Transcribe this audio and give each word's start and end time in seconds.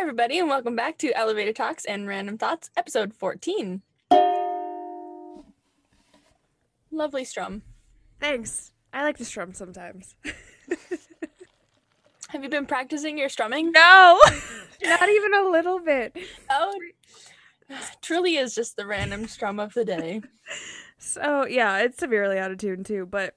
everybody, 0.00 0.38
and 0.38 0.48
welcome 0.48 0.74
back 0.74 0.96
to 0.96 1.12
Elevator 1.12 1.52
Talks 1.52 1.84
and 1.84 2.08
Random 2.08 2.38
Thoughts, 2.38 2.70
episode 2.74 3.12
14. 3.12 3.82
Lovely 6.90 7.22
strum. 7.22 7.60
Thanks. 8.18 8.72
I 8.94 9.02
like 9.02 9.18
to 9.18 9.26
strum 9.26 9.52
sometimes. 9.52 10.14
Have 12.30 12.42
you 12.42 12.48
been 12.48 12.64
practicing 12.64 13.18
your 13.18 13.28
strumming? 13.28 13.72
No, 13.72 14.18
not 14.82 15.06
even 15.06 15.34
a 15.34 15.50
little 15.50 15.80
bit. 15.80 16.16
Oh, 16.48 16.74
truly 18.00 18.36
is 18.36 18.54
just 18.54 18.76
the 18.76 18.86
random 18.86 19.28
strum 19.28 19.60
of 19.60 19.74
the 19.74 19.84
day. 19.84 20.22
So 21.02 21.46
yeah, 21.46 21.78
it's 21.78 21.96
severely 21.96 22.38
out 22.38 22.50
of 22.50 22.58
tune 22.58 22.84
too, 22.84 23.06
but 23.06 23.34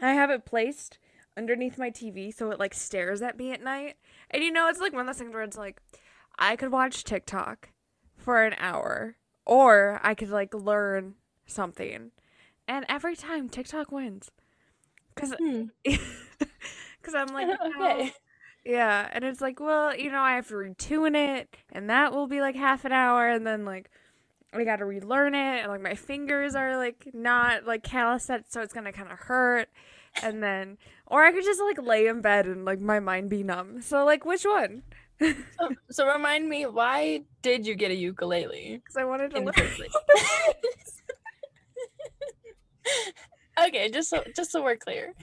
I 0.00 0.14
have 0.14 0.30
it 0.30 0.46
placed 0.46 0.98
underneath 1.36 1.78
my 1.78 1.90
TV 1.90 2.32
so 2.34 2.50
it 2.50 2.58
like 2.58 2.74
stares 2.74 3.22
at 3.22 3.36
me 3.38 3.52
at 3.52 3.62
night. 3.62 3.96
And 4.30 4.42
you 4.42 4.50
know, 4.50 4.68
it's 4.68 4.80
like 4.80 4.92
one 4.92 5.02
of 5.02 5.06
those 5.06 5.18
things 5.18 5.32
where 5.32 5.42
it's 5.42 5.56
like 5.56 5.80
I 6.38 6.56
could 6.56 6.72
watch 6.72 7.04
TikTok 7.04 7.70
for 8.16 8.42
an 8.44 8.54
hour 8.58 9.16
or 9.44 10.00
I 10.02 10.14
could 10.14 10.30
like 10.30 10.54
learn 10.54 11.14
something. 11.46 12.10
And 12.68 12.86
every 12.88 13.16
time 13.16 13.48
TikTok 13.48 13.90
wins. 13.92 14.30
Cuz 15.14 15.34
Hmm. 15.38 15.64
cuz 17.02 17.14
I'm 17.14 17.28
like, 17.28 17.48
Okay. 17.76 18.12
Yeah, 18.64 19.08
and 19.12 19.24
it's 19.24 19.40
like, 19.40 19.58
well, 19.58 19.94
you 19.96 20.10
know, 20.10 20.20
I 20.20 20.36
have 20.36 20.46
to 20.48 20.54
retune 20.54 21.16
it, 21.16 21.56
and 21.72 21.90
that 21.90 22.12
will 22.12 22.28
be 22.28 22.40
like 22.40 22.54
half 22.54 22.84
an 22.84 22.92
hour, 22.92 23.28
and 23.28 23.44
then 23.44 23.64
like 23.64 23.90
I 24.52 24.62
gotta 24.64 24.84
relearn 24.84 25.34
it, 25.34 25.62
and 25.62 25.68
like 25.68 25.80
my 25.80 25.94
fingers 25.96 26.54
are 26.54 26.76
like 26.76 27.08
not 27.12 27.64
like 27.66 27.82
calloused 27.82 28.30
so 28.50 28.60
it's 28.60 28.72
gonna 28.72 28.92
kind 28.92 29.10
of 29.10 29.18
hurt, 29.18 29.68
and 30.20 30.42
then 30.42 30.78
or 31.12 31.22
I 31.22 31.30
could 31.30 31.44
just 31.44 31.60
like 31.60 31.80
lay 31.82 32.06
in 32.06 32.22
bed 32.22 32.46
and 32.46 32.64
like 32.64 32.80
my 32.80 32.98
mind 32.98 33.28
be 33.28 33.42
numb. 33.42 33.82
So 33.82 34.04
like, 34.04 34.24
which 34.24 34.44
one? 34.44 34.82
So, 35.20 35.34
so 35.90 36.10
remind 36.10 36.48
me, 36.48 36.64
why 36.66 37.24
did 37.42 37.66
you 37.66 37.74
get 37.74 37.90
a 37.90 37.94
ukulele? 37.94 38.76
Because 38.82 38.96
I 38.96 39.04
wanted 39.04 39.32
to 39.32 39.40
learn. 39.40 39.54
okay, 43.66 43.90
just 43.90 44.08
so 44.08 44.24
just 44.34 44.50
so 44.50 44.62
we're 44.62 44.76
clear. 44.76 45.14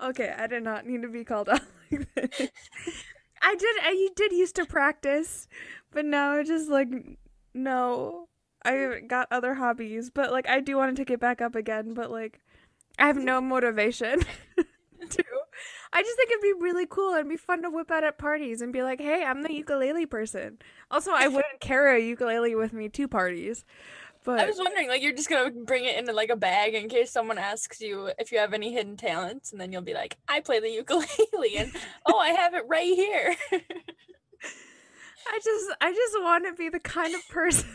okay, 0.00 0.34
I 0.36 0.46
did 0.46 0.62
not 0.62 0.86
need 0.86 1.02
to 1.02 1.08
be 1.08 1.24
called 1.24 1.48
out 1.48 1.62
like 1.90 2.06
this. 2.14 2.50
I 3.40 3.54
did. 3.54 3.76
I 3.82 4.08
did 4.14 4.32
used 4.32 4.56
to 4.56 4.66
practice, 4.66 5.48
but 5.90 6.04
now 6.04 6.32
I 6.32 6.44
just 6.44 6.68
like 6.68 6.88
no. 7.54 8.28
I 8.64 9.00
got 9.06 9.28
other 9.30 9.54
hobbies, 9.54 10.10
but 10.10 10.32
like 10.32 10.48
I 10.48 10.60
do 10.60 10.76
want 10.76 10.94
to 10.94 11.00
take 11.00 11.10
it 11.10 11.20
back 11.20 11.40
up 11.40 11.54
again, 11.54 11.94
but 11.94 12.10
like 12.10 12.40
I 12.98 13.06
have 13.06 13.16
no 13.16 13.40
motivation 13.40 14.20
to. 15.10 15.24
I 15.92 16.02
just 16.02 16.16
think 16.16 16.30
it'd 16.30 16.42
be 16.42 16.52
really 16.60 16.86
cool 16.86 17.14
and 17.14 17.28
be 17.28 17.36
fun 17.36 17.62
to 17.62 17.70
whip 17.70 17.90
out 17.90 18.04
at 18.04 18.18
parties 18.18 18.60
and 18.60 18.72
be 18.72 18.82
like, 18.82 19.00
"Hey, 19.00 19.24
I'm 19.24 19.42
the 19.42 19.52
ukulele 19.52 20.06
person." 20.06 20.58
Also, 20.90 21.12
I 21.12 21.28
wouldn't 21.28 21.60
carry 21.60 22.02
a 22.02 22.06
ukulele 22.06 22.54
with 22.54 22.72
me 22.72 22.88
to 22.90 23.08
parties, 23.08 23.64
but 24.24 24.40
I 24.40 24.46
was 24.46 24.58
wondering, 24.58 24.88
like, 24.88 25.02
you're 25.02 25.14
just 25.14 25.30
gonna 25.30 25.50
bring 25.50 25.84
it 25.84 25.96
into 25.96 26.12
like 26.12 26.28
a 26.30 26.36
bag 26.36 26.74
in 26.74 26.88
case 26.88 27.10
someone 27.10 27.38
asks 27.38 27.80
you 27.80 28.10
if 28.18 28.32
you 28.32 28.38
have 28.38 28.52
any 28.52 28.72
hidden 28.72 28.96
talents, 28.96 29.52
and 29.52 29.60
then 29.60 29.72
you'll 29.72 29.82
be 29.82 29.94
like, 29.94 30.18
"I 30.28 30.40
play 30.40 30.60
the 30.60 30.70
ukulele," 30.70 31.56
and 31.56 31.72
oh, 32.06 32.18
I 32.18 32.30
have 32.30 32.54
it 32.54 32.64
right 32.68 32.94
here. 32.94 33.34
I 35.30 35.40
just 35.42 35.70
I 35.80 35.92
just 35.92 36.22
want 36.22 36.44
to 36.46 36.52
be 36.52 36.68
the 36.68 36.80
kind 36.80 37.14
of 37.14 37.26
person 37.28 37.68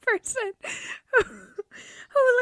person 0.06 0.52
who, 1.12 1.22
who 1.22 1.24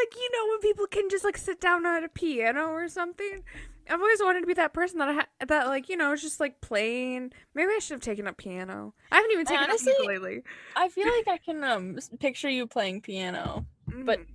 like 0.01 0.15
you 0.17 0.31
know 0.33 0.47
when 0.51 0.61
people 0.61 0.87
can 0.87 1.09
just 1.11 1.25
like 1.25 1.37
sit 1.37 1.61
down 1.61 1.85
at 1.87 2.05
a 2.05 2.09
piano 2.09 2.69
or 2.69 2.89
something. 2.89 3.43
I've 3.89 4.01
always 4.01 4.21
wanted 4.21 4.41
to 4.41 4.47
be 4.49 4.55
that 4.55 4.73
person 4.73 4.99
that 4.99 5.09
I 5.09 5.13
ha- 5.15 5.27
that 5.47 5.67
like 5.69 5.89
you 5.89 5.97
know 5.97 6.13
is 6.13 6.23
just 6.23 6.41
like 6.41 6.61
playing. 6.61 7.33
Maybe 7.55 7.71
I 7.75 7.79
should 7.81 7.95
have 7.95 8.01
taken 8.03 8.27
up 8.27 8.37
piano. 8.37 8.95
I 9.13 9.17
haven't 9.17 9.31
even 9.33 9.47
taken 9.47 9.65
Honestly, 9.65 9.93
up 9.93 9.99
ukulele. 10.11 10.43
I 10.75 10.89
feel 10.89 11.07
like 11.07 11.29
I 11.29 11.39
can 11.39 11.63
um 11.63 11.97
picture 12.19 12.49
you 12.51 12.67
playing 12.67 13.01
piano. 13.03 13.65
but- 13.87 14.21
Mhm. 14.21 14.27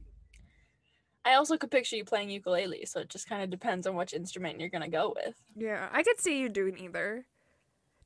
I 1.24 1.36
also 1.36 1.56
could 1.56 1.70
picture 1.70 1.96
you 1.96 2.04
playing 2.04 2.32
ukulele, 2.32 2.84
so 2.86 3.02
it 3.02 3.10
just 3.10 3.30
kind 3.30 3.44
of 3.44 3.52
depends 3.52 3.86
on 3.86 3.94
which 3.96 4.12
instrument 4.14 4.60
you're 4.60 4.70
gonna 4.70 4.90
go 4.90 5.14
with. 5.16 5.36
yeah, 5.56 5.88
I 5.92 6.02
could 6.02 6.20
see 6.20 6.40
you 6.40 6.50
doing 6.50 6.80
either. 6.80 7.26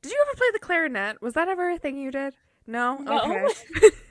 Did 0.02 0.12
you 0.12 0.24
ever 0.28 0.36
play 0.36 0.48
the 0.52 0.58
clarinet? 0.58 1.22
Was 1.22 1.32
that 1.32 1.48
ever 1.48 1.70
a 1.70 1.78
thing 1.78 1.96
you 1.96 2.10
did? 2.10 2.34
No. 2.66 2.98
No. 2.98 3.18
Okay. 3.22 3.88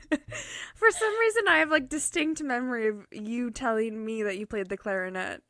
For 0.74 0.90
some 0.90 1.18
reason, 1.20 1.48
I 1.48 1.58
have 1.58 1.70
like 1.70 1.88
distinct 1.88 2.42
memory 2.42 2.88
of 2.88 3.06
you 3.12 3.50
telling 3.50 4.04
me 4.04 4.22
that 4.22 4.38
you 4.38 4.46
played 4.46 4.68
the 4.68 4.76
clarinet. 4.76 5.42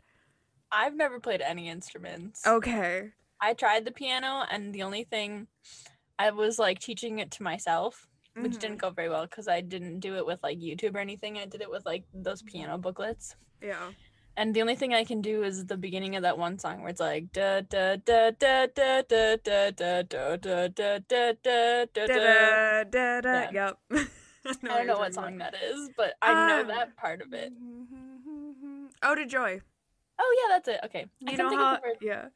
I've 0.72 0.94
never 0.94 1.20
played 1.20 1.40
any 1.40 1.68
instruments. 1.68 2.46
Okay. 2.46 3.10
I 3.40 3.54
tried 3.54 3.84
the 3.84 3.92
piano, 3.92 4.44
and 4.50 4.74
the 4.74 4.82
only 4.82 5.04
thing 5.04 5.46
I 6.18 6.30
was 6.30 6.58
like 6.58 6.78
teaching 6.78 7.18
it 7.18 7.30
to 7.32 7.42
myself, 7.42 8.06
which 8.34 8.52
Mhm. 8.52 8.60
didn't 8.60 8.76
go 8.78 8.90
very 8.90 9.08
well 9.08 9.26
because 9.26 9.48
I 9.48 9.60
didn't 9.60 10.00
do 10.00 10.16
it 10.16 10.24
with 10.26 10.42
like 10.42 10.58
YouTube 10.58 10.94
or 10.94 10.98
anything. 11.00 11.38
I 11.38 11.46
did 11.46 11.60
it 11.60 11.70
with 11.70 11.84
like 11.84 12.04
those 12.14 12.42
piano 12.42 12.78
booklets. 12.78 13.36
Yeah. 13.60 13.92
And 14.38 14.54
the 14.54 14.60
only 14.60 14.74
thing 14.76 14.92
I 14.92 15.04
can 15.04 15.22
do 15.22 15.44
is 15.44 15.64
the 15.64 15.78
beginning 15.78 16.14
of 16.16 16.22
that 16.22 16.36
one 16.36 16.58
song 16.58 16.80
where 16.80 16.90
it's 16.90 17.00
like 17.00 17.32
da 17.32 17.62
da 17.62 17.96
da 17.96 18.30
da 18.32 18.66
da 18.66 19.02
da 19.02 19.36
da 19.38 19.72
da 19.72 20.02
da 20.02 20.02
da 20.02 20.68
da 20.68 20.68
da 20.68 21.38
da 21.42 21.84
da 21.86 22.06
da. 22.06 22.84
Da 22.84 22.84
da 22.84 23.20
da. 23.20 23.50
Yeah. 23.50 23.70
Yep. 23.92 24.08
I 24.64 24.78
don't 24.78 24.86
know 24.86 24.98
what 24.98 25.14
song 25.14 25.38
that 25.38 25.54
is, 25.54 25.90
but 25.96 26.14
I 26.22 26.48
know 26.48 26.62
Ah. 26.64 26.74
that 26.76 26.96
part 26.96 27.20
of 27.22 27.32
it. 27.32 27.52
Oh, 29.02 29.14
to 29.14 29.26
joy. 29.26 29.60
Oh 30.18 30.36
yeah, 30.48 30.54
that's 30.56 30.68
it. 30.68 30.80
Okay. 30.86 31.06
You 31.20 31.26
can 31.28 31.38
know 31.38 31.48
think 31.50 31.60
how? 31.60 31.78
Yeah. 32.00 32.26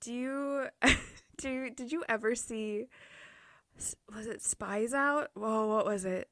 Do 0.00 0.12
you 0.12 0.66
do? 1.38 1.48
you- 1.50 1.70
Did 1.70 1.92
you 1.92 2.04
ever 2.08 2.34
see? 2.34 2.86
Was 4.14 4.26
it 4.26 4.42
Spies 4.42 4.92
Out? 4.92 5.30
Whoa, 5.34 5.66
what 5.68 5.86
was 5.86 6.04
it? 6.04 6.28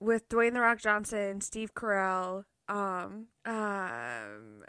With 0.00 0.28
Dwayne 0.28 0.54
the 0.54 0.60
Rock 0.60 0.78
Johnson, 0.80 1.40
Steve 1.42 1.74
Carell, 1.74 2.44
um, 2.68 3.26
um, 3.44 4.64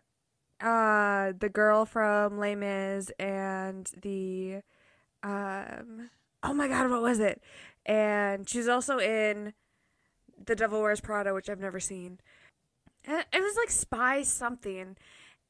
uh, 0.62 1.32
the 1.40 1.50
girl 1.52 1.86
from 1.86 2.38
Les 2.38 2.56
Mis, 2.56 3.10
and 3.18 3.90
the, 4.02 4.62
um, 5.24 6.10
oh 6.44 6.54
my 6.54 6.68
God, 6.68 6.92
what 6.92 7.02
was 7.02 7.20
it? 7.20 7.42
And 7.86 8.48
she's 8.48 8.68
also 8.68 9.00
in 9.00 9.54
The 10.46 10.56
Devil 10.56 10.82
Wears 10.82 11.02
Prada, 11.02 11.34
which 11.34 11.50
I've 11.50 11.60
never 11.60 11.80
seen. 11.80 12.20
And 13.06 13.24
It 13.34 13.42
was 13.42 13.56
like 13.58 13.70
spy 13.70 14.24
something, 14.24 14.96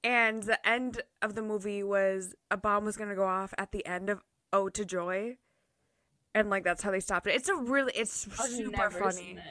and 0.03 0.43
the 0.43 0.67
end 0.67 1.01
of 1.21 1.35
the 1.35 1.41
movie 1.41 1.83
was 1.83 2.33
a 2.51 2.57
bomb 2.57 2.85
was 2.85 2.97
gonna 2.97 3.15
go 3.15 3.25
off 3.25 3.53
at 3.57 3.71
the 3.71 3.85
end 3.85 4.09
of 4.09 4.21
Ode 4.51 4.73
to 4.75 4.85
Joy, 4.85 5.37
and 6.35 6.49
like 6.49 6.63
that's 6.63 6.83
how 6.83 6.91
they 6.91 6.99
stopped 6.99 7.27
it. 7.27 7.35
It's 7.35 7.49
a 7.49 7.55
really, 7.55 7.91
it's 7.95 8.27
I've 8.39 8.49
super 8.49 8.89
funny. 8.89 9.37
it. 9.37 9.43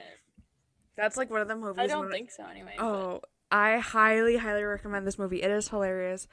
That's 0.97 1.17
like 1.17 1.31
one 1.31 1.41
of 1.41 1.49
the 1.49 1.57
movies. 1.57 1.79
I 1.83 1.87
don't 1.87 2.11
think 2.11 2.31
so 2.31 2.45
anyway. 2.45 2.75
but- 2.77 2.85
Oh, 2.85 3.21
I 3.51 3.79
highly, 3.79 4.37
highly 4.39 4.63
recommend 4.63 5.07
this 5.07 5.19
movie. 5.19 5.43
It 5.43 5.51
is 5.51 5.69
hilarious. 5.69 6.27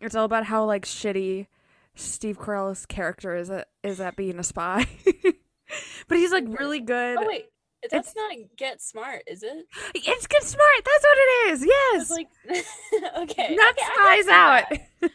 It's 0.00 0.14
all 0.14 0.24
about 0.24 0.44
how 0.44 0.64
like 0.64 0.84
shitty 0.84 1.46
Steve 1.94 2.38
Carell's 2.38 2.86
character 2.86 3.34
is 3.34 3.50
at 3.50 3.68
is 3.82 4.00
at 4.00 4.14
being 4.16 4.38
a 4.38 4.44
spy, 4.44 4.86
but 6.08 6.16
he's 6.18 6.30
like 6.30 6.44
really 6.48 6.80
good. 6.80 7.18
Oh 7.18 7.26
wait, 7.26 7.46
that's 7.82 8.10
It's- 8.10 8.14
not 8.16 8.32
Get 8.56 8.80
Smart, 8.82 9.22
is 9.26 9.42
it? 9.42 9.66
It's 9.94 10.26
get 10.26 10.42
smart. 10.42 10.84
That's 10.84 11.04
what 11.04 11.18
it 11.18 11.52
is. 11.52 11.66
Yes, 11.66 12.10
like 12.10 12.28
okay. 13.18 13.54
not 13.54 13.74
okay, 13.74 13.86
spies 13.94 14.28
out. 14.28 14.64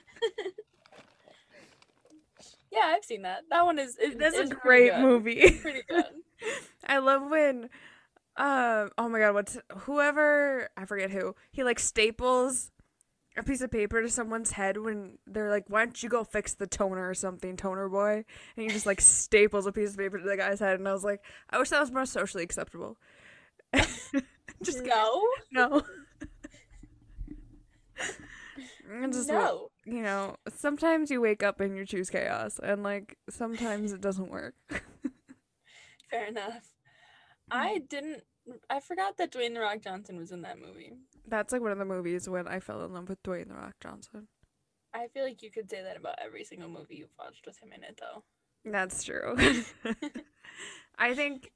Yeah, 2.72 2.86
I've 2.86 3.06
seen 3.06 3.22
that. 3.22 3.42
That 3.52 3.66
one 3.66 3.78
is. 3.78 3.98
is 3.98 4.16
That's 4.16 4.36
is 4.36 4.50
a 4.50 4.56
great 4.56 4.98
movie. 4.98 5.60
Pretty 5.62 5.84
good. 5.90 6.06
I 6.88 6.98
love 6.98 7.30
when 7.30 7.70
um 8.36 8.90
oh 8.98 9.08
my 9.10 9.20
god, 9.20 9.36
what's 9.36 9.58
whoever 9.82 10.70
I 10.76 10.86
forget 10.86 11.12
who, 11.12 11.36
he 11.52 11.64
like 11.64 11.78
staples 11.78 12.72
a 13.36 13.44
piece 13.44 13.62
of 13.62 13.72
paper 13.72 14.02
to 14.02 14.10
someone's 14.10 14.52
head 14.52 14.78
when 14.78 15.18
they're 15.26 15.50
like, 15.50 15.66
Why 15.68 15.86
don't 15.86 16.02
you 16.02 16.10
go 16.10 16.24
fix 16.24 16.54
the 16.54 16.68
toner 16.68 17.10
or 17.10 17.14
something, 17.14 17.58
toner 17.58 17.90
boy? 17.90 18.26
And 18.56 18.64
he 18.64 18.68
just 18.68 18.86
like 18.86 19.02
staples 19.02 19.66
a 19.66 19.72
piece 19.72 19.92
of 19.92 19.98
paper 19.98 20.18
to 20.18 20.24
the 20.24 20.38
guy's 20.38 20.60
head 20.60 20.80
and 20.80 20.88
I 20.88 20.94
was 20.94 21.04
like, 21.04 21.22
I 21.50 21.58
wish 21.58 21.70
that 21.70 21.80
was 21.80 21.92
more 21.92 22.06
socially 22.06 22.44
acceptable. 22.44 22.98
just 24.64 24.84
no. 24.84 25.28
no. 25.52 25.84
Just 29.12 29.30
no. 29.30 29.70
you 29.86 30.04
know, 30.04 30.36
sometimes 30.56 31.10
you 31.10 31.20
wake 31.20 31.42
up 31.42 31.60
and 31.60 31.76
you 31.76 31.86
choose 31.86 32.12
chaos 32.12 32.60
and 32.62 32.84
like 32.84 33.18
sometimes 33.30 33.92
it 33.92 34.02
doesn't 34.02 34.30
work. 34.30 34.54
Fair 36.12 36.28
enough. 36.28 36.70
I 37.50 37.76
mm-hmm. 37.76 37.86
didn't. 37.90 38.24
I 38.70 38.80
forgot 38.80 39.18
that 39.18 39.32
Dwayne 39.32 39.54
the 39.54 39.62
Rock 39.62 39.82
Johnson 39.82 40.18
was 40.18 40.32
in 40.32 40.42
that 40.42 40.60
movie. 40.60 40.94
That's 41.28 41.54
like 41.54 41.62
one 41.62 41.72
of 41.72 41.78
the 41.78 41.86
movies 41.86 42.28
when 42.28 42.48
I 42.48 42.60
fell 42.60 42.84
in 42.84 42.94
love 42.94 43.10
with 43.10 43.24
Dwayne 43.24 43.48
the 43.48 43.56
Rock 43.56 43.76
Johnson. 43.82 44.28
I 44.94 45.08
feel 45.08 45.24
like 45.24 45.42
you 45.42 45.50
could 45.50 45.70
say 45.70 45.82
that 45.82 45.98
about 45.98 46.16
every 46.24 46.44
single 46.44 46.70
movie 46.70 46.96
you've 46.96 47.18
watched 47.18 47.46
with 47.46 47.58
him 47.62 47.72
in 47.76 47.84
it, 47.84 48.00
though. 48.00 48.24
That's 48.66 49.04
true. 49.04 49.36
I 50.98 51.16
think 51.16 51.52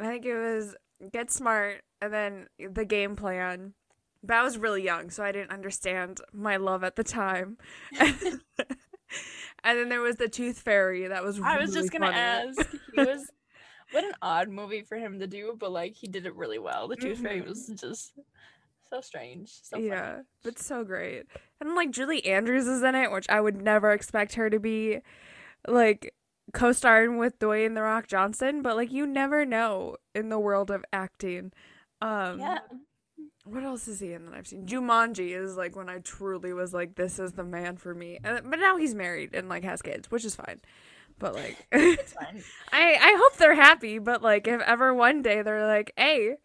I 0.00 0.06
think 0.06 0.24
it 0.24 0.36
was 0.36 0.74
Get 1.12 1.30
Smart 1.30 1.82
and 2.00 2.12
then 2.12 2.46
the 2.58 2.84
game 2.84 3.16
plan. 3.16 3.74
But 4.22 4.36
I 4.36 4.42
was 4.42 4.56
really 4.56 4.82
young, 4.82 5.10
so 5.10 5.22
I 5.22 5.32
didn't 5.32 5.50
understand 5.50 6.20
my 6.32 6.56
love 6.56 6.82
at 6.82 6.96
the 6.96 7.04
time. 7.04 7.58
And 9.64 9.78
then 9.78 9.88
there 9.88 10.02
was 10.02 10.16
the 10.16 10.28
Tooth 10.28 10.60
Fairy. 10.60 11.08
That 11.08 11.24
was. 11.24 11.40
I 11.40 11.58
was 11.58 11.72
just 11.72 11.90
gonna 11.90 12.06
funny. 12.06 12.18
ask. 12.18 12.70
He 12.94 13.02
was 13.02 13.30
what 13.94 14.04
an 14.04 14.12
odd 14.20 14.48
movie 14.48 14.82
for 14.82 14.96
him 14.96 15.20
to 15.20 15.26
do, 15.26 15.56
but 15.58 15.72
like 15.72 15.94
he 15.94 16.06
did 16.06 16.26
it 16.26 16.34
really 16.34 16.58
well. 16.58 16.88
The 16.88 16.96
Tooth 16.96 17.18
Fairy 17.18 17.40
was 17.40 17.66
just 17.80 18.12
so 18.90 19.00
strange. 19.00 19.50
So 19.62 19.76
funny. 19.76 19.88
yeah, 19.88 20.20
but 20.42 20.58
so 20.58 20.84
great. 20.84 21.24
And 21.60 21.74
like 21.74 21.90
Julie 21.90 22.24
Andrews 22.26 22.66
is 22.66 22.82
in 22.82 22.94
it, 22.94 23.10
which 23.10 23.28
I 23.28 23.40
would 23.40 23.60
never 23.62 23.92
expect 23.92 24.34
her 24.34 24.50
to 24.50 24.58
be 24.58 25.00
like 25.66 26.14
co-starring 26.52 27.18
with 27.18 27.38
Dwayne 27.38 27.74
the 27.74 27.82
Rock 27.82 28.06
Johnson, 28.06 28.62
but 28.62 28.76
like 28.76 28.92
you 28.92 29.06
never 29.06 29.44
know 29.46 29.96
in 30.14 30.28
the 30.28 30.38
world 30.38 30.70
of 30.70 30.84
acting. 30.92 31.52
Um 32.02 32.38
Yeah. 32.40 32.58
what 33.44 33.62
else 33.62 33.88
is 33.88 34.00
he 34.00 34.12
in 34.12 34.26
that 34.26 34.34
I've 34.34 34.46
seen? 34.46 34.66
Jumanji 34.66 35.36
is 35.36 35.56
like 35.56 35.76
when 35.76 35.88
I 35.88 35.98
truly 35.98 36.52
was 36.52 36.74
like 36.74 36.96
this 36.96 37.18
is 37.18 37.32
the 37.32 37.44
man 37.44 37.76
for 37.76 37.94
me. 37.94 38.18
And, 38.22 38.50
but 38.50 38.58
now 38.58 38.76
he's 38.76 38.94
married 38.94 39.30
and 39.34 39.48
like 39.48 39.64
has 39.64 39.82
kids, 39.82 40.10
which 40.10 40.24
is 40.24 40.34
fine. 40.36 40.60
But 41.18 41.34
like 41.34 41.66
I 41.72 41.98
I 42.72 43.16
hope 43.18 43.36
they're 43.36 43.54
happy, 43.54 43.98
but 43.98 44.22
like 44.22 44.46
if 44.46 44.60
ever 44.60 44.92
one 44.94 45.22
day 45.22 45.42
they're 45.42 45.66
like, 45.66 45.92
"Hey, 45.96 46.36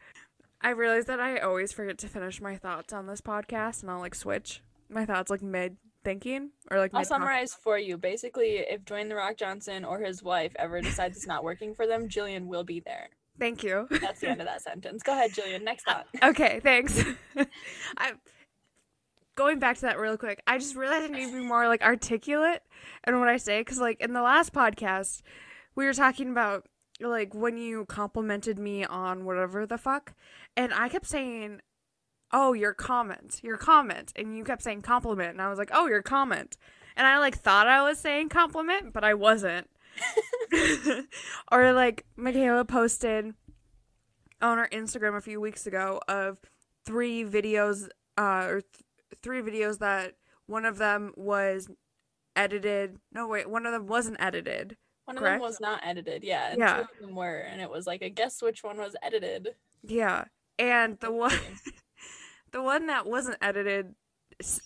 I 0.61 0.69
realize 0.71 1.05
that 1.05 1.19
I 1.19 1.39
always 1.39 1.71
forget 1.71 1.97
to 1.99 2.07
finish 2.07 2.41
my 2.41 2.57
thoughts 2.57 2.93
on 2.93 3.07
this 3.07 3.21
podcast 3.21 3.81
and 3.81 3.91
I'll 3.91 3.99
like 3.99 4.15
switch 4.15 4.61
my 4.89 5.05
thoughts 5.05 5.29
like 5.29 5.41
mid 5.41 5.77
thinking 6.03 6.51
or 6.69 6.77
like 6.79 6.91
I'll 6.93 7.05
summarize 7.05 7.53
for 7.53 7.77
you. 7.77 7.97
Basically, 7.97 8.57
if 8.57 8.83
Dwayne 8.83 9.09
the 9.09 9.15
Rock 9.15 9.37
Johnson 9.37 9.85
or 9.85 9.99
his 9.99 10.23
wife 10.23 10.51
ever 10.57 10.81
decides 10.81 11.17
it's 11.17 11.27
not 11.27 11.43
working 11.43 11.73
for 11.73 11.87
them, 11.87 12.09
Jillian 12.09 12.47
will 12.47 12.63
be 12.63 12.81
there. 12.81 13.09
Thank 13.39 13.63
you. 13.63 13.87
That's 13.89 14.19
the 14.19 14.29
end 14.29 14.41
of 14.41 14.47
that 14.47 14.61
sentence. 14.61 15.01
Go 15.01 15.13
ahead, 15.13 15.31
Jillian. 15.31 15.63
Next 15.63 15.83
thought. 15.87 16.07
okay, 16.21 16.59
thanks. 16.61 17.01
I 17.97 18.13
going 19.39 19.57
back 19.57 19.77
to 19.77 19.83
that 19.83 19.97
real 19.97 20.17
quick. 20.17 20.41
I 20.45 20.57
just 20.57 20.75
realized 20.75 21.05
I 21.05 21.17
need 21.17 21.27
to 21.27 21.33
be 21.33 21.39
more 21.41 21.69
like 21.69 21.81
articulate 21.81 22.61
in 23.07 23.17
what 23.19 23.29
I 23.29 23.37
say 23.37 23.63
cuz 23.63 23.79
like 23.79 24.01
in 24.01 24.11
the 24.11 24.21
last 24.21 24.51
podcast 24.51 25.21
we 25.75 25.85
were 25.85 25.93
talking 25.93 26.29
about 26.29 26.67
like 26.99 27.33
when 27.33 27.57
you 27.57 27.85
complimented 27.85 28.59
me 28.59 28.83
on 28.83 29.23
whatever 29.23 29.65
the 29.65 29.77
fuck 29.77 30.13
and 30.57 30.73
I 30.73 30.89
kept 30.89 31.07
saying 31.07 31.61
oh 32.33 32.51
your 32.51 32.73
comment 32.73 33.39
your 33.41 33.55
comment 33.55 34.11
and 34.17 34.37
you 34.37 34.43
kept 34.43 34.61
saying 34.61 34.81
compliment 34.81 35.31
and 35.31 35.41
i 35.41 35.49
was 35.49 35.57
like 35.57 35.71
oh 35.73 35.87
your 35.87 36.01
comment 36.01 36.57
and 36.95 37.07
i 37.07 37.17
like 37.17 37.35
thought 37.35 37.67
i 37.67 37.81
was 37.81 37.97
saying 37.97 38.29
compliment 38.29 38.93
but 38.93 39.03
i 39.03 39.13
wasn't 39.13 39.67
or 41.51 41.73
like 41.73 42.05
michaela 42.15 42.63
posted 42.63 43.33
on 44.41 44.57
her 44.57 44.69
instagram 44.71 45.17
a 45.17 45.21
few 45.21 45.41
weeks 45.41 45.65
ago 45.65 45.99
of 46.07 46.39
three 46.85 47.23
videos 47.23 47.87
uh 48.17 48.45
or 48.47 48.61
th- 48.61 48.83
three 49.23 49.41
videos 49.41 49.79
that 49.79 50.13
one 50.47 50.65
of 50.65 50.77
them 50.77 51.13
was 51.15 51.67
edited 52.35 52.97
no 53.11 53.27
wait 53.27 53.49
one 53.49 53.65
of 53.65 53.71
them 53.73 53.87
wasn't 53.87 54.17
edited 54.21 54.77
One 55.05 55.17
of 55.17 55.23
them 55.23 55.39
was 55.39 55.59
not 55.59 55.81
edited, 55.83 56.23
yeah. 56.23 56.51
And 56.51 56.59
Yeah. 56.59 56.75
two 56.75 56.81
of 56.81 57.07
them 57.07 57.15
were, 57.15 57.39
and 57.39 57.59
it 57.61 57.69
was 57.69 57.87
like 57.87 58.01
a 58.03 58.09
guess 58.09 58.41
which 58.41 58.63
one 58.63 58.77
was 58.77 58.95
edited. 59.01 59.55
yeah 59.83 60.25
and 60.57 60.99
the 60.99 61.11
one 61.11 61.31
the 62.51 62.61
one 62.61 62.87
that 62.87 63.05
wasn't 63.07 63.37
edited 63.41 63.95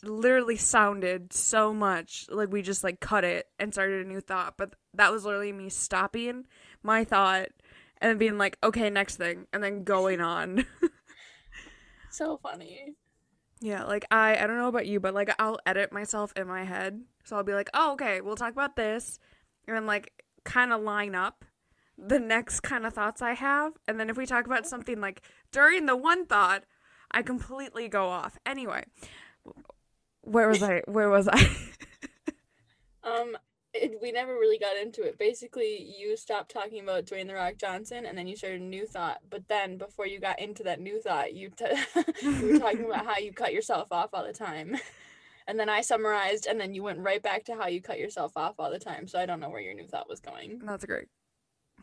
literally 0.03 0.57
sounded 0.57 1.33
so 1.33 1.73
much 1.73 2.25
like 2.29 2.51
we 2.51 2.61
just 2.61 2.83
like 2.83 2.99
cut 2.99 3.23
it 3.23 3.47
and 3.59 3.73
started 3.73 4.06
a 4.06 4.09
new 4.09 4.19
thought 4.21 4.53
but 4.57 4.73
that 4.94 5.11
was 5.11 5.25
literally 5.25 5.51
me 5.51 5.67
stopping 5.69 6.45
my 6.83 7.03
thought 7.03 7.49
and 7.99 8.19
being 8.19 8.38
like 8.38 8.57
okay 8.63 8.89
next 8.91 9.15
thing 9.15 9.47
and 9.51 9.63
then 9.63 9.83
going 9.83 10.21
on 10.21 10.65
So 12.09 12.38
funny. 12.38 12.94
Yeah 13.63 13.86
like 13.86 14.06
i 14.12 14.36
i 14.36 14.45
don't 14.45 14.57
know 14.57 14.68
about 14.68 14.86
you 14.86 15.00
but 15.00 15.13
like 15.13 15.33
i'll 15.39 15.57
edit 15.65 15.94
myself 15.94 16.33
in 16.36 16.48
my 16.48 16.65
head. 16.65 17.01
So 17.24 17.38
i'll 17.38 17.44
be 17.44 17.54
like 17.54 17.69
oh 17.74 17.94
okay 17.94 18.19
we'll 18.19 18.36
talk 18.36 18.51
about 18.51 18.75
this 18.75 19.19
and 19.65 19.75
then 19.75 19.86
like 19.86 20.12
kind 20.44 20.74
of 20.74 20.81
line 20.81 21.15
up 21.15 21.45
the 21.98 22.19
next 22.19 22.60
kind 22.60 22.86
of 22.86 22.94
thoughts 22.94 23.21
i 23.21 23.33
have. 23.33 23.74
And 23.88 23.98
then 24.00 24.10
if 24.10 24.18
we 24.18 24.25
talk 24.25 24.45
about 24.45 24.68
something 24.68 25.00
like 25.00 25.21
during 25.51 25.86
the 25.86 25.95
one 25.95 26.25
thought 26.25 26.65
i 27.12 27.21
completely 27.21 27.88
go 27.88 28.07
off. 28.10 28.38
Anyway 28.45 28.83
where 30.21 30.50
was 30.50 30.62
i 30.62 30.81
where 30.86 31.09
was 31.09 31.27
i? 31.27 31.50
Um, 33.04 33.38
it, 33.73 33.99
we 34.01 34.11
never 34.11 34.33
really 34.33 34.57
got 34.59 34.77
into 34.77 35.03
it. 35.03 35.17
Basically, 35.17 35.95
you 35.99 36.15
stopped 36.17 36.51
talking 36.51 36.83
about 36.83 37.05
Dwayne 37.05 37.27
the 37.27 37.33
Rock 37.33 37.55
Johnson, 37.57 38.05
and 38.05 38.17
then 38.17 38.27
you 38.27 38.35
started 38.35 38.61
a 38.61 38.63
new 38.63 38.85
thought. 38.85 39.19
But 39.29 39.47
then, 39.47 39.77
before 39.77 40.07
you 40.07 40.19
got 40.19 40.39
into 40.39 40.63
that 40.63 40.79
new 40.79 41.01
thought, 41.01 41.33
you 41.33 41.49
t- 41.49 41.65
you 42.21 42.53
were 42.53 42.59
talking 42.59 42.85
about 42.85 43.05
how 43.05 43.17
you 43.17 43.33
cut 43.33 43.53
yourself 43.53 43.91
off 43.91 44.09
all 44.13 44.25
the 44.25 44.33
time. 44.33 44.77
And 45.45 45.59
then 45.59 45.67
I 45.67 45.81
summarized, 45.81 46.47
and 46.47 46.57
then 46.57 46.73
you 46.73 46.83
went 46.83 46.99
right 46.99 47.21
back 47.21 47.43
to 47.45 47.55
how 47.55 47.67
you 47.67 47.81
cut 47.81 47.99
yourself 47.99 48.37
off 48.37 48.55
all 48.59 48.71
the 48.71 48.79
time. 48.79 49.09
So 49.09 49.19
I 49.19 49.25
don't 49.25 49.41
know 49.41 49.49
where 49.49 49.59
your 49.59 49.73
new 49.73 49.85
thought 49.85 50.07
was 50.07 50.21
going. 50.21 50.61
that's 50.63 50.85
great 50.85 51.09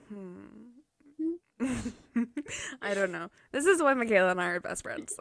hmm. 0.09 0.71
i 2.83 2.95
don't 2.95 3.13
know 3.13 3.29
this 3.53 3.67
is 3.67 3.83
why 3.83 3.93
michaela 3.95 4.31
and 4.31 4.41
i 4.41 4.47
are 4.47 4.61
best 4.61 4.83
friends 4.83 5.15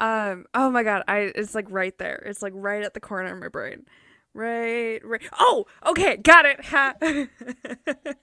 um 0.00 0.44
oh 0.54 0.70
my 0.70 0.82
god 0.82 1.02
i 1.06 1.30
it's 1.36 1.54
like 1.54 1.66
right 1.70 1.96
there 1.98 2.22
it's 2.26 2.42
like 2.42 2.52
right 2.56 2.82
at 2.82 2.94
the 2.94 3.00
corner 3.00 3.32
of 3.32 3.38
my 3.40 3.48
brain 3.48 3.84
right 4.34 5.00
right. 5.04 5.22
Oh 5.38 5.66
okay 5.86 6.16
got 6.16 6.46
it. 6.46 6.64
Ha- 6.66 6.94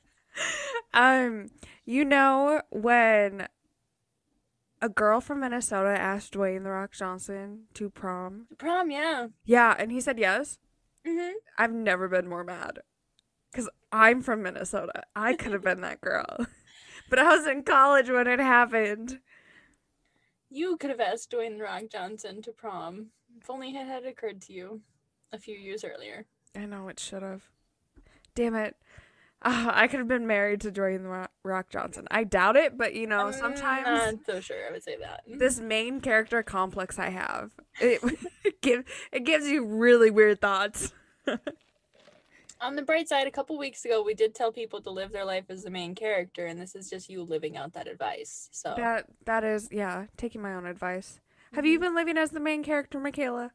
um 0.94 1.48
you 1.86 2.06
know 2.06 2.62
when 2.70 3.48
a 4.82 4.90
girl 4.90 5.22
from 5.22 5.42
minnesota 5.42 5.90
asked 5.90 6.34
dwayne 6.34 6.64
the 6.64 6.70
rock 6.72 6.92
johnson 6.94 7.64
to 7.74 7.90
prom? 7.90 8.48
Prom, 8.58 8.90
yeah. 8.92 9.28
yeah 9.46 9.76
and 9.78 9.92
he 9.92 10.00
said 10.02 10.18
yes? 10.20 10.58
Hmm 11.06 11.32
i've 11.58 11.74
never 11.74 12.08
been 12.08 12.28
more 12.28 12.44
mad. 12.44 12.80
Because 13.52 13.70
i'm 13.92 14.22
from 14.22 14.42
minnesota. 14.44 15.04
I 15.16 15.34
could 15.34 15.52
have 15.52 15.64
been 15.70 15.82
that 15.82 16.02
girl. 16.02 16.26
But 17.10 17.18
i 17.18 17.36
was 17.36 17.48
in 17.48 17.64
college 17.64 18.10
when 18.10 18.28
it 18.28 18.40
happened. 18.40 19.20
You 20.52 20.78
could 20.78 20.92
have 20.92 21.00
asked 21.00 21.32
Dwayne 21.32 21.58
the 21.58 21.64
Rock 21.64 21.84
Johnson 21.92 22.42
to 22.44 22.52
prom. 22.52 23.08
If 23.40 23.50
only 23.50 23.70
it 23.70 23.88
had 23.88 24.06
occurred 24.06 24.42
to 24.44 24.54
you 24.54 24.82
a 25.32 25.38
few 25.38 25.56
years 25.56 25.84
earlier. 25.84 26.26
i 26.56 26.66
know 26.66 26.88
it 26.88 27.00
should 27.00 27.24
have 27.24 27.44
damn 28.36 28.56
it 28.56 28.76
Ah, 29.42 29.72
i 29.74 29.88
could 29.88 30.00
have 30.00 30.08
been 30.08 30.28
married 30.28 30.60
to 30.62 30.72
dwayne 30.72 31.04
the 31.04 31.30
rock 31.44 31.70
johnson 31.70 32.06
i 32.12 32.24
doubt 32.26 32.58
it 32.58 32.78
but 32.78 32.94
you 32.94 33.08
know 33.08 33.32
sometimes. 33.32 33.88
I'm 33.88 34.16
not 34.16 34.26
so 34.26 34.42
sure 34.42 34.68
I 34.68 34.72
would 34.72 34.84
say 34.84 34.98
that. 34.98 35.24
this 35.40 35.60
main 35.62 36.02
character 36.02 36.44
complex 36.44 37.00
I 37.00 37.10
have. 37.10 37.52
It, 37.80 38.02
it 38.44 38.62
give 38.62 38.84
it 39.14 39.24
gives 39.24 39.48
you 39.48 39.64
really 39.66 40.12
weird 40.12 40.42
thoughts. 40.42 40.92
On 42.62 42.76
the 42.76 42.82
bright 42.82 43.08
side, 43.08 43.26
a 43.26 43.32
couple 43.32 43.58
weeks 43.58 43.86
ago, 43.86 44.04
we 44.04 44.14
did 44.14 44.36
tell 44.36 44.52
people 44.52 44.82
to 44.82 44.90
live 44.90 45.14
their 45.14 45.24
life 45.24 45.46
as 45.48 45.64
the 45.64 45.70
main 45.70 45.96
character, 45.96 46.46
and 46.46 46.60
this 46.60 46.76
is 46.76 46.90
just 46.90 47.10
you 47.10 47.24
living 47.24 47.56
out 47.56 47.72
that 47.72 47.88
advice. 47.88 48.50
So 48.52 48.74
That 48.76 49.06
that 49.24 49.46
is 49.46 49.70
yeah, 49.72 50.08
taking 50.18 50.42
my 50.42 50.54
own 50.54 50.66
advice. 50.66 51.22
Have 51.54 51.66
you 51.66 51.80
been 51.80 51.96
living 51.96 52.18
as 52.18 52.32
the 52.32 52.42
main 52.42 52.62
character, 52.62 53.00
Michaela? 53.00 53.52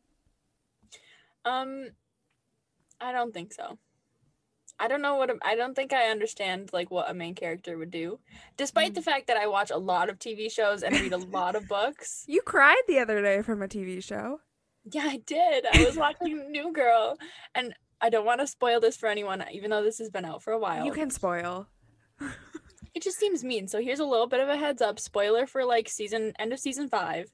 Um, 1.45 1.91
I 3.01 3.13
don't 3.13 3.35
think 3.35 3.53
so. 3.53 3.79
I 4.79 4.89
don't 4.89 5.03
know 5.03 5.17
what 5.17 5.31
a, 5.31 5.37
I 5.43 5.55
don't 5.55 5.75
think 5.75 5.93
I 5.93 6.11
understand 6.11 6.71
like 6.73 6.91
what 6.91 7.09
a 7.09 7.15
main 7.15 7.35
character 7.35 7.79
would 7.79 7.91
do, 7.91 8.19
despite 8.57 8.95
the 8.95 9.03
fact 9.03 9.29
that 9.29 9.37
I 9.37 9.47
watch 9.47 9.71
a 9.71 9.77
lot 9.77 10.11
of 10.11 10.19
TV 10.19 10.51
shows 10.51 10.83
and 10.83 10.95
read 10.99 11.13
a 11.13 11.19
lot 11.19 11.55
of 11.55 11.69
books. 11.69 12.25
You 12.27 12.43
cried 12.43 12.83
the 12.89 12.99
other 12.99 13.23
day 13.23 13.43
from 13.43 13.63
a 13.63 13.69
TV 13.69 14.03
show. 14.03 14.41
Yeah, 14.91 15.05
I 15.05 15.19
did. 15.19 15.65
I 15.73 15.85
was 15.85 15.97
watching 15.97 16.51
New 16.51 16.73
Girl, 16.73 17.17
and 17.55 17.75
I 18.01 18.11
don't 18.11 18.27
want 18.27 18.41
to 18.41 18.47
spoil 18.47 18.81
this 18.81 18.97
for 18.97 19.09
anyone, 19.09 19.45
even 19.53 19.71
though 19.71 19.83
this 19.83 19.99
has 19.99 20.11
been 20.11 20.25
out 20.25 20.43
for 20.43 20.53
a 20.53 20.59
while. 20.59 20.85
You 20.85 20.93
can 20.93 21.11
spoil. 21.11 21.69
It 22.95 23.03
just 23.03 23.19
seems 23.19 23.43
mean. 23.43 23.67
So 23.67 23.81
here's 23.81 23.99
a 23.99 24.05
little 24.05 24.29
bit 24.29 24.39
of 24.39 24.49
a 24.49 24.57
heads 24.57 24.81
up 24.81 25.01
spoiler 25.01 25.47
for 25.49 25.65
like 25.65 25.89
season 25.89 26.33
end 26.39 26.53
of 26.53 26.61
season 26.61 26.89
five. 26.89 27.33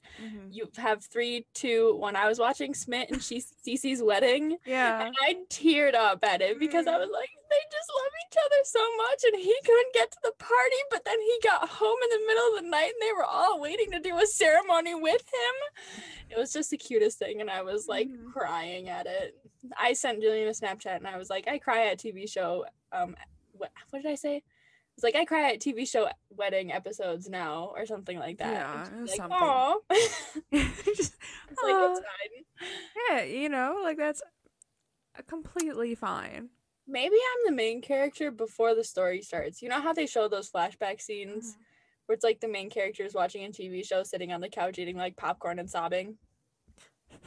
You 0.50 0.68
have 0.78 1.04
three, 1.04 1.44
two, 1.52 1.96
one. 1.96 2.16
I 2.16 2.26
was 2.28 2.38
watching 2.38 2.72
Schmidt 2.72 3.10
and 3.10 3.22
she 3.22 3.42
Cece's 3.42 4.02
wedding. 4.02 4.56
Yeah. 4.64 5.04
And 5.06 5.14
I 5.20 5.36
teared 5.50 5.94
up 5.94 6.24
at 6.24 6.40
it 6.40 6.58
because 6.58 6.86
I 6.86 6.96
was 6.96 7.10
like, 7.12 7.28
they 7.50 7.56
just 7.70 7.90
love 7.94 8.12
each 8.30 8.38
other 8.46 8.56
so 8.64 8.96
much, 8.96 9.24
and 9.32 9.42
he 9.42 9.54
couldn't 9.64 9.92
get 9.92 10.10
to 10.12 10.18
the 10.22 10.32
party, 10.38 10.76
but 10.88 11.04
then 11.04 11.20
he 11.20 11.38
got 11.42 11.68
home 11.68 11.96
in 12.04 12.08
the 12.20 12.26
middle 12.28 12.56
of 12.56 12.62
the 12.64 12.70
night, 12.70 12.92
and 12.92 13.02
they 13.02 13.12
were 13.12 13.24
all 13.24 13.60
waiting 13.60 13.90
to 13.90 13.98
do 13.98 14.16
a 14.18 14.26
ceremony 14.26 14.94
with 14.94 15.20
him. 15.22 16.04
It 16.30 16.38
was 16.38 16.52
just 16.52 16.70
the 16.70 16.76
cutest 16.78 17.18
thing, 17.18 17.40
and 17.40 17.50
I 17.50 17.62
was 17.62 17.88
like 17.88 18.08
Mhm. 18.08 18.32
crying 18.32 18.88
at 18.88 19.06
it. 19.06 19.36
I 19.76 19.94
sent 19.94 20.22
Jillian 20.22 20.46
a 20.46 20.52
Snapchat, 20.52 20.96
and 20.96 21.08
I 21.08 21.18
was 21.18 21.28
like, 21.28 21.48
I 21.48 21.58
cry 21.58 21.86
at 21.88 21.98
TV 21.98 22.26
show. 22.28 22.64
Um, 22.92 23.16
what, 23.52 23.72
what 23.90 24.02
did 24.02 24.10
I 24.10 24.14
say? 24.14 24.44
I 25.00 25.06
was 25.06 25.14
like, 25.14 25.22
I 25.22 25.24
cry 25.24 25.50
at 25.52 25.60
TV 25.60 25.88
show 25.88 26.08
wedding 26.36 26.72
episodes 26.72 27.26
now, 27.28 27.72
or 27.74 27.86
something 27.86 28.18
like 28.18 28.36
that. 28.38 28.52
Yeah, 28.52 28.86
And 28.86 28.98
it 28.98 29.00
was 29.00 29.10
she's 29.10 29.16
something. 29.16 29.38
Aw. 29.40 29.76
Just- 30.94 31.14
It's 31.50 31.62
like 31.62 31.74
it's 31.74 32.00
fine. 32.00 32.44
yeah, 33.08 33.22
you 33.22 33.48
know, 33.48 33.80
like 33.82 33.96
that's 33.96 34.20
completely 35.26 35.94
fine. 35.94 36.50
Maybe 36.86 37.14
I'm 37.14 37.46
the 37.46 37.52
main 37.56 37.80
character 37.80 38.30
before 38.30 38.74
the 38.74 38.84
story 38.84 39.22
starts. 39.22 39.62
You 39.62 39.70
know 39.70 39.80
how 39.80 39.94
they 39.94 40.06
show 40.06 40.28
those 40.28 40.50
flashback 40.50 41.00
scenes 41.00 41.52
mm-hmm. 41.52 41.60
where 42.06 42.14
it's 42.14 42.24
like 42.24 42.40
the 42.40 42.48
main 42.48 42.68
character 42.68 43.04
is 43.04 43.14
watching 43.14 43.44
a 43.44 43.48
TV 43.48 43.86
show, 43.86 44.02
sitting 44.02 44.32
on 44.32 44.40
the 44.42 44.48
couch 44.50 44.78
eating 44.78 44.96
like 44.98 45.16
popcorn 45.16 45.58
and 45.58 45.70
sobbing? 45.70 46.18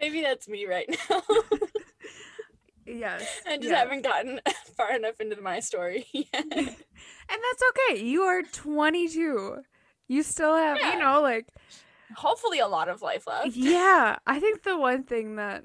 Maybe 0.00 0.20
that's 0.20 0.48
me 0.48 0.66
right 0.66 0.88
now. 1.08 1.22
Yes. 2.86 3.40
I 3.46 3.56
just 3.56 3.68
yeah. 3.70 3.78
haven't 3.78 4.02
gotten 4.02 4.40
far 4.76 4.94
enough 4.94 5.20
into 5.20 5.40
my 5.40 5.60
story 5.60 6.06
yet. 6.12 6.28
and 6.34 6.50
that's 6.56 7.62
okay. 7.90 8.02
You 8.04 8.22
are 8.22 8.42
22. 8.42 9.58
You 10.08 10.22
still 10.22 10.56
have, 10.56 10.78
Yeah. 10.78 10.92
you 10.94 10.98
know, 10.98 11.20
like 11.22 11.48
Hopefully, 12.16 12.58
a 12.58 12.66
lot 12.68 12.88
of 12.88 13.00
life 13.00 13.26
left. 13.26 13.56
yeah. 13.56 14.16
I 14.26 14.38
think 14.38 14.62
the 14.64 14.76
one 14.76 15.04
thing 15.04 15.36
that 15.36 15.64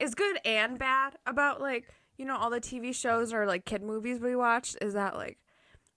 is 0.00 0.14
good 0.14 0.38
and 0.44 0.78
bad 0.78 1.14
about 1.26 1.60
like 1.60 1.84
you 2.16 2.24
know 2.24 2.36
all 2.36 2.50
the 2.50 2.60
TV 2.60 2.94
shows 2.94 3.32
or 3.32 3.46
like 3.46 3.64
kid 3.64 3.82
movies 3.82 4.20
we 4.20 4.36
watched 4.36 4.76
is 4.80 4.94
that 4.94 5.16
like 5.16 5.38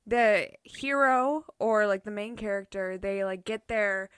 the 0.07 0.47
hero 0.63 1.45
or 1.59 1.85
like 1.85 2.03
the 2.03 2.09
main 2.09 2.35
character 2.35 2.97
they 2.97 3.23
like 3.23 3.45
get 3.45 3.67
their 3.67 4.09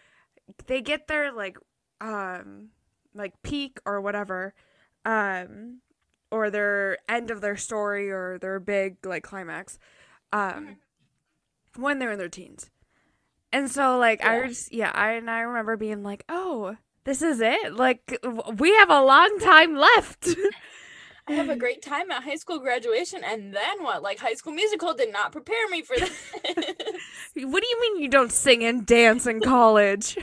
they 0.68 0.80
get 0.82 1.08
their 1.08 1.34
like 1.34 1.58
um 2.00 2.70
like 3.14 3.34
peak 3.44 3.80
or 3.86 4.00
whatever 4.00 4.54
um 5.04 5.82
or 6.34 6.50
their 6.50 6.98
end 7.08 7.30
of 7.30 7.42
their 7.42 7.56
story 7.56 8.10
or 8.10 8.40
their 8.40 8.60
big 8.60 8.98
like 9.06 9.22
climax 9.24 9.78
um 10.32 10.78
when 11.78 12.00
they're 12.00 12.12
in 12.12 12.18
their 12.18 12.28
teens 12.28 12.72
and 13.52 13.70
so 13.70 13.98
like 14.00 14.24
i 14.26 14.42
Yeah. 14.42 14.48
just 14.48 14.74
yeah 14.74 14.92
i 14.96 15.12
and 15.12 15.30
i 15.30 15.42
remember 15.42 15.78
being 15.78 16.02
like 16.02 16.24
oh 16.28 16.76
this 17.04 17.22
is 17.22 17.40
it 17.40 17.76
like 17.76 18.20
w- 18.24 18.56
we 18.58 18.70
have 18.80 18.90
a 18.90 19.04
long 19.04 19.38
time 19.40 19.76
left 19.76 20.28
I 21.26 21.32
have 21.34 21.48
a 21.50 21.56
great 21.56 21.82
time 21.82 22.12
at 22.12 22.24
high 22.24 22.36
school 22.36 22.60
graduation, 22.60 23.24
and 23.24 23.54
then 23.56 23.82
what? 23.82 24.04
Like 24.04 24.20
High 24.20 24.34
School 24.34 24.52
Musical 24.52 24.94
did 24.94 25.10
not 25.14 25.32
prepare 25.32 25.70
me 25.70 25.82
for 25.82 25.96
this. 25.98 26.12
what 26.44 27.64
do 27.64 27.68
you 27.70 27.78
mean 27.80 28.02
you 28.04 28.10
don't 28.10 28.30
sing 28.30 28.62
and 28.66 28.86
dance 28.86 29.26
in 29.26 29.40
college 29.40 30.18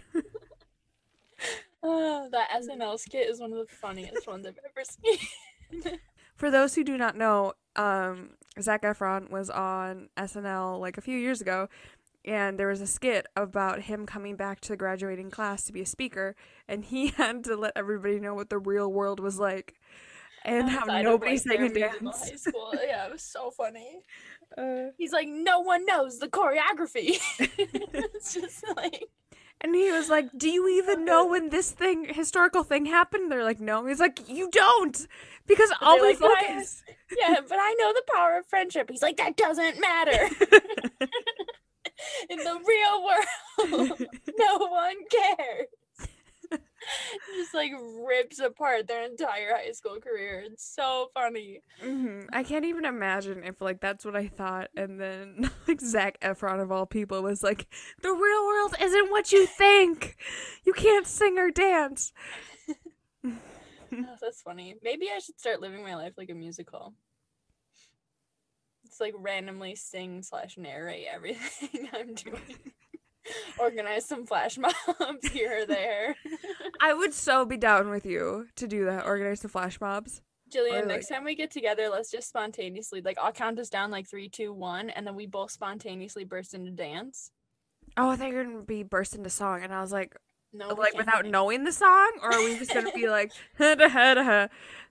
Oh, 1.83 2.29
that 2.33 2.51
SNL 2.51 2.99
skit 2.99 3.31
is 3.31 3.41
one 3.41 3.51
of 3.51 3.59
the 3.67 3.75
funniest 3.75 4.27
ones 4.27 4.47
I've 4.47 4.59
ever 4.63 4.85
seen. 4.85 5.17
For 6.37 6.51
those 6.51 6.75
who 6.75 6.85
do 6.85 6.97
not 6.97 7.17
know, 7.17 7.53
um, 7.77 8.31
Zac 8.61 8.83
Efron 8.83 9.31
was 9.31 9.51
on 9.51 10.09
SNL 10.17 10.81
like 10.81 10.97
a 10.99 11.01
few 11.03 11.19
years 11.19 11.41
ago, 11.41 11.69
and 12.25 12.59
there 12.59 12.69
was 12.69 12.81
a 12.81 12.87
skit 12.87 13.27
about 13.37 13.83
him 13.83 14.07
coming 14.07 14.37
back 14.37 14.61
to 14.63 14.69
the 14.71 14.77
graduating 14.77 15.31
class 15.31 15.65
to 15.65 15.73
be 15.73 15.81
a 15.83 15.87
speaker, 15.87 16.35
and 16.69 16.85
he 16.85 17.09
had 17.17 17.45
to 17.45 17.57
let 17.57 17.73
everybody 17.77 18.19
know 18.21 18.35
what 18.35 18.51
the 18.51 18.59
real 18.59 18.91
world 18.93 19.21
was 19.21 19.39
like, 19.39 19.75
and 20.45 20.69
how 20.71 20.81
Outside 20.81 20.99
of, 21.01 21.05
nobody 21.05 21.33
like, 21.33 21.41
sang 21.41 21.57
their 21.57 21.65
and 21.67 21.75
danced. 22.03 22.31
High 22.31 22.37
school. 22.37 22.73
Yeah, 22.75 23.07
it 23.07 23.13
was 23.13 23.23
so 23.23 23.51
funny. 23.51 24.01
Uh, 24.59 24.87
He's 24.99 25.13
like, 25.13 25.29
no 25.29 25.61
one 25.61 25.87
knows 25.87 26.19
the 26.19 26.27
choreography. 26.27 27.21
it's 27.39 28.35
just 28.35 28.65
like, 28.77 29.05
and 29.61 29.75
he 29.75 29.91
was 29.91 30.09
like, 30.09 30.29
"Do 30.37 30.49
you 30.49 30.69
even 30.69 31.01
oh, 31.01 31.05
know 31.05 31.27
when 31.27 31.51
this 31.51 31.71
thing, 31.71 32.07
historical 32.13 32.65
thing, 32.65 32.87
happened?" 32.87 33.31
They're 33.31 33.45
like, 33.45 33.61
"No." 33.61 33.87
He's 33.87 34.01
like, 34.01 34.29
"You 34.29 34.49
don't, 34.51 35.07
because 35.47 35.71
all 35.81 36.01
we 36.01 36.09
like, 36.09 36.19
"But 36.19 36.31
I- 36.31 36.47
focus." 36.47 36.83
yeah, 37.19 37.37
but 37.49 37.59
I 37.59 37.75
know 37.79 37.93
the 37.93 38.05
power 38.15 38.39
of 38.39 38.47
friendship. 38.47 38.91
He's 38.91 39.03
like, 39.03 39.17
that 39.17 39.37
doesn't 39.37 39.81
matter. 39.81 40.29
In 42.31 42.39
the 42.39 42.61
real 42.67 43.05
world, 43.05 44.03
no 44.39 44.57
one 44.67 44.97
cares. 45.11 45.67
Just 47.37 47.55
like 47.55 47.73
rips 48.07 48.39
apart 48.39 48.87
their 48.87 49.05
entire 49.05 49.55
high 49.55 49.73
school 49.73 49.99
career. 50.01 50.43
It's 50.47 50.65
so 50.75 51.11
funny. 51.15 51.63
hmm 51.81 52.23
I 52.33 52.43
can't 52.43 52.65
even 52.65 52.85
imagine 52.85 53.45
if 53.45 53.61
like 53.61 53.81
that's 53.81 54.05
what 54.05 54.17
I 54.17 54.29
thought, 54.29 54.69
and 54.77 55.01
then 55.01 55.51
like 55.69 55.81
Zac 55.81 56.21
Efron 56.21 56.61
of 56.63 56.73
all 56.73 56.87
people 56.87 57.23
was 57.23 57.43
like, 57.43 57.67
"The 58.03 58.11
real 58.13 58.47
world 58.47 58.75
isn't 58.81 59.11
what 59.11 59.33
you 59.33 59.47
think. 59.47 60.17
You 60.65 60.73
can't 60.73 61.07
sing 61.07 61.39
or 61.39 61.51
dance." 61.51 62.13
Oh, 64.03 64.17
that's 64.21 64.43
funny. 64.43 64.77
Maybe 64.83 65.09
I 65.15 65.19
should 65.19 65.39
start 65.39 65.61
living 65.61 65.83
my 65.83 65.95
life 65.95 66.15
like 66.17 66.31
a 66.31 66.35
musical. 66.35 66.95
It's 68.85 69.01
like 69.01 69.15
randomly 69.17 69.75
sing 69.77 70.23
slash 70.23 70.57
narrate 70.59 71.07
everything 71.11 71.89
I'm 71.95 72.15
doing. 72.15 72.73
Organize 73.59 74.07
some 74.07 74.27
flash 74.27 74.59
mobs 74.99 75.29
here 75.31 75.63
or 75.63 75.67
there. 75.67 76.17
I 76.81 76.95
would 76.95 77.15
so 77.15 77.45
be 77.45 77.57
down 77.57 77.91
with 77.91 78.07
you 78.07 78.47
to 78.57 78.67
do 78.67 78.85
that. 78.87 79.05
Organize 79.07 79.41
the 79.41 79.49
flash 79.49 79.81
mobs. 79.81 80.23
Jillian, 80.51 80.83
Or, 80.83 80.87
next 80.87 81.09
time 81.09 81.25
we 81.25 81.35
get 81.35 81.51
together, 81.51 81.89
let's 81.89 82.11
just 82.11 82.29
spontaneously 82.29 83.03
like 83.03 83.19
I'll 83.19 83.33
count 83.33 83.59
us 83.59 83.69
down 83.69 83.91
like 83.91 84.09
three, 84.09 84.29
two, 84.29 84.53
one, 84.53 84.91
and 84.91 85.07
then 85.07 85.15
we 85.15 85.27
both 85.27 85.51
spontaneously 85.51 86.25
burst 86.25 86.55
into 86.55 86.71
dance. 86.71 87.31
Oh, 87.97 88.09
I 88.09 88.17
thought 88.17 88.31
you're 88.31 88.45
gonna 88.45 88.65
be 88.65 88.83
burst 88.83 89.15
into 89.15 89.31
song, 89.31 89.63
and 89.63 89.73
I 89.73 89.81
was 89.81 89.93
like, 89.93 90.17
No, 90.53 90.69
like 90.75 90.97
without 90.97 91.27
knowing 91.27 91.63
the 91.65 91.71
song, 91.73 92.11
or 92.23 92.33
are 92.33 92.43
we 92.45 92.59
just 92.59 92.75
gonna 92.75 92.91
be 92.93 93.09
like, 93.09 93.31
ha 93.59 93.75
da 93.77 93.89
ha 93.89 94.15
da 94.15 94.49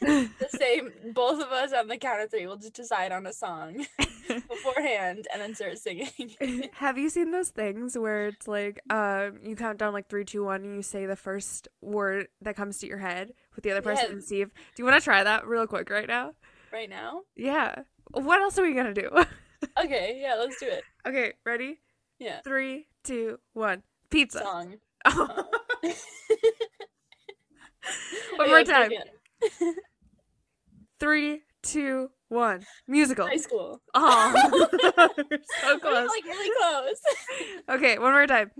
the 0.00 0.48
same. 0.58 0.90
Both 1.14 1.40
of 1.40 1.52
us 1.52 1.72
on 1.72 1.86
the 1.86 1.96
count 1.96 2.20
of 2.22 2.30
three. 2.30 2.46
We'll 2.46 2.56
just 2.56 2.74
decide 2.74 3.12
on 3.12 3.24
a 3.26 3.32
song 3.32 3.86
beforehand 4.28 5.28
and 5.32 5.40
then 5.40 5.54
start 5.54 5.78
singing. 5.78 6.10
Have 6.74 6.98
you 6.98 7.10
seen 7.10 7.30
those 7.30 7.50
things 7.50 7.96
where 7.96 8.26
it's 8.26 8.48
like 8.48 8.80
um 8.90 9.38
you 9.44 9.54
count 9.54 9.78
down 9.78 9.92
like 9.92 10.08
three, 10.08 10.24
two, 10.24 10.44
one, 10.44 10.62
and 10.64 10.74
you 10.74 10.82
say 10.82 11.06
the 11.06 11.14
first 11.16 11.68
word 11.80 12.26
that 12.42 12.56
comes 12.56 12.78
to 12.78 12.88
your 12.88 12.98
head 12.98 13.32
with 13.54 13.62
the 13.64 13.70
other 13.70 13.82
person 13.82 14.04
Yes. 14.06 14.12
and 14.12 14.24
see 14.24 14.40
if 14.40 14.48
do 14.48 14.54
you 14.78 14.84
want 14.84 14.98
to 15.00 15.04
try 15.04 15.22
that 15.22 15.46
real 15.46 15.66
quick 15.66 15.90
right 15.90 16.08
now? 16.08 16.32
right 16.72 16.90
now. 16.90 17.20
Yeah. 17.36 17.82
What 18.10 18.40
else 18.42 18.58
are 18.58 18.62
we 18.62 18.74
gonna 18.74 18.94
do? 18.94 19.10
Okay, 19.76 20.18
yeah, 20.22 20.36
let's 20.38 20.58
do 20.60 20.66
it. 20.66 20.84
okay, 21.06 21.32
ready? 21.44 21.80
Yeah. 22.18 22.40
Three, 22.42 22.86
two, 23.04 23.38
one. 23.54 23.82
Pizza. 24.10 24.38
Song. 24.40 24.76
Oh. 25.04 25.44
One 28.36 28.48
more 28.48 28.64
time. 28.64 28.90
Three, 31.00 31.42
two, 31.62 32.10
one. 32.28 32.64
Musical. 32.86 33.26
High 33.26 33.36
school. 33.36 33.80
Oh, 33.94 34.32
so 35.62 35.78
close. 35.78 36.08
like 36.08 36.24
really 36.24 36.50
close. 36.60 37.00
Okay, 37.68 37.98
one 37.98 38.12
more 38.12 38.26
time. 38.26 38.50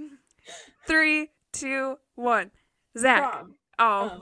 Three, 0.86 1.30
two, 1.52 1.96
one. 2.14 2.50
Zach. 2.96 3.22
Prom. 3.22 3.54
Oh. 3.80 4.20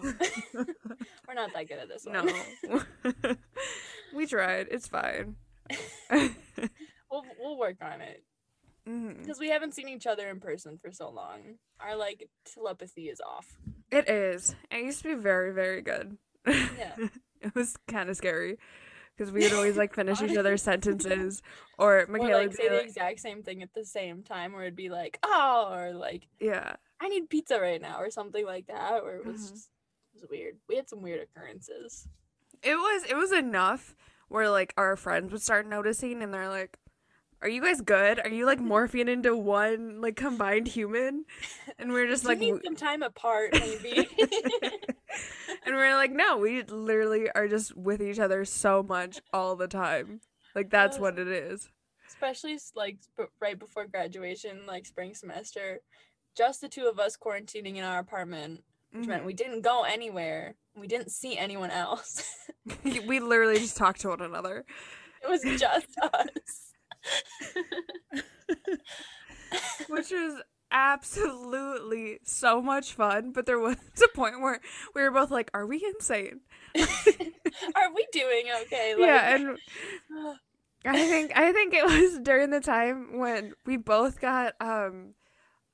We're 1.26 1.34
not 1.34 1.52
that 1.54 1.68
good 1.68 1.78
at 1.78 1.88
this 1.88 2.04
one. 2.04 2.30
No. 2.64 3.34
we 4.14 4.26
tried. 4.26 4.68
It's 4.70 4.88
fine. 4.88 5.36
We'll 7.10 7.24
we'll 7.40 7.58
work 7.58 7.76
on 7.80 8.00
it 8.02 8.22
Mhm. 8.86 9.18
because 9.20 9.38
we 9.40 9.48
haven't 9.50 9.74
seen 9.74 9.88
each 9.88 10.06
other 10.06 10.28
in 10.28 10.40
person 10.40 10.78
for 10.78 10.92
so 10.92 11.08
long. 11.10 11.58
Our 11.80 11.96
like 11.96 12.28
telepathy 12.44 13.08
is 13.08 13.20
off. 13.20 13.58
It 13.90 14.08
is. 14.08 14.54
It 14.70 14.84
used 14.84 15.02
to 15.02 15.08
be 15.16 15.20
very, 15.20 15.52
very 15.52 15.82
good. 15.82 16.18
Yeah. 16.46 16.94
it 17.40 17.54
was 17.54 17.76
kind 17.88 18.08
of 18.10 18.16
scary 18.16 18.58
because 19.16 19.32
we 19.32 19.40
would 19.40 19.52
always 19.52 19.76
like 19.76 19.94
finish 20.00 20.20
each 20.22 20.36
other's 20.36 20.62
sentences, 20.62 21.42
or 21.78 22.02
Or 22.02 22.06
Michaela 22.06 22.32
like 22.38 22.48
would 22.48 22.56
say 22.56 22.68
the 22.68 22.76
like, 22.76 22.84
exact 22.86 23.20
same 23.20 23.42
thing 23.42 23.62
at 23.62 23.74
the 23.74 23.84
same 23.84 24.22
time, 24.22 24.54
or 24.54 24.62
it'd 24.62 24.76
be 24.76 24.88
like, 24.90 25.18
oh, 25.22 25.70
or 25.72 25.92
like 25.92 26.28
"Yeah, 26.38 26.76
I 27.00 27.08
need 27.08 27.28
pizza 27.28 27.60
right 27.60 27.80
now, 27.80 27.98
or 28.00 28.10
something 28.10 28.44
like 28.46 28.66
that. 28.68 29.02
Or 29.02 29.16
it 29.16 29.24
was 29.26 29.40
Mhm. 29.46 29.50
just 29.50 29.70
it 30.14 30.20
was 30.22 30.30
weird. 30.30 30.58
We 30.68 30.76
had 30.76 30.88
some 30.88 31.02
weird 31.02 31.20
occurrences. 31.22 32.06
it 32.62 32.74
was 32.76 33.04
it 33.10 33.16
was 33.16 33.32
enough." 33.32 33.96
Where 34.28 34.50
like 34.50 34.74
our 34.76 34.96
friends 34.96 35.30
would 35.32 35.42
start 35.42 35.66
noticing, 35.68 36.20
and 36.22 36.34
they're 36.34 36.48
like, 36.48 36.78
"Are 37.42 37.48
you 37.48 37.62
guys 37.62 37.80
good? 37.80 38.18
Are 38.20 38.28
you 38.28 38.46
like 38.46 38.60
morphing 38.60 39.08
into 39.08 39.36
one 39.36 40.00
like 40.00 40.16
combined 40.16 40.68
human?" 40.68 41.24
And 41.78 41.92
we're 41.92 42.06
just 42.08 42.24
like, 42.24 42.38
need 42.38 42.54
some 42.64 42.76
time 42.76 43.02
apart, 43.02 43.52
maybe. 43.52 44.08
and 45.66 45.74
we're 45.76 45.94
like, 45.94 46.12
no, 46.12 46.38
we 46.38 46.62
literally 46.62 47.30
are 47.34 47.48
just 47.48 47.76
with 47.76 48.00
each 48.00 48.18
other 48.18 48.44
so 48.44 48.82
much 48.82 49.20
all 49.32 49.56
the 49.56 49.68
time. 49.68 50.20
Like 50.54 50.70
that's 50.70 50.98
what 50.98 51.18
it 51.18 51.28
is. 51.28 51.68
Especially 52.08 52.58
like 52.74 52.98
right 53.40 53.58
before 53.58 53.86
graduation, 53.86 54.60
like 54.66 54.86
spring 54.86 55.14
semester, 55.14 55.80
just 56.36 56.60
the 56.60 56.68
two 56.68 56.86
of 56.86 56.98
us 56.98 57.16
quarantining 57.16 57.76
in 57.76 57.84
our 57.84 57.98
apartment, 57.98 58.62
which 58.92 59.06
meant 59.06 59.22
Mhm. 59.22 59.26
we 59.26 59.34
didn't 59.34 59.60
go 59.62 59.82
anywhere. 59.82 60.54
We 60.74 60.86
didn't 60.86 61.10
see 61.10 61.36
anyone 61.36 61.70
else. 61.70 62.22
we 62.84 63.20
literally 63.20 63.58
just 63.58 63.76
talked 63.76 64.00
to 64.02 64.08
one 64.08 64.22
another. 64.22 64.64
it 65.22 65.28
was 65.28 65.42
just 65.60 65.88
us. 66.02 66.65
Which 69.88 70.10
was 70.10 70.42
absolutely 70.70 72.18
so 72.24 72.60
much 72.60 72.92
fun. 72.94 73.32
But 73.32 73.46
there 73.46 73.58
was 73.58 73.76
a 74.04 74.08
point 74.16 74.40
where 74.40 74.60
we 74.94 75.02
were 75.02 75.10
both 75.10 75.30
like, 75.30 75.50
"Are 75.54 75.66
we 75.66 75.84
insane?" 75.84 76.40
Are 76.76 77.94
we 77.94 78.06
doing 78.12 78.46
okay? 78.62 78.94
Like, 78.94 79.06
yeah, 79.06 79.34
and 79.34 79.58
I 80.84 81.06
think 81.06 81.32
I 81.36 81.52
think 81.52 81.74
it 81.74 81.84
was 81.84 82.18
during 82.22 82.50
the 82.50 82.60
time 82.60 83.18
when 83.18 83.54
we 83.64 83.76
both 83.76 84.20
got 84.20 84.54
um 84.60 85.14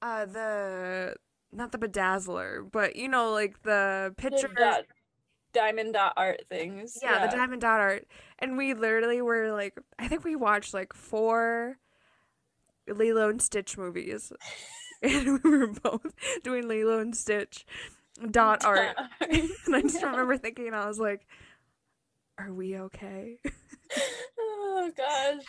uh 0.00 0.24
the 0.26 1.16
not 1.52 1.72
the 1.72 1.78
bedazzler, 1.78 2.70
but 2.70 2.96
you 2.96 3.08
know 3.08 3.30
like 3.30 3.62
the 3.62 4.14
the 4.16 4.22
pictures. 4.22 4.50
dot, 4.56 4.84
diamond 5.52 5.94
dot 5.94 6.14
art 6.16 6.42
things. 6.48 6.98
Yeah, 7.02 7.26
the 7.26 7.36
diamond 7.36 7.60
dot 7.62 7.80
art, 7.80 8.06
and 8.38 8.56
we 8.56 8.74
literally 8.74 9.22
were 9.22 9.52
like, 9.52 9.78
I 9.98 10.08
think 10.08 10.24
we 10.24 10.36
watched 10.36 10.74
like 10.74 10.92
four 10.92 11.78
Lilo 12.88 13.28
and 13.28 13.40
Stitch 13.40 13.78
movies, 13.78 14.32
and 15.02 15.42
we 15.42 15.50
were 15.50 15.68
both 15.68 16.14
doing 16.42 16.68
Lilo 16.68 16.98
and 16.98 17.16
Stitch, 17.16 17.64
dot 18.30 18.64
art. 18.64 18.96
and 19.20 19.50
I 19.74 19.82
just 19.82 20.02
remember 20.02 20.36
thinking, 20.36 20.74
I 20.74 20.86
was 20.86 20.98
like, 20.98 21.26
"Are 22.38 22.52
we 22.52 22.76
okay?" 22.76 23.38
oh 24.38 24.90
gosh. 24.96 25.44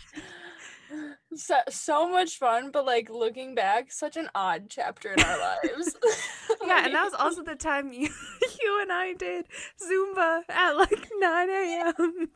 So, 1.35 1.55
so 1.69 2.09
much 2.09 2.37
fun, 2.37 2.69
but 2.71 2.85
like 2.85 3.09
looking 3.09 3.55
back, 3.55 3.91
such 3.91 4.17
an 4.17 4.29
odd 4.35 4.65
chapter 4.69 5.13
in 5.13 5.19
our 5.19 5.39
lives. 5.39 5.95
yeah, 6.65 6.85
and 6.85 6.93
that 6.93 7.03
was 7.03 7.13
also 7.13 7.43
the 7.43 7.55
time 7.55 7.91
you 7.91 8.09
you 8.61 8.79
and 8.81 8.91
I 8.91 9.13
did 9.13 9.47
Zumba 9.81 10.41
at 10.49 10.73
like 10.73 11.09
9 11.17 11.49
a.m. 11.49 11.93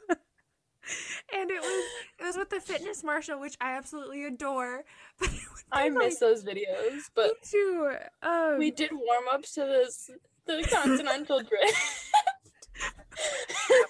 and 1.34 1.52
it 1.52 1.62
was 1.62 1.84
it 2.20 2.24
was 2.24 2.38
with 2.38 2.50
the 2.50 2.60
fitness 2.60 3.04
marshal, 3.04 3.40
which 3.40 3.56
I 3.62 3.78
absolutely 3.78 4.26
adore. 4.26 4.84
But 5.20 5.30
I 5.72 5.90
miss 5.90 6.14
like, 6.14 6.20
those 6.20 6.44
videos. 6.44 7.10
But 7.14 7.42
too. 7.44 7.94
Um, 8.24 8.58
we 8.58 8.72
did 8.72 8.92
warm 8.92 9.26
ups 9.32 9.54
to 9.54 9.62
this 9.62 10.10
the 10.46 10.68
continental 10.72 11.40
drift. 11.40 12.04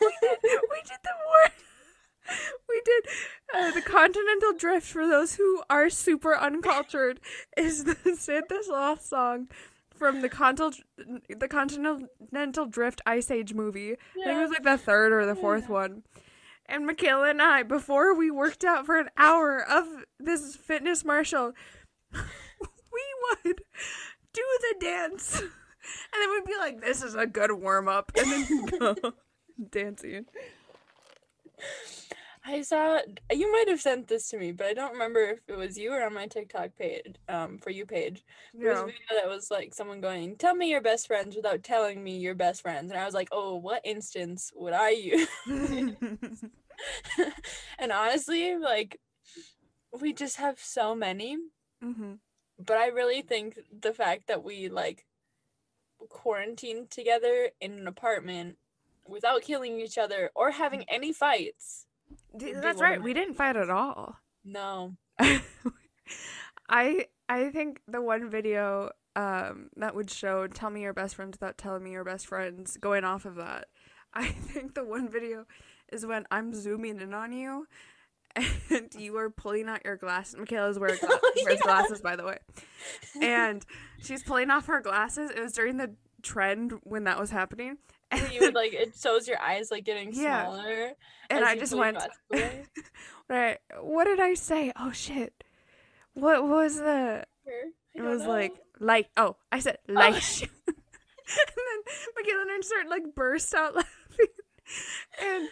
we, 0.02 0.14
did, 0.22 0.38
we 0.44 0.82
did 0.84 1.00
the 1.04 1.12
war 1.26 1.52
we 2.70 2.82
did 2.86 3.06
uh, 3.56 3.72
the 3.72 3.82
continental 3.82 4.54
drift 4.54 4.88
for 4.88 5.08
those 5.08 5.36
who 5.36 5.62
are 5.70 5.90
super 5.90 6.38
uncultured 6.38 7.20
is 7.58 7.84
the 7.84 8.16
Santa 8.18 8.62
Sloth 8.64 9.06
song 9.06 9.48
from 9.96 10.22
the 10.22 10.30
continental 10.30 10.80
the 11.30 11.48
continental 11.48 12.66
drift 12.66 13.02
ice 13.06 13.32
age 13.32 13.54
movie. 13.54 13.96
Yeah. 14.16 14.24
i 14.24 14.26
think 14.26 14.38
it 14.38 14.42
was 14.42 14.52
like 14.52 14.64
the 14.64 14.78
third 14.78 15.12
or 15.12 15.26
the 15.26 15.36
fourth 15.36 15.64
yeah. 15.64 15.74
one. 15.74 16.04
And 16.68 16.86
michaela 16.86 17.30
and 17.30 17.42
i 17.42 17.64
before 17.64 18.14
we 18.16 18.30
worked 18.30 18.64
out 18.64 18.86
for 18.86 19.00
an 19.00 19.10
hour 19.18 19.64
of 19.64 19.86
this 20.20 20.56
fitness 20.56 21.04
marshal 21.04 21.54
we 22.14 23.46
would 23.46 23.62
do 24.34 24.44
the 24.62 24.76
dance. 24.80 25.42
And 25.42 26.22
then 26.22 26.30
we'd 26.32 26.46
be 26.46 26.58
like 26.60 26.82
this 26.82 27.02
is 27.02 27.16
a 27.16 27.26
good 27.26 27.52
warm-up. 27.52 28.12
And 28.18 28.32
then 28.32 28.66
go 28.66 29.14
dancing 29.72 30.26
I 32.48 32.62
saw 32.62 33.00
you 33.30 33.52
might 33.52 33.68
have 33.68 33.82
sent 33.82 34.08
this 34.08 34.30
to 34.30 34.38
me, 34.38 34.54
but 34.54 34.68
I 34.68 34.74
don't 34.74 34.94
remember 34.94 35.20
if 35.20 35.40
it 35.50 35.58
was 35.58 35.78
you 35.78 35.92
or 35.92 36.06
on 36.06 36.14
my 36.14 36.28
TikTok 36.28 36.78
page, 36.78 37.16
um, 37.28 37.58
for 37.58 37.72
you 37.72 37.86
page. 37.86 38.24
There 38.54 38.72
was 38.72 38.80
a 38.80 38.86
video 38.86 39.22
that 39.22 39.28
was 39.28 39.52
like 39.52 39.74
someone 39.74 40.00
going, 40.00 40.38
"Tell 40.38 40.56
me 40.56 40.70
your 40.70 40.80
best 40.80 41.08
friends 41.08 41.36
without 41.36 41.62
telling 41.62 42.02
me 42.02 42.18
your 42.18 42.36
best 42.36 42.62
friends," 42.62 42.90
and 42.90 43.00
I 43.00 43.06
was 43.06 43.14
like, 43.14 43.28
"Oh, 43.34 43.56
what 43.56 43.82
instance 43.84 44.54
would 44.56 44.72
I 44.72 44.92
use?" 44.92 45.28
and 47.80 47.92
honestly, 47.92 48.56
like, 48.56 49.02
we 50.00 50.14
just 50.14 50.38
have 50.38 50.60
so 50.60 50.96
many. 50.96 51.38
Mm-hmm. 51.84 52.14
But 52.60 52.78
I 52.78 52.88
really 52.88 53.24
think 53.24 53.60
the 53.78 53.94
fact 53.94 54.28
that 54.28 54.44
we 54.44 54.70
like 54.70 55.06
quarantined 56.10 56.92
together 56.92 57.50
in 57.60 57.74
an 57.74 57.88
apartment 57.88 58.58
without 59.06 59.42
killing 59.42 59.82
each 59.82 59.98
other 59.98 60.32
or 60.34 60.52
having 60.52 60.86
any 60.90 61.12
fights 61.12 61.87
that's 62.34 62.82
right. 62.82 63.02
We 63.02 63.14
didn't 63.14 63.36
fight 63.36 63.56
at 63.56 63.70
all. 63.70 64.16
No. 64.44 64.96
I 66.70 67.08
I 67.30 67.50
think 67.50 67.82
the 67.88 68.02
one 68.02 68.30
video 68.30 68.92
um 69.16 69.70
that 69.78 69.96
would 69.96 70.10
show 70.10 70.48
tell 70.48 70.70
me 70.70 70.82
your 70.82 70.94
best 70.94 71.16
friends 71.16 71.38
without 71.40 71.58
telling 71.58 71.84
me 71.84 71.92
your 71.92 72.04
best 72.04 72.28
friends 72.28 72.78
going 72.78 73.04
off 73.04 73.26
of 73.26 73.36
that. 73.36 73.68
I 74.14 74.28
think 74.28 74.74
the 74.74 74.84
one 74.84 75.10
video 75.10 75.46
is 75.92 76.06
when 76.06 76.26
I'm 76.32 76.54
zooming 76.54 77.00
in 77.02 77.14
on 77.14 77.32
you 77.32 77.68
and 78.70 78.90
you 78.98 79.18
are 79.18 79.30
pulling 79.30 79.68
out 79.68 79.84
your 79.86 79.98
glasses. 79.98 80.38
Michaela's 80.38 80.80
wearing 80.80 81.00
gla- 81.00 81.10
oh, 81.24 81.32
wears 81.44 81.60
yeah. 81.60 81.64
glasses 81.64 82.02
by 82.02 82.16
the 82.16 82.26
way. 82.26 82.38
And 83.22 83.66
she's 84.02 84.24
pulling 84.24 84.50
off 84.50 84.68
her 84.68 84.82
glasses. 84.82 85.32
It 85.32 85.40
was 85.40 85.54
during 85.54 85.78
the 85.78 85.96
trend 86.22 86.74
when 86.84 87.04
that 87.06 87.20
was 87.20 87.32
happening. 87.32 87.78
And 88.12 88.32
you 88.32 88.42
would 88.42 88.56
like 88.56 88.74
it 88.74 88.94
shows 89.00 89.28
your 89.28 89.40
eyes 89.40 89.70
like 89.72 89.84
getting 89.84 90.10
yeah. 90.14 90.46
smaller. 90.46 90.92
And 91.30 91.44
I 91.44 91.56
just 91.58 91.76
went 91.76 91.98
right. 93.30 93.58
What 93.82 94.06
did 94.06 94.20
I 94.20 94.34
say? 94.34 94.72
Oh 94.80 94.92
shit. 94.92 95.44
What 96.14 96.48
was 96.48 96.78
the 96.78 97.26
it 97.94 98.02
was 98.02 98.24
know. 98.24 98.30
like 98.30 98.54
like 98.80 99.10
oh, 99.18 99.36
I 99.52 99.60
said 99.60 99.78
like 99.88 100.14
oh. 100.14 100.18
and 100.68 101.56
then 101.58 101.94
Michaela 102.16 102.42
and 102.42 102.52
I 102.52 102.60
start 102.62 102.90
like 102.90 103.16
burst 103.16 103.54
out 103.54 103.76
laughing. 103.76 104.28
and 105.22 105.50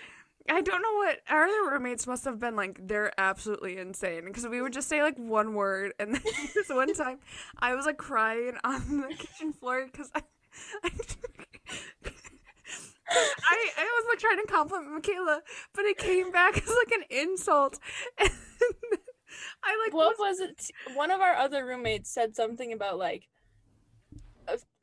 I 0.47 0.62
don't 0.62 0.82
know 0.82 0.93
what 0.93 1.19
our 1.27 1.45
other 1.45 1.71
roommates 1.71 2.06
must 2.06 2.23
have 2.25 2.39
been 2.39 2.56
like. 2.56 2.79
They're 2.88 3.12
absolutely 3.17 3.77
insane 3.77 4.25
because 4.25 4.47
we 4.47 4.62
would 4.62 4.73
just 4.73 4.88
say 4.88 5.01
like 5.01 5.17
one 5.17 5.56
word, 5.56 5.93
and 5.99 6.13
then 6.13 6.21
this 6.53 6.69
one 6.69 6.93
time 6.93 7.17
I 7.58 7.73
was 7.73 7.86
like 7.86 7.97
crying 7.97 8.53
on 8.63 9.01
the 9.01 9.15
kitchen 9.15 9.53
floor 9.53 9.88
because 9.91 10.12
I, 10.13 10.21
I 10.84 10.89
I, 13.09 13.69
I 13.77 13.83
was 13.83 14.05
like 14.09 14.19
trying 14.19 14.45
to 14.45 14.51
compliment 14.51 14.93
Michaela, 14.93 15.41
but 15.73 15.85
it 15.85 15.97
came 15.97 16.31
back 16.31 16.57
as 16.57 16.69
like 16.69 16.91
an 16.91 17.03
insult. 17.09 17.79
And 18.19 18.31
I 19.63 19.77
like 19.85 19.93
what 19.93 20.17
was, 20.17 20.39
was 20.39 20.49
it? 20.49 20.71
One 20.95 21.11
of 21.11 21.19
our 21.19 21.35
other 21.35 21.65
roommates 21.65 22.09
said 22.09 22.35
something 22.35 22.71
about 22.71 22.97
like 22.97 23.27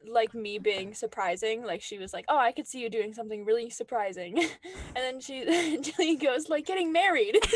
like 0.09 0.35
me 0.35 0.59
being 0.59 0.95
surprising. 0.95 1.65
Like 1.65 1.83
she 1.83 1.99
was 1.99 2.13
like, 2.13 2.25
"Oh, 2.29 2.39
I 2.39 2.53
could 2.53 2.67
see 2.67 2.81
you 2.81 2.91
doing 2.91 3.15
something 3.15 3.45
really 3.45 3.71
surprising," 3.71 4.39
and 4.39 4.49
then 4.97 5.21
she 5.21 5.45
Jillian 5.81 6.21
goes 6.21 6.49
like 6.49 6.67
getting 6.67 6.93
married. 6.93 7.39
I 7.43 7.47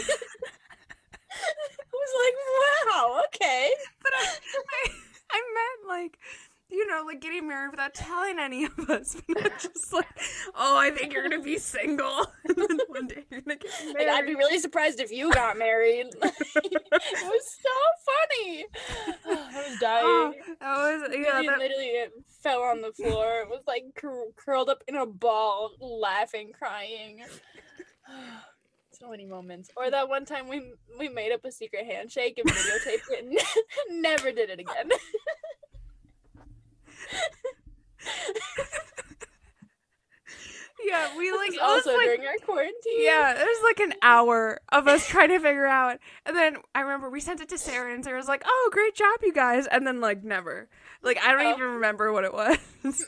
was 1.93 2.13
like, 2.25 2.35
"Wow, 2.95 3.23
okay," 3.27 3.71
but 4.03 4.13
I, 4.17 4.27
I, 4.57 4.91
I 5.33 5.43
meant 5.55 5.89
like 5.89 6.19
you 6.71 6.87
know, 6.87 7.05
like 7.07 7.21
getting 7.21 7.47
married 7.47 7.71
without 7.71 7.95
telling 7.95 8.39
any 8.39 8.65
of 8.65 8.91
us. 8.91 9.17
just 9.61 9.93
like, 9.93 10.07
oh, 10.55 10.77
I 10.77 10.91
think 10.91 11.13
you're 11.13 11.23
gonna 11.23 11.43
be 11.43 11.59
single, 11.59 12.27
and 12.45 12.57
then 12.57 12.79
one 12.89 13.07
day 13.07 13.25
you're 13.31 13.41
gonna 13.41 13.57
get 13.57 13.71
married. 13.85 14.09
Like, 14.09 14.09
I'd 14.09 14.27
be 14.27 14.35
really 14.35 14.59
surprised 14.59 15.01
if 15.01 15.13
you 15.13 15.33
got 15.33 15.59
married. 15.59 16.07
it 16.23 16.83
was 17.03 17.59
so 17.63 17.71
funny. 18.07 18.67
I 19.27 19.69
was 19.69 19.77
oh, 19.77 19.79
dying. 19.81 20.43
Oh, 20.61 21.01
that 21.01 21.11
was 21.11 21.17
yeah. 21.17 21.43
That... 21.43 21.59
Literally, 21.59 21.87
it 21.87 22.13
fell 22.43 22.63
on 22.63 22.81
the 22.81 22.93
floor. 22.93 23.43
It 23.43 23.49
was 23.49 23.63
like 23.67 23.85
cur- 23.95 24.31
curled 24.37 24.69
up 24.69 24.83
in 24.89 24.97
a 24.97 25.07
ball, 25.07 25.71
laughing, 25.81 26.53
crying. 26.57 27.23
so 28.91 29.11
many 29.11 29.27
moments. 29.27 29.71
Or 29.77 29.91
that 29.91 30.09
one 30.09 30.25
time 30.25 30.49
we 30.49 30.73
we 30.99 31.09
made 31.09 31.33
up 31.33 31.45
a 31.45 31.53
secret 31.53 31.87
handshake 31.87 32.39
and 32.39 32.51
videotaped 32.51 33.11
it 33.11 33.25
and 33.25 34.03
never 34.03 34.33
did 34.33 34.51
it 34.51 34.59
again 34.59 34.91
yeah, 40.87 41.17
we 41.17 41.33
like 41.33 41.53
also 41.61 41.95
like, 41.95 42.05
during 42.05 42.21
our 42.27 42.37
quarantine. 42.45 42.73
Yeah, 42.99 43.33
it 43.33 43.45
was 43.45 43.63
like 43.65 43.81
an 43.81 43.95
hour 44.03 44.61
of 44.71 44.87
us 44.87 45.07
trying 45.07 45.29
to 45.31 45.39
figure 45.39 45.67
out, 45.67 45.99
and 46.25 46.37
then 46.37 46.57
I 46.75 46.81
remember 46.81 47.11
we 47.11 47.21
sent 47.21 47.41
it 47.41 47.49
to 47.51 47.59
Sarah, 47.59 47.93
and 47.93 48.05
Sarah 48.05 48.19
was 48.19 48.29
like, 48.29 48.43
"Oh, 48.47 48.71
great 48.73 48.95
job, 48.95 49.19
you 49.23 49.33
guys," 49.33 49.67
and 49.67 49.87
then 49.87 50.01
like 50.01 50.23
never, 50.23 50.69
like 51.03 51.19
I 51.23 51.33
don't 51.33 51.47
oh. 51.47 51.51
even 51.51 51.63
remember 51.63 52.13
what 52.13 52.25
it 52.25 52.33
was. 52.33 52.59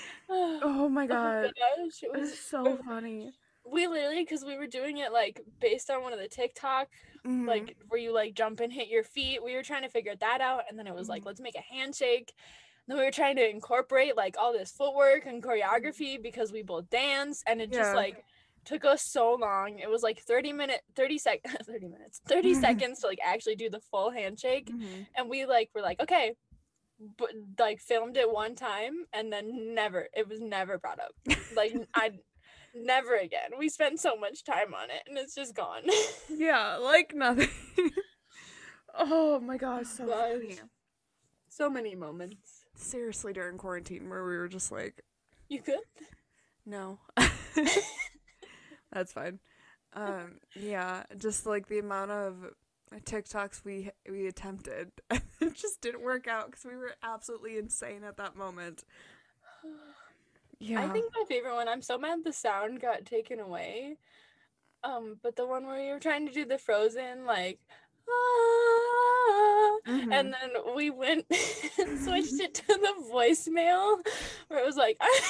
oh 0.28 0.88
my 0.88 1.04
oh 1.04 1.08
god, 1.08 1.44
oh 1.46 1.84
gosh, 1.84 2.02
it 2.02 2.12
was 2.12 2.38
so 2.38 2.78
funny. 2.86 3.32
We 3.64 3.86
literally, 3.86 4.24
because 4.24 4.44
we 4.44 4.58
were 4.58 4.66
doing 4.66 4.98
it 4.98 5.12
like 5.12 5.40
based 5.60 5.88
on 5.88 6.02
one 6.02 6.12
of 6.12 6.18
the 6.18 6.28
TikTok, 6.28 6.88
mm-hmm. 7.24 7.46
like 7.46 7.76
where 7.88 8.00
you 8.00 8.12
like 8.12 8.34
jump 8.34 8.60
and 8.60 8.72
hit 8.72 8.88
your 8.88 9.04
feet. 9.04 9.42
We 9.42 9.54
were 9.54 9.62
trying 9.62 9.82
to 9.82 9.88
figure 9.88 10.16
that 10.16 10.40
out, 10.40 10.64
and 10.68 10.78
then 10.78 10.86
it 10.86 10.94
was 10.94 11.04
mm-hmm. 11.04 11.12
like, 11.12 11.24
let's 11.24 11.40
make 11.40 11.56
a 11.56 11.74
handshake 11.74 12.32
then 12.88 12.98
we 12.98 13.04
were 13.04 13.10
trying 13.10 13.36
to 13.36 13.48
incorporate 13.48 14.16
like 14.16 14.36
all 14.38 14.52
this 14.52 14.72
footwork 14.72 15.26
and 15.26 15.42
choreography 15.42 16.20
because 16.20 16.52
we 16.52 16.62
both 16.62 16.90
dance 16.90 17.42
and 17.46 17.60
it 17.60 17.70
yeah. 17.72 17.78
just 17.78 17.94
like 17.94 18.24
took 18.64 18.84
us 18.84 19.02
so 19.02 19.34
long. 19.34 19.78
It 19.78 19.90
was 19.90 20.02
like 20.02 20.20
30 20.20 20.52
minute 20.52 20.80
30 20.96 21.18
sec 21.18 21.40
30 21.66 21.88
minutes 21.88 22.20
30 22.26 22.54
seconds 22.60 23.00
to 23.00 23.06
like 23.06 23.20
actually 23.24 23.56
do 23.56 23.70
the 23.70 23.80
full 23.90 24.10
handshake 24.10 24.70
mm-hmm. 24.70 25.02
and 25.16 25.28
we 25.28 25.46
like 25.46 25.70
were 25.74 25.82
like 25.82 26.00
okay 26.00 26.34
but 27.18 27.30
like 27.58 27.80
filmed 27.80 28.16
it 28.16 28.30
one 28.30 28.54
time 28.54 28.92
and 29.12 29.32
then 29.32 29.74
never 29.74 30.08
it 30.12 30.28
was 30.28 30.40
never 30.40 30.78
brought 30.78 31.00
up. 31.00 31.12
Like 31.56 31.74
i 31.94 32.10
never 32.74 33.16
again. 33.16 33.50
We 33.58 33.68
spent 33.68 34.00
so 34.00 34.16
much 34.16 34.44
time 34.44 34.74
on 34.74 34.90
it 34.90 35.02
and 35.06 35.18
it's 35.18 35.34
just 35.34 35.54
gone. 35.54 35.82
Yeah 36.28 36.76
like 36.76 37.14
nothing. 37.14 37.48
Oh 38.94 39.40
my 39.40 39.56
gosh 39.56 39.86
so 39.86 40.06
funny. 40.06 40.58
So 41.48 41.68
many 41.68 41.94
moments 41.94 42.61
seriously 42.82 43.32
during 43.32 43.58
quarantine 43.58 44.08
where 44.08 44.24
we 44.24 44.36
were 44.36 44.48
just 44.48 44.72
like, 44.72 45.02
"You 45.48 45.62
could." 45.62 45.80
No. 46.64 46.98
That's 48.92 49.12
fine. 49.12 49.40
Um, 49.94 50.38
yeah, 50.54 51.04
just 51.18 51.46
like 51.46 51.68
the 51.68 51.78
amount 51.78 52.10
of 52.10 52.36
TikToks 53.04 53.64
we 53.64 53.90
we 54.08 54.26
attempted, 54.26 54.92
it 55.10 55.22
just 55.54 55.80
didn't 55.80 56.02
work 56.02 56.26
out 56.28 56.50
because 56.50 56.64
we 56.64 56.76
were 56.76 56.94
absolutely 57.02 57.58
insane 57.58 58.04
at 58.04 58.16
that 58.16 58.36
moment. 58.36 58.84
Yeah, 60.64 60.84
I 60.84 60.88
think 60.90 61.12
my 61.12 61.24
favorite 61.28 61.56
one. 61.56 61.66
I'm 61.66 61.82
so 61.82 61.98
mad 61.98 62.20
the 62.22 62.32
sound 62.32 62.80
got 62.80 63.04
taken 63.04 63.40
away. 63.40 63.96
Um, 64.84 65.16
but 65.20 65.34
the 65.34 65.44
one 65.44 65.66
where 65.66 65.82
you 65.82 65.92
were 65.92 65.98
trying 65.98 66.24
to 66.28 66.32
do 66.32 66.44
the 66.44 66.56
Frozen, 66.56 67.24
like 67.26 67.58
ah, 68.12 69.78
Mhm. 69.88 70.12
and 70.12 70.32
then 70.34 70.50
we 70.76 70.90
went 70.90 71.26
and 71.78 71.98
switched 72.00 72.40
it 72.40 72.54
to 72.54 72.66
the 72.66 72.94
voicemail 73.12 73.98
where 74.48 74.60
it 74.60 74.66
was 74.66 74.76
like 74.76 74.96
I, 75.00 75.20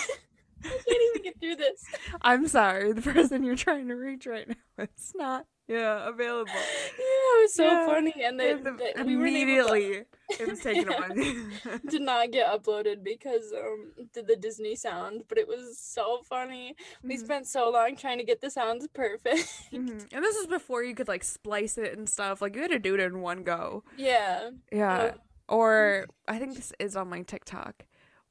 can't 0.63 1.03
even 1.11 1.23
get 1.25 1.41
through 1.41 1.57
this. 1.57 1.85
I'm 2.21 2.47
sorry, 2.47 2.93
the 2.93 3.03
person 3.03 3.43
you're 3.43 3.57
trying 3.57 3.89
to 3.89 3.95
reach 3.95 4.27
right 4.27 4.49
now 4.49 4.85
is 4.85 5.13
not 5.17 5.47
yeah 5.77 6.09
available. 6.09 6.53
Yeah, 6.99 7.39
it 7.39 7.43
was 7.45 7.55
so 7.55 7.65
Yeah, 7.65 7.87
funny, 7.87 8.15
and 8.27 8.39
then 8.41 8.57
And 8.59 8.67
the- 8.67 8.71
the, 8.97 9.05
we 9.05 9.17
weren't 9.17 9.35
to- 9.35 9.41
immediately 9.43 9.85
it 10.41 10.47
was 10.49 10.61
taken 10.61 10.89
away. 10.93 11.37
did 11.93 12.03
not 12.03 12.31
get 12.37 12.47
uploaded 12.55 12.99
because 13.13 13.47
um 13.63 13.81
did 14.15 14.27
the 14.27 14.37
Disney 14.37 14.75
sound, 14.77 15.17
but 15.29 15.39
it 15.39 15.49
was 15.49 15.79
so 15.79 16.07
funny. 16.29 16.67
We 17.03 17.17
Mhm. 17.17 17.25
spent 17.27 17.45
so 17.47 17.63
long 17.71 17.97
trying 17.97 18.19
to 18.19 18.25
get 18.25 18.41
the 18.41 18.51
sounds 18.51 18.87
perfect. 19.03 19.49
Mhm. 19.73 19.99
And 20.15 20.23
this 20.27 20.37
is 20.37 20.47
before 20.47 20.83
you 20.85 20.95
could 20.95 21.09
like 21.15 21.25
splice 21.25 21.79
it 21.79 21.97
and 21.97 22.09
stuff. 22.09 22.43
Like 22.43 22.55
you 22.57 22.63
had 22.63 22.71
to 22.73 22.79
do 22.89 22.95
it 22.95 23.01
in 23.01 23.21
one 23.21 23.43
go. 23.43 23.83
yeah. 23.97 24.51
Yeah. 24.71 25.15
Or 25.49 26.07
I 26.29 26.39
think 26.39 26.55
this 26.57 26.73
is 26.79 26.97
on 26.97 27.09
my 27.09 27.23
TikTok 27.23 27.75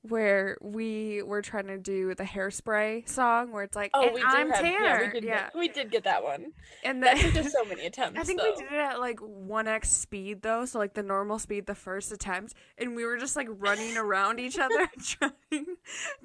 where 0.03 0.57
we 0.61 1.21
were 1.21 1.41
trying 1.41 1.67
to 1.67 1.77
do 1.77 2.15
the 2.15 2.23
hairspray 2.23 3.07
song 3.07 3.51
where 3.51 3.63
it's 3.63 3.75
like, 3.75 3.91
Oh, 3.93 4.07
we 4.11 4.21
did 4.21 4.23
I'm 4.25 4.49
have, 4.49 4.59
Tanner. 4.61 4.83
Yeah, 4.83 4.99
we 5.05 5.11
did, 5.11 5.23
yeah. 5.23 5.43
Get, 5.43 5.55
we 5.55 5.67
did 5.67 5.91
get 5.91 6.03
that 6.05 6.23
one. 6.23 6.53
And 6.83 7.03
That 7.03 7.17
took 7.17 7.33
then 7.33 7.45
us 7.45 7.51
so 7.53 7.63
many 7.65 7.85
attempts. 7.85 8.19
I 8.19 8.23
think 8.23 8.41
though. 8.41 8.51
we 8.51 8.63
did 8.63 8.71
it 8.71 8.79
at 8.79 8.99
like 8.99 9.19
1x 9.19 9.85
speed 9.85 10.41
though, 10.41 10.65
so 10.65 10.79
like 10.79 10.95
the 10.95 11.03
normal 11.03 11.37
speed 11.37 11.67
the 11.67 11.75
first 11.75 12.11
attempt, 12.11 12.53
and 12.77 12.95
we 12.95 13.05
were 13.05 13.17
just 13.17 13.35
like 13.35 13.47
running 13.49 13.95
around 13.95 14.39
each 14.39 14.57
other 14.57 14.89
trying 15.03 15.65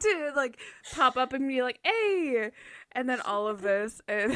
to 0.01 0.33
like 0.35 0.59
pop 0.95 1.17
up 1.19 1.33
and 1.35 1.47
be 1.47 1.63
like, 1.63 1.79
"Hey!" 1.85 2.51
And 2.93 3.09
then 3.09 3.21
all 3.21 3.47
of 3.47 3.61
this 3.61 4.01
and 4.09 4.33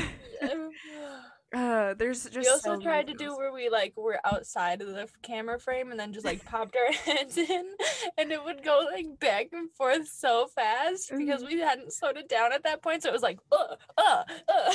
uh 1.53 1.95
there's 1.95 2.25
just 2.25 2.37
we 2.37 2.49
also 2.49 2.77
so 2.77 2.81
tried 2.81 3.09
to 3.09 3.15
do 3.15 3.37
where 3.37 3.53
we 3.53 3.69
like 3.69 3.97
were 3.97 4.21
outside 4.25 4.81
of 4.81 4.89
the 4.89 5.09
camera 5.23 5.59
frame 5.59 5.91
and 5.91 5.99
then 5.99 6.13
just 6.13 6.25
like 6.25 6.45
popped 6.45 6.77
our 6.77 6.93
heads 7.15 7.37
in 7.37 7.75
and 8.17 8.31
it 8.31 8.45
would 8.45 8.63
go 8.63 8.87
like 8.93 9.07
back 9.19 9.49
and 9.53 9.71
forth 9.73 10.07
so 10.07 10.47
fast 10.55 11.11
because 11.17 11.43
we 11.43 11.59
hadn't 11.59 11.93
slowed 11.93 12.17
it 12.17 12.29
down 12.29 12.53
at 12.53 12.63
that 12.63 12.83
point 12.83 13.03
so 13.03 13.09
it 13.09 13.13
was 13.13 13.23
like 13.23 13.39
uh 13.51 13.75
uh 13.99 14.23
uh 14.49 14.75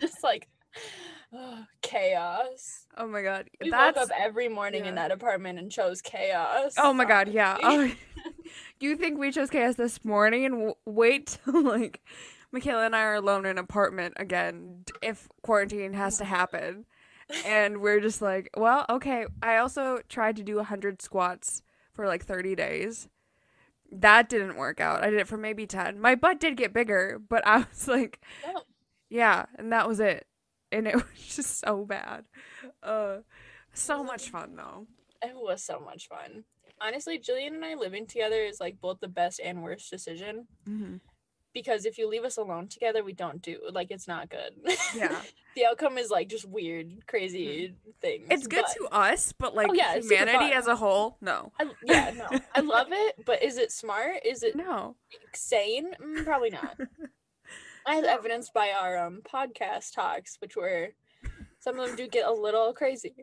just 0.00 0.24
like 0.24 0.48
uh, 1.34 1.62
chaos. 1.80 2.86
Oh 2.96 3.06
my 3.06 3.22
god. 3.22 3.48
we 3.60 3.70
That's 3.70 3.96
woke 3.96 4.10
up 4.10 4.16
every 4.18 4.48
morning 4.48 4.86
in 4.86 4.96
that 4.96 5.10
apartment 5.10 5.58
and 5.58 5.70
chose 5.70 6.02
chaos 6.02 6.74
Oh 6.76 6.92
my 6.92 7.04
god, 7.04 7.28
yeah. 7.28 7.56
Oh, 7.62 7.90
you 8.80 8.96
think 8.96 9.18
we 9.18 9.32
chose 9.32 9.50
chaos 9.50 9.76
this 9.76 10.04
morning? 10.04 10.44
And 10.44 10.54
w- 10.54 10.74
wait 10.84 11.38
till 11.44 11.62
like 11.62 12.00
Michaela 12.52 12.84
and 12.86 12.94
I 12.94 13.02
are 13.02 13.14
alone 13.14 13.44
in 13.46 13.52
an 13.52 13.58
apartment 13.58 14.14
again 14.16 14.84
if 15.02 15.28
quarantine 15.42 15.94
has 15.94 16.18
to 16.18 16.24
happen. 16.24 16.84
And 17.46 17.80
we're 17.80 18.00
just 18.00 18.20
like, 18.20 18.50
well, 18.56 18.84
okay. 18.90 19.26
I 19.42 19.56
also 19.56 20.00
tried 20.08 20.36
to 20.36 20.42
do 20.42 20.56
100 20.56 21.00
squats 21.00 21.62
for 21.94 22.06
like 22.06 22.24
30 22.24 22.54
days. 22.54 23.08
That 23.90 24.28
didn't 24.28 24.56
work 24.56 24.80
out. 24.80 25.02
I 25.02 25.10
did 25.10 25.20
it 25.20 25.28
for 25.28 25.36
maybe 25.36 25.66
10. 25.66 25.98
My 26.00 26.14
butt 26.14 26.40
did 26.40 26.56
get 26.56 26.72
bigger, 26.72 27.18
but 27.28 27.46
I 27.46 27.58
was 27.70 27.88
like, 27.88 28.20
Yeah. 28.44 28.58
yeah, 29.08 29.44
and 29.58 29.72
that 29.72 29.88
was 29.88 30.00
it. 30.00 30.26
And 30.70 30.86
it 30.86 30.94
was 30.96 31.04
just 31.36 31.58
so 31.60 31.84
bad. 31.84 32.24
Uh 32.82 33.18
so 33.74 34.04
much 34.04 34.28
fun 34.28 34.54
though. 34.56 34.86
it 35.22 35.34
was 35.34 35.62
so 35.64 35.80
much 35.80 36.06
fun 36.06 36.44
honestly 36.78 37.18
jillian 37.18 37.54
and 37.54 37.64
i 37.64 37.72
living 37.74 38.06
together 38.06 38.36
is 38.42 38.60
like 38.60 38.78
both 38.82 39.00
the 39.00 39.08
best 39.08 39.40
and 39.42 39.62
worst 39.62 39.90
decision 39.90 40.46
Mm-hmm. 40.68 40.96
Because 41.54 41.84
if 41.86 41.98
you 41.98 42.08
leave 42.08 42.24
us 42.24 42.36
alone 42.36 42.68
together 42.68 43.02
we 43.04 43.12
don't 43.12 43.42
do 43.42 43.58
like 43.72 43.90
it's 43.90 44.08
not 44.08 44.28
good 44.30 44.52
Yeah. 44.94 45.20
the 45.54 45.66
outcome 45.66 45.98
is 45.98 46.10
like 46.10 46.28
just 46.28 46.46
weird 46.48 47.06
crazy 47.06 47.74
things 48.00 48.26
It's 48.30 48.46
good 48.46 48.64
but- 48.66 48.88
to 48.88 48.94
us, 48.94 49.32
but 49.32 49.54
like 49.54 49.68
Oh, 49.70 49.74
yeah, 49.74 49.96
humanity 49.98 50.52
as 50.54 50.66
a 50.66 50.76
whole, 50.76 51.16
no. 51.20 51.52
I, 51.60 51.70
yeah 51.84 52.12
no 52.16 52.38
i 52.54 52.60
love 52.60 52.88
it 52.90 53.16
but 53.26 53.42
is 53.42 53.58
it 53.58 53.70
smart 53.72 54.16
is 54.24 54.42
it 54.42 54.56
No. 54.56 54.96
sane 55.34 55.92
Mm, 56.00 56.24
probably 56.24 56.50
not 56.50 56.78
as 57.86 58.04
evidenced 58.04 58.54
by 58.54 58.70
our 58.70 58.96
um 58.98 59.20
podcast 59.24 59.92
talks 59.94 60.36
which 60.40 60.56
were 60.56 60.88
some 61.58 61.78
of 61.78 61.86
them 61.88 61.96
do 61.96 62.06
get 62.08 62.26
a 62.26 62.32
little 62.32 62.72
crazy 62.72 63.14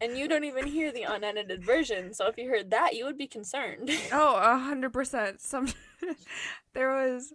and 0.00 0.16
you 0.18 0.26
don't 0.28 0.44
even 0.44 0.66
hear 0.66 0.90
the 0.92 1.02
unedited 1.02 1.64
version 1.64 2.12
so 2.12 2.26
if 2.26 2.36
you 2.36 2.48
heard 2.48 2.70
that 2.70 2.94
you 2.94 3.04
would 3.04 3.16
be 3.18 3.26
concerned 3.26 3.90
Oh, 4.12 4.36
a 4.36 4.58
hundred 4.58 4.92
percent. 4.92 5.40
Some 5.40 5.68
there 6.74 6.90
was 6.90 7.32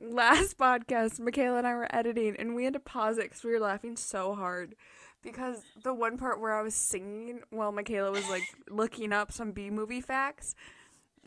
last 0.00 0.58
podcast. 0.58 1.20
Michaela 1.20 1.58
and 1.58 1.66
I 1.66 1.74
were 1.74 1.94
editing, 1.94 2.36
and 2.38 2.54
we 2.54 2.64
had 2.64 2.72
to 2.74 2.80
pause 2.80 3.18
it 3.18 3.24
because 3.24 3.44
we 3.44 3.52
were 3.52 3.60
laughing 3.60 3.96
so 3.96 4.34
hard 4.34 4.74
because 5.22 5.62
the 5.82 5.92
one 5.94 6.16
part 6.16 6.40
where 6.40 6.54
I 6.54 6.62
was 6.62 6.74
singing 6.74 7.40
while 7.50 7.72
Michaela 7.72 8.10
was 8.10 8.28
like 8.28 8.44
looking 8.70 9.12
up 9.12 9.32
some 9.32 9.52
B 9.52 9.70
movie 9.70 10.00
facts. 10.00 10.54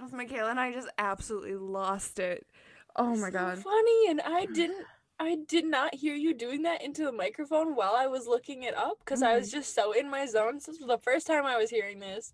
With 0.01 0.13
Michaela 0.13 0.49
and 0.49 0.59
I 0.59 0.71
just 0.73 0.89
absolutely 0.97 1.55
lost 1.55 2.17
it. 2.19 2.47
Oh 2.95 3.15
my 3.15 3.29
god, 3.29 3.57
so 3.57 3.63
god. 3.63 3.63
funny 3.63 4.09
and 4.09 4.19
i 4.25 4.45
didn't 4.47 4.85
i 5.17 5.37
did 5.47 5.63
not 5.63 5.95
hear 5.95 6.13
you 6.13 6.33
doing 6.33 6.63
that 6.63 6.81
into 6.83 7.05
the 7.05 7.11
microphone 7.13 7.73
while 7.73 7.93
i 7.95 8.05
was 8.05 8.27
looking 8.27 8.63
it 8.63 8.75
up 8.75 8.99
because 8.99 9.21
i 9.21 9.33
was 9.37 9.47
Mm-hmm. 9.47 9.57
just 9.59 9.73
so 9.73 9.93
in 9.93 10.09
my 10.09 10.25
zone 10.25 10.55
this 10.55 10.67
was 10.67 10.79
the 10.79 10.97
first 10.97 11.25
time 11.25 11.45
i 11.45 11.55
was 11.55 11.69
hearing 11.69 11.99
this 11.99 12.33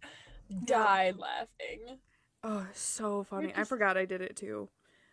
died 0.65 1.17
laughing 1.17 1.99
Oh, 2.43 2.65
so 2.73 3.23
funny. 3.23 3.51
I 3.55 3.65
forgot 3.65 3.97
I 3.97 4.05
did 4.05 4.21
it 4.21 4.35
too. 4.35 4.69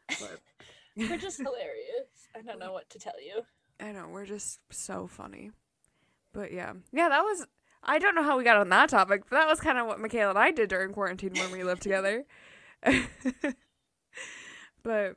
But 0.09 0.41
We're 0.97 1.17
just 1.17 1.39
hilarious. 1.43 2.29
I 2.37 2.43
don't 2.43 2.59
know 2.59 2.73
what 2.73 2.89
to 2.91 2.99
tell 2.99 3.21
you. 3.25 3.43
I 3.81 3.93
know, 3.93 4.09
we're 4.09 4.27
just 4.27 4.61
so 4.71 5.07
funny. 5.07 5.51
But 6.33 6.53
yeah. 6.53 6.73
Yeah, 6.93 7.09
that 7.09 7.23
was 7.23 7.47
I 7.83 7.99
don't 7.99 8.15
know 8.15 8.23
how 8.23 8.39
we 8.39 8.45
got 8.45 8.57
on 8.57 8.69
that 8.71 8.89
topic, 8.89 9.25
but 9.29 9.37
that 9.37 9.47
was 9.49 9.61
kind 9.61 9.79
of 9.79 9.87
what 9.87 10.01
Michaela 10.01 10.31
and 10.31 10.39
I 10.39 10.51
did 10.51 10.69
during 10.71 10.93
quarantine 10.93 11.35
when 11.35 11.53
we 11.53 11.65
lived 11.65 11.83
together. 11.89 12.25
but 14.83 15.17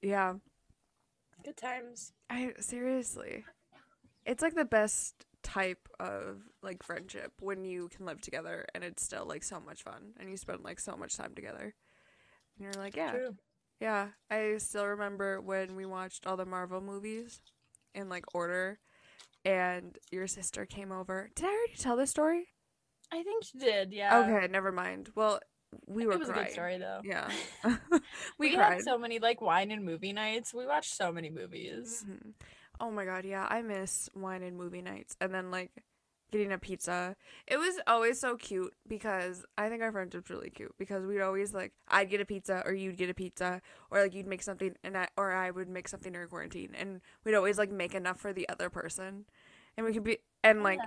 yeah, 0.00 0.34
Good 1.44 1.56
times. 1.56 2.12
I 2.30 2.52
seriously. 2.60 3.44
It's 4.24 4.42
like 4.42 4.54
the 4.54 4.64
best 4.64 5.26
type 5.42 5.88
of 5.98 6.42
like 6.62 6.84
friendship 6.84 7.32
when 7.40 7.64
you 7.64 7.88
can 7.88 8.06
live 8.06 8.20
together 8.20 8.64
and 8.74 8.84
it's 8.84 9.02
still 9.02 9.26
like 9.26 9.42
so 9.42 9.58
much 9.58 9.82
fun 9.82 10.12
and 10.20 10.30
you 10.30 10.36
spend 10.36 10.62
like 10.62 10.78
so 10.78 10.96
much 10.96 11.16
time 11.16 11.34
together. 11.34 11.74
And 12.56 12.64
you're 12.64 12.82
like, 12.82 12.94
yeah, 12.94 13.10
True. 13.10 13.36
Yeah, 13.82 14.10
I 14.30 14.58
still 14.58 14.86
remember 14.86 15.40
when 15.40 15.74
we 15.74 15.84
watched 15.84 16.24
all 16.24 16.36
the 16.36 16.46
Marvel 16.46 16.80
movies 16.80 17.40
in 17.96 18.08
like 18.08 18.32
order 18.32 18.78
and 19.44 19.98
your 20.12 20.28
sister 20.28 20.64
came 20.64 20.92
over. 20.92 21.30
Did 21.34 21.46
I 21.46 21.48
already 21.48 21.74
tell 21.76 21.96
this 21.96 22.08
story? 22.08 22.50
I 23.12 23.24
think 23.24 23.42
she 23.42 23.58
did. 23.58 23.92
Yeah. 23.92 24.20
Okay, 24.20 24.46
never 24.46 24.70
mind. 24.70 25.10
Well, 25.16 25.40
we 25.88 26.06
were 26.06 26.12
It 26.12 26.20
was 26.20 26.28
crying. 26.28 26.42
a 26.42 26.44
good 26.44 26.52
story 26.52 26.78
though. 26.78 27.00
Yeah. 27.02 27.28
We, 28.38 28.50
we, 28.50 28.54
had 28.54 28.82
so 28.82 28.96
many 28.96 29.18
like 29.18 29.40
wine 29.40 29.72
and 29.72 29.84
movie 29.84 30.12
nights. 30.12 30.54
We 30.54 30.64
watched 30.64 30.94
so 30.94 31.10
many 31.10 31.28
movies. 31.28 32.04
Mhm. 32.08 32.34
Oh 32.78 32.92
my 32.92 33.04
god, 33.04 33.24
yeah, 33.24 33.48
I 33.50 33.62
miss 33.62 34.08
wine 34.14 34.44
and 34.44 34.56
movie 34.56 34.82
nights 34.82 35.16
and 35.20 35.34
then 35.34 35.50
like 35.50 35.72
getting 36.32 36.50
a 36.50 36.58
pizza. 36.58 37.14
It 37.46 37.58
was 37.58 37.76
always 37.86 38.18
so 38.18 38.36
cute 38.36 38.74
because 38.88 39.44
I 39.56 39.68
think 39.68 39.82
our 39.82 39.92
friendship's 39.92 40.30
really 40.30 40.50
cute 40.50 40.74
because 40.78 41.06
we'd 41.06 41.20
always 41.20 41.54
like 41.54 41.72
I'd 41.86 42.10
get 42.10 42.20
a 42.20 42.24
pizza 42.24 42.62
or 42.66 42.72
you'd 42.72 42.96
get 42.96 43.10
a 43.10 43.14
pizza 43.14 43.60
or 43.90 44.02
like 44.02 44.14
you'd 44.14 44.26
make 44.26 44.42
something 44.42 44.74
and 44.82 44.96
I 44.96 45.08
or 45.16 45.32
I 45.32 45.50
would 45.50 45.68
make 45.68 45.86
something 45.86 46.12
during 46.12 46.28
quarantine 46.28 46.74
and 46.76 47.00
we'd 47.24 47.34
always 47.34 47.58
like 47.58 47.70
make 47.70 47.94
enough 47.94 48.18
for 48.18 48.32
the 48.32 48.48
other 48.48 48.70
person. 48.70 49.26
And 49.76 49.86
we 49.86 49.92
could 49.92 50.04
be 50.04 50.18
and 50.42 50.62
like 50.62 50.80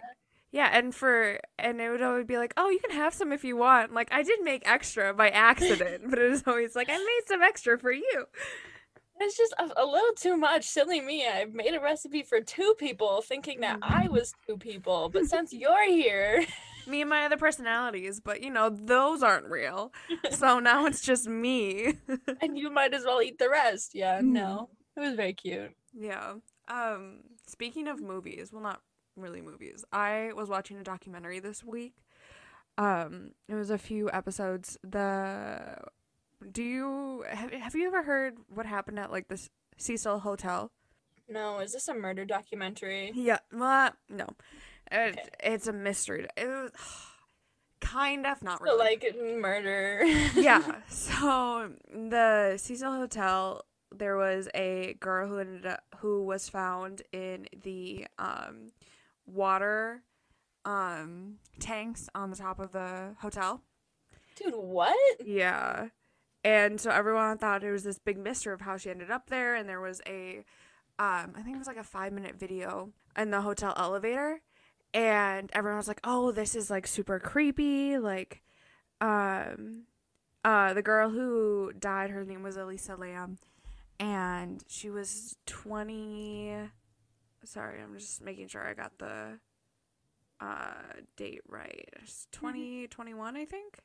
yeah, 0.51 0.69
and 0.71 0.95
for 0.95 1.39
and 1.59 1.81
it 1.81 1.89
would 1.89 2.01
always 2.01 2.25
be 2.25 2.37
like, 2.37 2.53
"Oh, 2.55 2.69
you 2.69 2.79
can 2.79 2.91
have 2.95 3.13
some 3.13 3.33
if 3.33 3.43
you 3.43 3.57
want." 3.57 3.93
Like 3.93 4.07
I 4.11 4.23
did 4.23 4.41
make 4.41 4.63
extra 4.65 5.13
by 5.13 5.29
accident, 5.29 6.03
but 6.09 6.17
it 6.17 6.29
was 6.29 6.43
always 6.47 6.75
like, 6.77 6.87
"I 6.89 6.97
made 6.97 7.27
some 7.27 7.41
extra 7.41 7.77
for 7.77 7.91
you." 7.91 8.25
It's 9.19 9.37
just 9.37 9.53
a, 9.57 9.63
a 9.81 9.85
little 9.85 10.13
too 10.15 10.37
much. 10.37 10.65
Silly 10.65 10.99
me. 11.01 11.25
I've 11.27 11.53
made 11.53 11.73
a 11.73 11.79
recipe 11.79 12.23
for 12.23 12.41
two 12.41 12.75
people 12.77 13.21
thinking 13.21 13.61
that 13.61 13.79
I 13.81 14.07
was 14.09 14.33
two 14.47 14.57
people. 14.57 15.09
But 15.09 15.25
since 15.25 15.53
you're 15.61 15.87
here, 15.87 16.45
me 16.85 17.01
and 17.01 17.09
my 17.09 17.25
other 17.25 17.37
personalities, 17.37 18.19
but 18.19 18.41
you 18.43 18.49
know, 18.51 18.69
those 18.69 19.23
aren't 19.23 19.47
real. 19.49 19.91
So 20.31 20.59
now 20.59 20.85
it's 20.85 21.01
just 21.01 21.27
me. 21.27 21.93
and 22.41 22.57
you 22.57 22.69
might 22.69 22.93
as 22.93 23.05
well 23.05 23.21
eat 23.21 23.39
the 23.39 23.49
rest. 23.49 23.91
Yeah, 23.95 24.19
no. 24.21 24.69
It 24.97 24.99
was 24.99 25.15
very 25.15 25.33
cute. 25.33 25.71
yeah. 25.93 26.33
Um 26.67 27.21
speaking 27.47 27.87
of 27.87 28.01
movies, 28.01 28.51
well 28.51 28.61
not 28.63 28.81
really 29.15 29.41
movies. 29.41 29.85
I 29.93 30.31
was 30.35 30.49
watching 30.49 30.77
a 30.77 30.83
documentary 30.83 31.39
this 31.39 31.63
week. 31.63 31.93
Um 32.77 33.31
it 33.47 33.55
was 33.55 33.69
a 33.69 33.77
few 33.77 34.11
episodes. 34.11 34.77
The 34.83 35.77
Do 36.51 36.63
you 36.63 37.23
have 37.29 37.51
have 37.51 37.75
you 37.75 37.87
ever 37.87 38.03
heard 38.03 38.37
what 38.53 38.65
happened 38.65 38.99
at 38.99 39.11
like 39.11 39.27
this 39.27 39.49
Cecil 39.77 40.19
Hotel? 40.19 40.71
No, 41.27 41.59
is 41.59 41.73
this 41.73 41.87
a 41.87 41.93
murder 41.95 42.23
documentary? 42.25 43.11
Yeah, 43.15 43.39
well, 43.51 43.91
no. 44.09 44.27
It, 44.91 45.35
It's 45.43 45.65
a 45.67 45.73
mystery. 45.73 46.27
It 46.37 46.45
was 46.47 46.71
kind 47.81 48.25
of 48.27 48.41
not 48.43 48.59
So, 48.59 48.65
really. 48.65 48.77
like 48.77 49.15
murder. 49.39 50.03
yeah. 50.35 50.75
So 50.87 51.71
the 51.91 52.57
Cecil 52.57 52.91
Hotel, 52.93 53.63
there 53.91 54.17
was 54.17 54.49
a 54.53 54.95
girl 54.99 55.27
who 55.27 55.39
ended 55.39 55.65
up 55.65 55.83
who 55.97 56.23
was 56.23 56.47
found 56.49 57.01
in 57.11 57.47
the 57.63 58.05
um 58.19 58.71
water 59.25 60.03
um 60.65 61.37
tanks 61.59 62.07
on 62.13 62.29
the 62.29 62.35
top 62.37 62.59
of 62.59 62.71
the 62.71 63.15
hotel. 63.21 63.61
Dude, 64.35 64.53
what? 64.53 64.95
Yeah. 65.25 65.87
And 66.45 66.79
so 66.79 66.91
everyone 66.91 67.39
thought 67.39 67.63
it 67.63 67.71
was 67.71 67.83
this 67.83 67.97
big 67.97 68.19
mystery 68.19 68.53
of 68.53 68.61
how 68.61 68.77
she 68.77 68.91
ended 68.91 69.09
up 69.09 69.31
there 69.31 69.55
and 69.55 69.67
there 69.67 69.81
was 69.81 69.99
a 70.05 70.45
um 70.99 71.33
I 71.35 71.41
think 71.41 71.55
it 71.55 71.57
was 71.57 71.67
like 71.67 71.75
a 71.75 71.83
5 71.83 72.13
minute 72.13 72.35
video 72.39 72.91
in 73.17 73.31
the 73.31 73.41
hotel 73.41 73.73
elevator 73.75 74.41
and 74.93 75.49
everyone 75.53 75.77
was 75.77 75.87
like, 75.87 75.99
"Oh, 76.03 76.31
this 76.31 76.55
is 76.55 76.69
like 76.69 76.85
super 76.85 77.19
creepy." 77.19 77.97
Like 77.97 78.43
um 79.01 79.85
uh 80.45 80.73
the 80.75 80.83
girl 80.83 81.09
who 81.09 81.73
died 81.79 82.11
her 82.11 82.23
name 82.23 82.43
was 82.43 82.57
Elisa 82.57 82.95
Lam. 82.95 83.39
and 83.99 84.63
she 84.67 84.89
was 84.91 85.35
20 85.47 86.69
sorry, 87.43 87.81
I'm 87.81 87.97
just 87.97 88.21
making 88.21 88.49
sure 88.49 88.61
I 88.67 88.75
got 88.75 88.99
the 88.99 89.39
uh 90.39 91.01
date 91.17 91.41
right. 91.47 91.89
It's 92.03 92.27
20 92.31 92.87
I 93.35 93.45
think. 93.45 93.79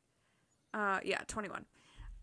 Uh 0.75 1.01
yeah, 1.03 1.23
21. 1.27 1.65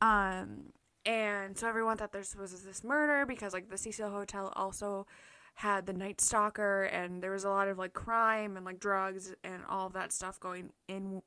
Um 0.02 0.74
and 1.06 1.58
so 1.58 1.68
everyone 1.68 1.98
thought 1.98 2.12
this 2.12 2.36
was 2.36 2.64
this 2.64 2.84
murder 2.84 3.26
because 3.26 3.54
like 3.54 3.70
the 3.70 3.78
Cecil 3.78 4.10
Hotel 4.10 4.52
also 4.56 5.08
had 5.56 5.86
the 5.86 5.94
Night 5.94 6.22
Stalker 6.22 6.84
and 6.84 7.24
there 7.24 7.32
was 7.32 7.44
a 7.44 7.50
lot 7.50 7.68
of 7.68 7.78
like 7.78 7.94
crime 7.94 8.58
and 8.58 8.66
like 8.66 8.80
drugs 8.80 9.34
and 9.44 9.64
all 9.68 9.90
that 9.90 10.12
stuff 10.12 10.40
going 10.40 10.72
in 10.88 11.22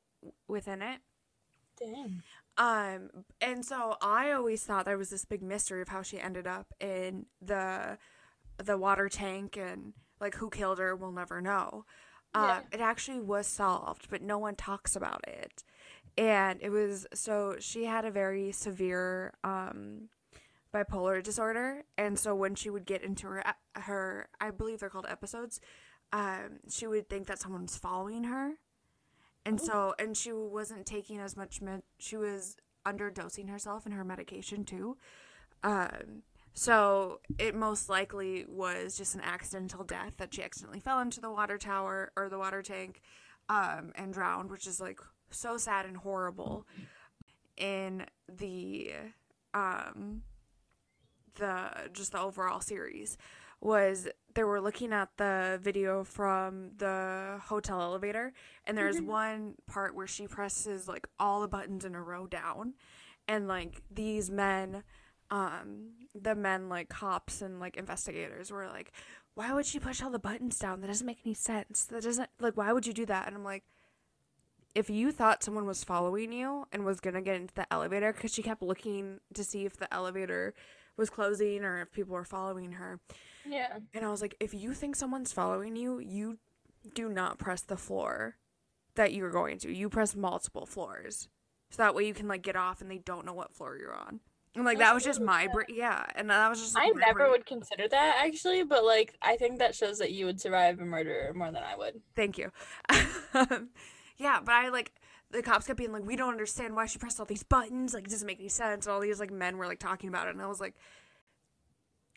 within 0.47 0.81
it. 0.81 0.99
Dang. 1.77 2.21
Um, 2.57 3.09
and 3.41 3.65
so 3.65 3.97
I 4.01 4.31
always 4.31 4.63
thought 4.63 4.85
there 4.85 4.97
was 4.97 5.09
this 5.09 5.25
big 5.25 5.41
mystery 5.41 5.81
of 5.81 5.87
how 5.87 6.01
she 6.01 6.19
ended 6.19 6.45
up 6.45 6.67
in 6.79 7.25
the 7.41 7.97
the 8.63 8.77
water 8.77 9.09
tank 9.09 9.57
and 9.57 9.93
like 10.19 10.35
who 10.35 10.49
killed 10.49 10.77
her, 10.77 10.95
we'll 10.95 11.11
never 11.11 11.41
know. 11.41 11.85
Yeah. 12.35 12.57
Um, 12.57 12.63
it 12.71 12.79
actually 12.79 13.19
was 13.19 13.47
solved, 13.47 14.07
but 14.09 14.21
no 14.21 14.37
one 14.37 14.55
talks 14.55 14.95
about 14.95 15.27
it. 15.27 15.63
And 16.17 16.59
it 16.61 16.69
was 16.69 17.07
so 17.13 17.55
she 17.59 17.85
had 17.85 18.05
a 18.05 18.11
very 18.11 18.51
severe 18.51 19.33
um 19.43 20.09
bipolar 20.73 21.21
disorder, 21.21 21.83
and 21.97 22.17
so 22.17 22.33
when 22.33 22.55
she 22.55 22.69
would 22.69 22.85
get 22.85 23.03
into 23.03 23.27
her 23.27 23.43
her 23.75 24.29
I 24.39 24.51
believe 24.51 24.79
they're 24.79 24.89
called 24.89 25.07
episodes, 25.09 25.59
um, 26.13 26.59
she 26.69 26.87
would 26.87 27.09
think 27.09 27.27
that 27.27 27.39
someone 27.39 27.63
was 27.63 27.77
following 27.77 28.25
her. 28.25 28.53
And 29.45 29.59
so 29.59 29.95
and 29.97 30.15
she 30.15 30.31
wasn't 30.31 30.85
taking 30.85 31.19
as 31.19 31.35
much 31.35 31.61
med 31.61 31.83
she 31.97 32.15
was 32.15 32.57
underdosing 32.85 33.49
herself 33.49 33.85
in 33.85 33.91
her 33.91 34.03
medication 34.03 34.63
too. 34.63 34.97
Um 35.63 36.23
so 36.53 37.21
it 37.39 37.55
most 37.55 37.89
likely 37.89 38.45
was 38.47 38.97
just 38.97 39.15
an 39.15 39.21
accidental 39.21 39.83
death 39.83 40.17
that 40.17 40.33
she 40.33 40.43
accidentally 40.43 40.81
fell 40.81 40.99
into 40.99 41.21
the 41.21 41.31
water 41.31 41.57
tower 41.57 42.11
or 42.17 42.29
the 42.29 42.37
water 42.37 42.61
tank 42.61 43.01
um 43.49 43.93
and 43.95 44.13
drowned 44.13 44.51
which 44.51 44.67
is 44.67 44.79
like 44.81 44.99
so 45.31 45.57
sad 45.57 45.85
and 45.85 45.97
horrible 45.97 46.67
in 47.57 48.05
the 48.27 48.91
um 49.53 50.23
the 51.35 51.89
just 51.93 52.11
the 52.11 52.19
overall 52.19 52.59
series 52.59 53.17
was 53.59 54.07
they 54.33 54.43
were 54.43 54.59
looking 54.59 54.91
at 54.91 55.09
the 55.17 55.59
video 55.61 56.03
from 56.03 56.71
the 56.77 57.39
hotel 57.45 57.79
elevator 57.81 58.33
and 58.65 58.77
there's 58.77 58.99
Mhm. 58.99 59.05
one 59.05 59.55
part 59.67 59.93
where 59.95 60.07
she 60.07 60.27
presses 60.27 60.87
like 60.87 61.07
all 61.19 61.41
the 61.41 61.47
buttons 61.47 61.85
in 61.85 61.93
a 61.95 62.01
row 62.01 62.25
down 62.27 62.73
and 63.27 63.47
like 63.47 63.83
these 63.91 64.29
men 64.31 64.83
um 65.29 65.91
the 66.15 66.35
men 66.35 66.67
like 66.69 66.89
cops 66.89 67.41
and 67.41 67.59
like 67.59 67.77
investigators 67.77 68.51
were 68.51 68.67
like 68.67 68.91
why 69.35 69.53
would 69.53 69.65
she 69.65 69.79
push 69.79 70.01
all 70.03 70.09
the 70.09 70.19
buttons 70.19 70.59
down? 70.59 70.81
That 70.81 70.87
doesn't 70.87 71.07
make 71.07 71.21
any 71.25 71.33
sense. 71.33 71.85
That 71.85 72.03
doesn't 72.03 72.29
like 72.41 72.57
why 72.57 72.73
would 72.73 72.85
you 72.85 72.91
do 72.91 73.05
that? 73.05 73.27
And 73.27 73.35
i'm 73.35 73.45
like 73.45 73.63
if 74.75 74.89
you 74.89 75.11
thought 75.11 75.43
someone 75.43 75.65
was 75.65 75.83
following 75.83 76.31
you 76.31 76.65
and 76.71 76.85
was 76.85 76.99
gonna 76.99 77.21
get 77.21 77.35
into 77.35 77.53
the 77.53 77.71
elevator 77.73 78.13
because 78.13 78.33
she 78.33 78.41
kept 78.41 78.61
looking 78.61 79.19
to 79.33 79.43
see 79.43 79.65
if 79.65 79.77
the 79.77 79.91
elevator 79.93 80.53
was 80.97 81.09
closing 81.09 81.63
or 81.63 81.81
if 81.81 81.91
people 81.91 82.13
were 82.13 82.23
following 82.25 82.73
her 82.73 82.99
Yeah. 83.45 83.79
and 83.93 84.05
I 84.05 84.09
was 84.09 84.21
like, 84.21 84.35
if 84.39 84.53
you 84.53 84.73
think 84.73 84.95
someone's 84.95 85.31
following 85.33 85.75
you, 85.75 85.99
you 85.99 86.37
do 86.93 87.09
not 87.09 87.37
press 87.37 87.61
the 87.61 87.77
floor 87.77 88.35
that 88.95 89.13
you're 89.13 89.31
going 89.31 89.57
to. 89.59 89.71
You 89.71 89.87
press 89.89 90.15
multiple 90.15 90.65
floors. 90.65 91.29
So 91.69 91.81
that 91.83 91.95
way 91.95 92.05
you 92.05 92.13
can 92.13 92.27
like 92.27 92.41
get 92.41 92.55
off 92.57 92.81
and 92.81 92.91
they 92.91 92.97
don't 92.97 93.25
know 93.25 93.33
what 93.33 93.55
floor 93.55 93.77
you're 93.77 93.95
on. 93.95 94.19
And 94.53 94.65
like 94.65 94.79
that 94.79 94.93
was 94.93 95.05
just 95.05 95.21
my 95.21 95.47
brain. 95.47 95.67
Yeah. 95.69 96.05
And 96.15 96.29
that 96.29 96.49
was 96.49 96.59
just 96.59 96.75
like, 96.75 96.87
I 96.93 96.99
never 96.99 97.19
brain. 97.19 97.31
would 97.31 97.45
consider 97.45 97.87
that 97.87 98.21
actually, 98.25 98.63
but 98.63 98.83
like 98.83 99.15
I 99.21 99.37
think 99.37 99.59
that 99.59 99.73
shows 99.75 99.97
that 99.99 100.11
you 100.11 100.25
would 100.25 100.41
survive 100.41 100.79
a 100.81 100.85
murder 100.85 101.31
more 101.33 101.51
than 101.51 101.63
I 101.63 101.77
would. 101.77 102.01
Thank 102.17 102.37
you. 102.37 102.51
Yeah, 104.21 104.39
but 104.43 104.53
I 104.53 104.69
like 104.69 104.91
the 105.31 105.41
cops 105.41 105.65
kept 105.65 105.77
being 105.77 105.91
like, 105.91 106.05
we 106.05 106.15
don't 106.15 106.31
understand 106.31 106.75
why 106.75 106.85
she 106.85 106.99
pressed 106.99 107.19
all 107.19 107.25
these 107.25 107.43
buttons. 107.43 107.93
Like, 107.93 108.05
it 108.05 108.11
doesn't 108.11 108.27
make 108.27 108.39
any 108.39 108.49
sense. 108.49 108.85
And 108.85 108.93
all 108.93 108.99
these 108.99 109.19
like 109.19 109.31
men 109.31 109.57
were 109.57 109.65
like 109.65 109.79
talking 109.79 110.09
about 110.09 110.27
it, 110.27 110.35
and 110.35 110.41
I 110.41 110.47
was 110.47 110.59
like, 110.59 110.75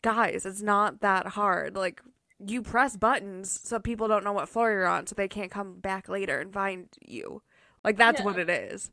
guys, 0.01 0.45
it's 0.45 0.61
not 0.61 1.01
that 1.01 1.27
hard. 1.29 1.75
Like, 1.75 2.01
you 2.45 2.61
press 2.61 2.95
buttons 2.95 3.59
so 3.63 3.79
people 3.79 4.07
don't 4.07 4.23
know 4.23 4.33
what 4.33 4.49
floor 4.49 4.71
you're 4.71 4.85
on, 4.85 5.07
so 5.07 5.15
they 5.15 5.27
can't 5.27 5.49
come 5.51 5.79
back 5.79 6.07
later 6.07 6.39
and 6.39 6.53
find 6.53 6.89
you. 7.01 7.41
Like, 7.83 7.97
that's 7.97 8.19
Yeah. 8.19 8.25
what 8.25 8.37
it 8.37 8.49
is. 8.49 8.91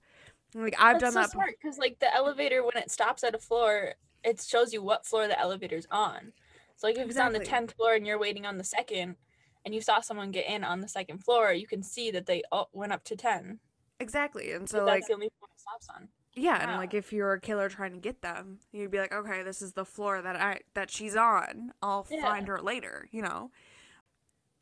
Like, 0.55 0.75
I've 0.79 0.98
That's 1.01 1.03
done 1.03 1.12
so 1.12 1.20
that. 1.20 1.31
smart 1.31 1.55
because 1.61 1.79
like 1.79 1.98
the 1.98 2.14
elevator 2.14 2.62
when 2.62 2.77
it 2.77 2.90
stops 2.90 3.25
at 3.25 3.35
a 3.35 3.38
floor, 3.38 3.94
it 4.25 4.40
shows 4.40 4.72
you 4.72 4.83
what 4.83 5.05
floor 5.07 5.27
the 5.27 5.38
elevator's 5.38 5.87
on. 5.90 6.33
So 6.77 6.87
like 6.87 6.96
if 6.98 7.09
it's 7.09 7.18
on 7.18 7.33
the 7.33 7.40
tenth 7.40 7.72
floor 7.75 7.94
and 7.94 8.07
you're 8.07 8.18
waiting 8.18 8.44
on 8.46 8.59
the 8.59 8.64
second, 8.64 9.16
and 9.64 9.75
you 9.75 9.81
saw 9.81 10.01
someone 10.01 10.31
get 10.31 10.46
in 10.48 10.64
on 10.64 10.81
the 10.81 10.88
second 10.88 11.18
floor, 11.25 11.53
you 11.53 11.66
can 11.66 11.83
see 11.83 12.11
that 12.11 12.27
they 12.27 12.42
all 12.51 12.68
went 12.72 12.92
up 12.92 13.05
to 13.05 13.16
ten. 13.16 13.61
Exactly. 14.01 14.53
And 14.53 14.68
So 14.68 14.79
so, 14.79 14.85
that's 14.85 15.03
like, 15.03 15.07
the 15.07 15.14
only 15.14 15.31
floor 15.38 15.48
it 15.55 15.61
stops 15.61 15.88
on. 15.96 16.09
Yeah, 16.35 16.62
and 16.62 16.79
like 16.79 16.94
if 16.94 17.12
you're 17.12 17.35
a 17.35 17.40
killer 17.40 17.68
trying 17.68 17.92
to 17.92 17.98
get 17.98 18.22
them, 18.22 18.59
you'd 18.72 18.90
be 18.90 18.98
like, 18.98 19.12
okay, 19.12 19.42
this 19.42 19.61
is 19.61 19.75
the 19.75 19.85
floor 19.85 20.22
that 20.22 20.35
I 20.35 20.61
that 20.75 20.90
she's 20.90 21.14
on. 21.14 21.72
I'll 21.83 22.07
Yeah. 22.11 22.22
find 22.22 22.48
her 22.48 22.61
later, 22.61 23.07
you 23.11 23.20
know. 23.22 23.51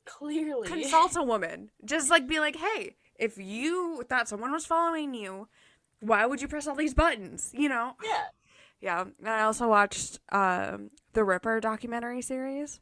Clearly. 0.05 0.67
Consult 0.67 1.17
a 1.17 1.23
woman. 1.35 1.71
Just 1.85 2.11
like 2.11 2.27
be 2.27 2.41
like, 2.41 2.57
hey, 2.57 2.97
if 3.15 3.39
you 3.39 4.03
thought 4.09 4.29
someone 4.29 4.51
was 4.51 4.67
following 4.67 5.15
you, 5.15 5.49
why 6.01 6.27
would 6.27 6.43
you 6.43 6.49
press 6.49 6.67
all 6.67 6.75
these 6.75 6.95
buttons? 6.95 7.53
You 7.55 7.69
know. 7.69 7.95
Yeah. 8.03 8.25
Yeah. 8.81 9.05
And 9.21 9.29
I 9.29 9.43
also 9.43 9.69
watched 9.69 10.19
um 10.33 10.91
the 11.13 11.23
Ripper 11.25 11.61
documentary 11.61 12.23
series. 12.23 12.81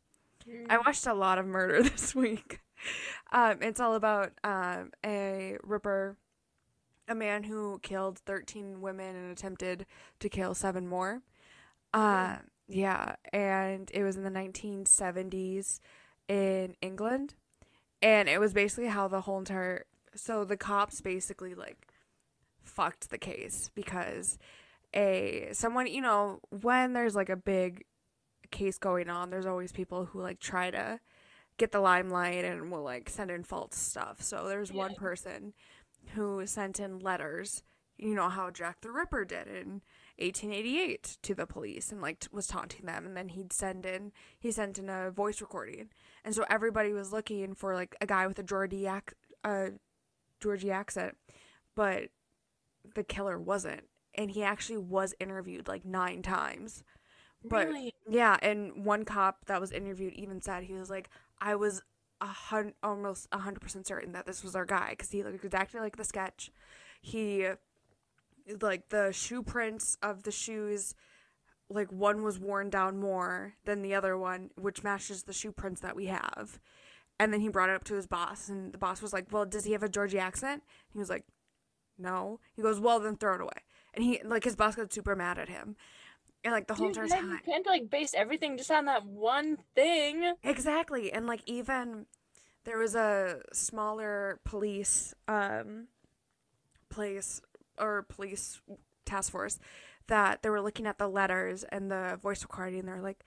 I 0.69 0.79
watched 0.79 1.07
a 1.07 1.15
lot 1.15 1.39
of 1.39 1.47
murder 1.47 1.83
this 1.89 2.15
week. 2.15 2.61
Um, 3.33 3.59
it's 3.61 3.81
all 3.81 3.95
about 3.95 4.33
um, 4.45 4.93
a 5.05 5.57
Ripper, 5.63 6.17
a 7.09 7.15
man 7.15 7.45
who 7.45 7.79
killed 7.83 8.19
13 8.21 8.81
women 8.81 9.17
and 9.17 9.33
attempted 9.33 9.87
to 10.21 10.29
kill 10.29 10.55
seven 10.55 10.87
more. 10.87 11.23
Uh, 11.93 12.37
yeah, 12.69 13.17
and 13.33 13.91
it 13.95 14.03
was 14.03 14.17
in 14.17 14.25
the 14.25 14.31
1970s 14.31 15.81
in 16.29 16.77
England. 16.81 17.35
And 18.01 18.29
it 18.29 18.39
was 18.39 18.53
basically 18.53 18.89
how 18.89 19.09
the 19.09 19.23
whole 19.23 19.39
entire. 19.39 19.87
So 20.15 20.45
the 20.45 20.57
cops 20.57 21.01
basically, 21.01 21.55
like, 21.55 21.89
fucked 22.63 23.11
the 23.11 23.19
case 23.19 23.71
because 23.75 24.39
a 24.95 25.49
someone 25.53 25.87
you 25.87 26.01
know 26.01 26.41
when 26.63 26.93
there's 26.93 27.15
like 27.15 27.29
a 27.29 27.37
big 27.37 27.85
case 28.51 28.79
going 28.79 29.09
on 29.09 29.31
there's 29.31 29.47
always 29.47 29.73
people 29.73 30.07
who 30.07 30.21
like 30.21 30.41
try 30.41 30.71
to 30.71 31.01
get 31.59 31.73
the 31.73 31.81
limelight 31.81 32.45
and 32.45 32.71
will 32.71 32.83
like 32.83 33.11
send 33.11 33.31
in 33.31 33.43
false 33.43 33.77
stuff. 33.77 34.23
So 34.23 34.47
there's 34.49 34.73
one 34.73 34.95
person 34.95 35.53
who 36.15 36.47
sent 36.47 36.81
in 36.81 37.01
letters 37.01 37.63
you 37.99 38.15
know 38.15 38.29
how 38.29 38.49
jack 38.49 38.81
the 38.81 38.93
ripper 38.93 39.25
did 39.25 39.49
in 39.49 39.83
1888 40.19 41.19
to 41.21 41.35
the 41.35 41.47
police 41.47 41.91
and 41.91 42.01
like 42.01 42.21
t- 42.21 42.29
was 42.31 42.47
taunting 42.47 42.87
them 42.87 43.05
and 43.05 43.17
then 43.17 43.31
he'd 43.31 43.53
send 43.53 43.85
in 43.85 44.13
he 44.39 44.53
sent 44.53 44.79
in 44.79 44.89
a 44.89 45.11
voice 45.11 45.41
recording. 45.41 45.89
And 46.25 46.35
so 46.35 46.45
everybody 46.49 46.93
was 46.93 47.13
looking 47.13 47.55
for 47.55 47.75
like 47.75 47.97
a 48.01 48.07
guy 48.07 48.27
with 48.29 48.39
a 48.39 48.45
geordie 48.45 48.87
ac- 48.87 49.17
uh, 49.45 49.71
geordie 50.41 50.71
accent 50.71 51.17
but 51.75 52.11
the 52.95 53.03
killer 53.05 53.39
wasn't. 53.39 53.83
And 54.15 54.31
he 54.31 54.43
actually 54.43 54.79
was 54.79 55.15
interviewed 55.21 55.67
like 55.69 55.85
nine 55.85 56.23
times 56.23 56.85
but 57.45 57.69
really? 57.69 57.95
yeah, 58.09 58.37
and 58.43 58.85
one 58.85 59.05
cop 59.05 59.47
that 59.47 59.61
was 59.61 59.73
interviewed 59.73 60.15
even 60.15 60.41
said 60.41 60.65
he 60.65 60.75
was 60.75 60.91
like, 60.91 61.09
I 61.41 61.55
was 61.55 61.83
a 62.21 62.27
hun- 62.27 62.75
almost 62.83 63.29
a 63.33 63.39
hundred 63.39 63.61
percent 63.61 63.87
certain 63.87 64.13
that 64.13 64.27
this 64.27 64.43
was 64.43 64.57
our 64.57 64.65
guy 64.65 64.91
because 64.91 65.11
he 65.11 65.23
looked 65.23 65.45
exactly 65.45 65.81
like 65.81 65.97
the 65.97 66.05
sketch. 66.05 66.51
He, 67.01 67.47
like 68.61 68.89
the 68.89 69.13
shoe 69.13 69.43
prints 69.43 69.97
of 70.03 70.25
the 70.25 70.33
shoes, 70.33 70.95
like 71.71 71.93
one 71.93 72.23
was 72.23 72.39
worn 72.39 72.71
down 72.71 72.99
more 72.99 73.55
than 73.65 73.83
the 73.83 73.95
other 73.95 74.17
one, 74.17 74.51
which 74.57 74.83
matches 74.83 75.25
the 75.25 75.33
shoe 75.33 75.53
prints 75.53 75.81
that 75.81 75.95
we 75.95 76.07
have. 76.07 76.59
And 77.21 77.33
then 77.33 77.41
he 77.41 77.49
brought 77.49 77.69
it 77.69 77.75
up 77.75 77.85
to 77.85 77.95
his 77.95 78.07
boss, 78.07 78.49
and 78.49 78.73
the 78.73 78.79
boss 78.79 79.03
was 79.03 79.13
like, 79.13 79.27
"Well, 79.33 79.45
does 79.45 79.65
he 79.65 79.73
have 79.73 79.83
a 79.83 79.89
Geordie 79.89 80.21
accent?" 80.21 80.63
He 80.93 80.99
was 80.99 81.11
like, 81.11 81.25
"No." 81.99 82.39
He 82.55 82.63
goes, 82.63 82.79
"Well, 82.81 83.01
then 83.01 83.17
throw 83.17 83.35
it 83.35 83.41
away." 83.41 83.65
And 83.95 84.05
he 84.05 84.21
like 84.25 84.45
his 84.45 84.55
boss 84.57 84.77
got 84.77 84.93
super 84.93 85.17
mad 85.17 85.39
at 85.39 85.49
him, 85.49 85.77
and 86.45 86.53
like 86.53 86.67
the 86.67 86.75
whole 86.75 86.89
Dude, 86.89 87.05
entire 87.05 87.21
time. 87.21 87.31
you 87.31 87.39
can't 87.45 87.67
like 87.67 87.91
base 87.91 88.15
everything 88.15 88.57
just 88.57 88.71
on 88.71 88.87
that 88.87 89.05
one 89.05 89.59
thing. 89.75 90.35
Exactly. 90.43 91.13
And 91.13 91.27
like 91.27 91.43
even 91.47 92.07
there 92.65 92.79
was 92.79 92.95
a 92.95 93.41
smaller 93.53 94.41
police 94.45 95.15
um 95.27 95.89
place 96.91 97.41
or 97.79 98.03
police 98.03 98.61
task 99.05 99.33
force 99.33 99.59
that 100.09 100.43
they 100.43 100.51
were 100.51 100.61
looking 100.61 100.87
at 100.87 100.99
the 100.99 101.09
letters 101.09 101.65
and 101.65 101.91
the 101.91 102.19
voice 102.23 102.43
recording 102.43 102.81
and 102.81 102.89
they're 102.89 103.01
like 103.01 103.25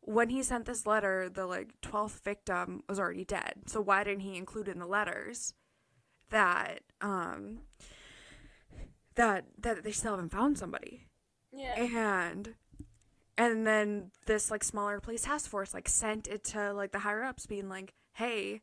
when 0.00 0.30
he 0.30 0.42
sent 0.42 0.64
this 0.66 0.86
letter 0.86 1.28
the 1.28 1.46
like 1.46 1.80
12th 1.80 2.22
victim 2.22 2.82
was 2.88 2.98
already 2.98 3.24
dead 3.24 3.54
so 3.66 3.80
why 3.80 4.04
didn't 4.04 4.20
he 4.20 4.36
include 4.36 4.68
in 4.68 4.78
the 4.78 4.86
letters 4.86 5.54
that 6.30 6.80
um 7.00 7.60
that 9.14 9.44
that 9.58 9.84
they 9.84 9.92
still 9.92 10.12
haven't 10.12 10.30
found 10.32 10.58
somebody 10.58 11.06
Yeah. 11.52 11.74
and 11.76 12.54
and 13.36 13.66
then 13.66 14.10
this 14.26 14.50
like 14.50 14.64
smaller 14.64 15.00
police 15.00 15.22
task 15.22 15.50
force 15.50 15.74
like 15.74 15.88
sent 15.88 16.26
it 16.28 16.44
to 16.44 16.72
like 16.72 16.92
the 16.92 17.00
higher 17.00 17.22
ups 17.22 17.46
being 17.46 17.68
like 17.68 17.94
hey 18.14 18.62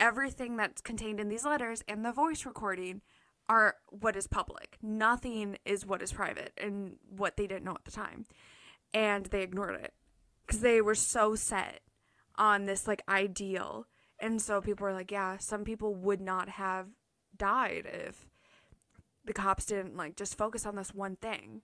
everything 0.00 0.56
that's 0.56 0.80
contained 0.80 1.20
in 1.20 1.28
these 1.28 1.44
letters 1.44 1.84
and 1.86 2.04
the 2.04 2.12
voice 2.12 2.44
recording 2.46 3.02
are 3.50 3.74
what 3.88 4.14
is 4.14 4.28
public. 4.28 4.78
Nothing 4.80 5.58
is 5.64 5.84
what 5.84 6.02
is 6.02 6.12
private 6.12 6.52
and 6.56 6.96
what 7.08 7.36
they 7.36 7.48
didn't 7.48 7.64
know 7.64 7.72
at 7.74 7.84
the 7.84 7.90
time. 7.90 8.24
And 8.94 9.26
they 9.26 9.42
ignored 9.42 9.74
it 9.74 9.92
because 10.46 10.60
they 10.60 10.80
were 10.80 10.94
so 10.94 11.34
set 11.34 11.80
on 12.36 12.66
this 12.66 12.86
like 12.86 13.02
ideal. 13.08 13.86
And 14.20 14.40
so 14.40 14.60
people 14.60 14.84
were 14.84 14.92
like 14.92 15.10
yeah 15.10 15.36
some 15.38 15.64
people 15.64 15.94
would 15.94 16.20
not 16.20 16.48
have 16.48 16.86
died 17.36 17.86
if 17.92 18.28
the 19.24 19.32
cops 19.32 19.66
didn't 19.66 19.96
like 19.96 20.16
just 20.16 20.38
focus 20.38 20.64
on 20.64 20.76
this 20.76 20.94
one 20.94 21.16
thing 21.16 21.62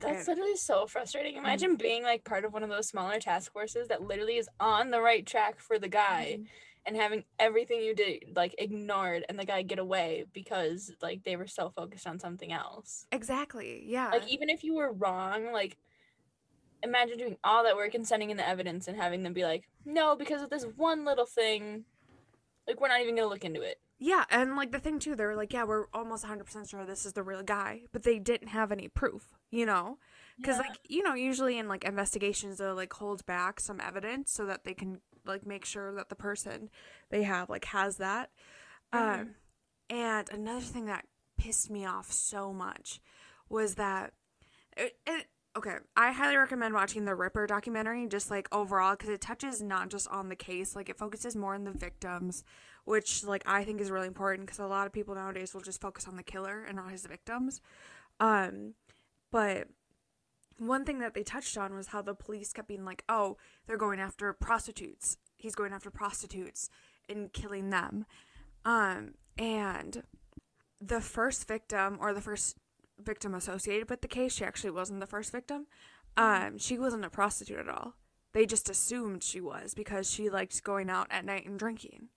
That's 0.00 0.28
literally 0.28 0.56
so 0.56 0.86
frustrating. 0.86 1.36
Imagine 1.36 1.76
being 1.76 2.02
like 2.02 2.24
part 2.24 2.44
of 2.44 2.52
one 2.52 2.62
of 2.62 2.68
those 2.70 2.88
smaller 2.88 3.18
task 3.18 3.52
forces 3.52 3.88
that 3.88 4.02
literally 4.02 4.36
is 4.36 4.48
on 4.58 4.90
the 4.90 5.00
right 5.00 5.24
track 5.26 5.60
for 5.60 5.78
the 5.78 5.88
guy 5.88 6.36
Mm-hmm. 6.38 6.44
and 6.86 6.96
having 6.96 7.24
everything 7.38 7.82
you 7.82 7.94
did 7.94 8.24
like 8.34 8.54
ignored 8.58 9.24
and 9.28 9.38
the 9.38 9.44
guy 9.44 9.62
get 9.62 9.78
away 9.78 10.24
because 10.32 10.90
like 11.02 11.24
they 11.24 11.36
were 11.36 11.46
so 11.46 11.70
focused 11.70 12.06
on 12.06 12.18
something 12.18 12.52
else. 12.52 13.06
Exactly. 13.12 13.82
Yeah. 13.86 14.10
Like 14.10 14.28
even 14.28 14.48
if 14.48 14.64
you 14.64 14.74
were 14.74 14.92
wrong, 14.92 15.52
like 15.52 15.76
imagine 16.82 17.18
doing 17.18 17.36
all 17.44 17.64
that 17.64 17.76
work 17.76 17.94
and 17.94 18.06
sending 18.06 18.30
in 18.30 18.36
the 18.36 18.48
evidence 18.48 18.88
and 18.88 18.96
having 18.96 19.22
them 19.22 19.32
be 19.34 19.44
like, 19.44 19.68
"No, 19.84 20.16
because 20.16 20.40
of 20.42 20.48
this 20.50 20.64
one 20.76 21.04
little 21.04 21.26
thing, 21.26 21.84
like 22.66 22.80
we're 22.80 22.88
not 22.88 23.00
even 23.00 23.14
going 23.14 23.26
to 23.26 23.32
look 23.32 23.44
into 23.44 23.60
it." 23.62 23.78
yeah, 24.02 24.24
and 24.30 24.56
like 24.56 24.72
the 24.72 24.78
thing 24.78 24.98
too, 24.98 25.14
they 25.14 25.26
were 25.26 25.36
like, 25.36 25.52
yeah, 25.52 25.64
we're 25.64 25.84
almost 25.92 26.24
100% 26.24 26.70
sure 26.70 26.86
this 26.86 27.04
is 27.04 27.12
the 27.12 27.22
real 27.22 27.42
guy, 27.42 27.82
but 27.92 28.02
they 28.02 28.18
didn't 28.18 28.48
have 28.48 28.72
any 28.72 28.88
proof, 28.88 29.34
you 29.50 29.66
know? 29.66 29.98
Cuz 30.42 30.56
Yeah. 30.56 30.62
like, 30.64 30.80
you 30.88 31.02
know, 31.02 31.14
usually 31.14 31.58
in 31.58 31.68
like 31.68 31.84
investigations 31.84 32.58
they'll 32.58 32.74
like 32.74 32.92
hold 32.94 33.24
back 33.26 33.60
some 33.60 33.80
evidence 33.80 34.30
so 34.32 34.46
that 34.46 34.64
they 34.64 34.74
can 34.74 35.00
like 35.26 35.46
make 35.46 35.64
sure 35.64 35.92
that 35.94 36.08
the 36.08 36.14
person 36.16 36.70
they 37.10 37.22
have 37.24 37.50
like 37.50 37.66
has 37.66 37.96
that. 37.98 38.30
Mhm. 38.92 38.98
Um 38.98 39.34
and 39.88 40.28
another 40.30 40.60
thing 40.60 40.86
that 40.86 41.06
pissed 41.36 41.70
me 41.70 41.84
off 41.84 42.10
so 42.12 42.52
much 42.52 43.00
was 43.48 43.74
that 43.76 44.12
it, 44.76 44.96
it 45.06 45.26
okay 45.56 45.76
i 45.96 46.12
highly 46.12 46.36
recommend 46.36 46.74
watching 46.74 47.04
the 47.04 47.14
ripper 47.14 47.46
documentary 47.46 48.06
just 48.06 48.30
like 48.30 48.48
overall 48.52 48.92
because 48.92 49.08
it 49.08 49.20
touches 49.20 49.60
not 49.62 49.88
just 49.90 50.06
on 50.08 50.28
the 50.28 50.36
case 50.36 50.76
like 50.76 50.88
it 50.88 50.98
focuses 50.98 51.34
more 51.34 51.54
on 51.54 51.64
the 51.64 51.72
victims 51.72 52.44
which 52.84 53.24
like 53.24 53.42
i 53.46 53.64
think 53.64 53.80
is 53.80 53.90
really 53.90 54.06
important 54.06 54.46
because 54.46 54.58
a 54.60 54.66
lot 54.66 54.86
of 54.86 54.92
people 54.92 55.14
nowadays 55.14 55.52
will 55.54 55.60
just 55.60 55.80
focus 55.80 56.06
on 56.06 56.16
the 56.16 56.22
killer 56.22 56.64
and 56.64 56.76
not 56.76 56.90
his 56.90 57.06
victims 57.06 57.60
um 58.20 58.74
but 59.30 59.68
one 60.58 60.84
thing 60.84 60.98
that 60.98 61.14
they 61.14 61.22
touched 61.22 61.56
on 61.56 61.74
was 61.74 61.88
how 61.88 62.02
the 62.02 62.14
police 62.14 62.52
kept 62.52 62.68
being 62.68 62.84
like 62.84 63.04
oh 63.08 63.36
they're 63.66 63.76
going 63.76 64.00
after 64.00 64.32
prostitutes 64.32 65.16
he's 65.36 65.54
going 65.54 65.72
after 65.72 65.90
prostitutes 65.90 66.68
and 67.08 67.32
killing 67.32 67.70
them 67.70 68.04
um 68.64 69.14
and 69.38 70.02
the 70.80 71.00
first 71.00 71.46
victim 71.46 71.98
or 72.00 72.14
the 72.14 72.20
first 72.20 72.56
victim 72.98 73.34
associated 73.34 73.90
with 73.90 74.00
the 74.00 74.08
case, 74.08 74.34
she 74.34 74.44
actually 74.44 74.70
wasn't 74.70 75.00
the 75.00 75.06
first 75.06 75.32
victim. 75.32 75.66
Um, 76.16 76.58
she 76.58 76.78
wasn't 76.78 77.04
a 77.04 77.10
prostitute 77.10 77.58
at 77.58 77.68
all. 77.68 77.94
They 78.32 78.46
just 78.46 78.70
assumed 78.70 79.22
she 79.22 79.40
was 79.40 79.74
because 79.74 80.10
she 80.10 80.30
liked 80.30 80.62
going 80.62 80.88
out 80.88 81.08
at 81.10 81.24
night 81.24 81.46
and 81.46 81.58
drinking. 81.58 82.08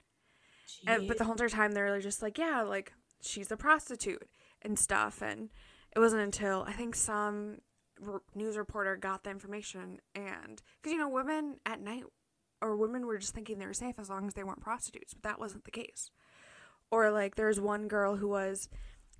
And, 0.87 1.07
but 1.07 1.17
the 1.17 1.23
whole 1.23 1.33
entire 1.33 1.49
time 1.49 1.71
they 1.71 1.81
were 1.81 1.99
just 1.99 2.21
like, 2.21 2.37
yeah, 2.37 2.61
like 2.61 2.93
she's 3.21 3.51
a 3.51 3.57
prostitute 3.57 4.27
and 4.61 4.77
stuff. 4.77 5.21
And 5.21 5.49
it 5.95 5.99
wasn't 5.99 6.21
until 6.21 6.65
I 6.67 6.73
think 6.73 6.95
some 6.95 7.59
r- 8.05 8.21
news 8.35 8.57
reporter 8.57 8.95
got 8.95 9.23
the 9.23 9.29
information 9.29 9.99
and 10.15 10.61
because 10.81 10.93
you 10.93 10.97
know 10.97 11.09
women 11.09 11.57
at 11.65 11.81
night 11.81 12.03
or 12.61 12.75
women 12.75 13.05
were 13.05 13.17
just 13.17 13.33
thinking 13.35 13.59
they 13.59 13.65
were 13.65 13.73
safe 13.73 13.95
as 13.99 14.09
long 14.09 14.25
as 14.25 14.33
they 14.33 14.43
weren't 14.43 14.61
prostitutes, 14.61 15.13
but 15.13 15.23
that 15.23 15.39
wasn't 15.39 15.65
the 15.65 15.71
case. 15.71 16.09
Or 16.91 17.11
like 17.11 17.35
there's 17.35 17.59
one 17.59 17.87
girl 17.87 18.15
who 18.15 18.29
was 18.29 18.69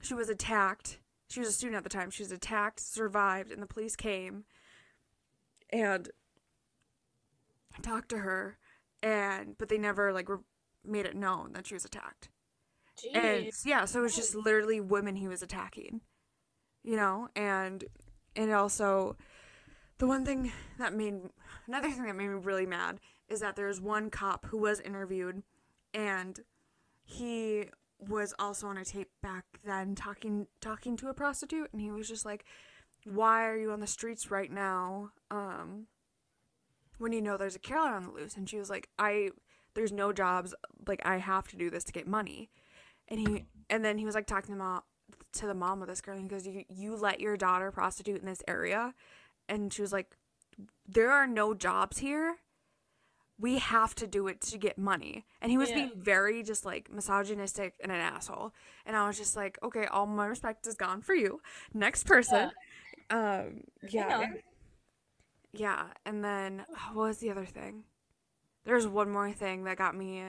she 0.01 0.13
was 0.13 0.29
attacked. 0.29 0.99
She 1.29 1.39
was 1.39 1.49
a 1.49 1.53
student 1.53 1.77
at 1.77 1.83
the 1.83 1.89
time. 1.89 2.09
She 2.11 2.23
was 2.23 2.31
attacked, 2.31 2.79
survived, 2.79 3.51
and 3.51 3.61
the 3.61 3.67
police 3.67 3.95
came 3.95 4.43
and 5.69 6.09
talked 7.81 8.09
to 8.09 8.19
her 8.19 8.57
and 9.01 9.57
but 9.57 9.69
they 9.69 9.77
never 9.77 10.13
like 10.13 10.29
re- 10.29 10.37
made 10.85 11.05
it 11.05 11.15
known 11.15 11.53
that 11.53 11.67
she 11.67 11.73
was 11.73 11.85
attacked. 11.85 12.29
And 13.13 13.45
yeah, 13.65 13.85
so 13.85 13.99
it 13.99 14.03
was 14.03 14.15
just 14.15 14.35
literally 14.35 14.79
women 14.79 15.15
he 15.15 15.27
was 15.27 15.41
attacking. 15.41 16.01
You 16.83 16.97
know, 16.97 17.29
and 17.35 17.83
and 18.35 18.51
also 18.51 19.15
the 19.97 20.07
one 20.07 20.25
thing 20.25 20.51
that 20.77 20.93
made 20.93 21.15
another 21.67 21.89
thing 21.89 22.03
that 22.03 22.15
made 22.15 22.27
me 22.27 22.35
really 22.35 22.65
mad 22.65 22.99
is 23.29 23.39
that 23.39 23.55
there's 23.55 23.79
one 23.79 24.09
cop 24.09 24.45
who 24.47 24.57
was 24.57 24.79
interviewed 24.81 25.43
and 25.93 26.39
he 27.03 27.65
was 27.99 28.33
also 28.37 28.67
on 28.67 28.77
a 28.77 28.83
tape 28.83 29.09
back 29.21 29.45
then 29.65 29.95
talking 29.95 30.47
talking 30.59 30.97
to 30.97 31.07
a 31.07 31.13
prostitute 31.13 31.69
and 31.71 31.81
he 31.81 31.89
was 31.89 32.07
just 32.07 32.25
like 32.25 32.43
why 33.05 33.45
are 33.45 33.57
you 33.57 33.71
on 33.71 33.79
the 33.79 33.87
streets 33.87 34.29
right 34.29 34.51
now 34.51 35.11
um 35.31 35.87
when 36.97 37.11
you 37.13 37.21
know 37.21 37.37
there's 37.37 37.55
a 37.55 37.59
killer 37.59 37.89
on 37.89 38.05
the 38.05 38.11
loose? 38.11 38.35
And 38.35 38.49
she 38.49 38.57
was 38.57 38.69
like 38.69 38.89
i 38.99 39.29
there's 39.73 39.91
no 39.91 40.11
jobs 40.11 40.53
like 40.87 41.01
i 41.05 41.17
have 41.17 41.47
to 41.49 41.55
do 41.55 41.69
this 41.69 41.83
to 41.85 41.93
get 41.93 42.07
money. 42.07 42.49
And 43.07 43.19
he 43.19 43.45
and 43.69 43.83
then 43.83 43.97
he 43.97 44.05
was 44.05 44.15
like 44.15 44.27
talking 44.27 44.53
to 44.55 44.59
mom 44.59 44.81
to 45.33 45.47
the 45.47 45.53
mom 45.53 45.81
of 45.81 45.87
this 45.87 46.01
girl 46.01 46.15
and 46.15 46.23
he 46.23 46.29
goes 46.29 46.45
you, 46.47 46.63
you 46.69 46.95
let 46.95 47.19
your 47.19 47.37
daughter 47.37 47.71
prostitute 47.71 48.19
in 48.21 48.25
this 48.25 48.43
area? 48.47 48.93
And 49.49 49.73
she 49.73 49.81
was 49.81 49.91
like 49.93 50.15
there 50.87 51.11
are 51.11 51.27
no 51.27 51.53
jobs 51.53 51.97
here. 51.99 52.35
We 53.39 53.57
have 53.57 53.95
to 53.95 54.07
do 54.07 54.27
it 54.27 54.41
to 54.41 54.57
get 54.57 54.77
money. 54.77 55.25
And 55.41 55.51
he 55.51 55.57
was 55.57 55.69
Yeah. 55.69 55.75
being 55.75 55.91
very 55.95 56.43
just 56.43 56.65
like 56.65 56.91
misogynistic 56.91 57.73
and 57.81 57.91
an 57.91 57.99
asshole. 57.99 58.53
And 58.85 58.95
i 58.95 59.07
was 59.07 59.17
just 59.17 59.35
like 59.35 59.57
okay 59.63 59.85
all 59.85 60.05
my 60.05 60.27
respect 60.27 60.67
is 60.67 60.75
gone 60.75 61.01
for 61.01 61.15
you. 61.15 61.41
Next 61.73 62.05
person. 62.05 62.51
Um 63.09 63.63
yeah. 63.89 64.27
yeah. 65.51 65.85
And 66.05 66.23
then 66.23 66.65
what 66.93 67.07
was 67.07 67.17
the 67.17 67.31
other 67.31 67.45
thing? 67.45 67.83
There's 68.65 68.87
one 68.87 69.11
more 69.11 69.31
thing 69.31 69.63
that 69.65 69.77
got 69.77 69.95
me 69.95 70.23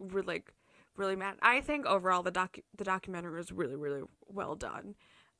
like 0.00 0.52
really 0.96 1.16
mad 1.16 1.36
i 1.42 1.60
think 1.60 1.86
overall 1.86 2.22
the 2.22 2.30
doc 2.30 2.56
the 2.76 2.84
documentary 2.84 3.36
was 3.36 3.52
really 3.52 3.76
really 3.76 4.02
well 4.28 4.54
done 4.54 4.94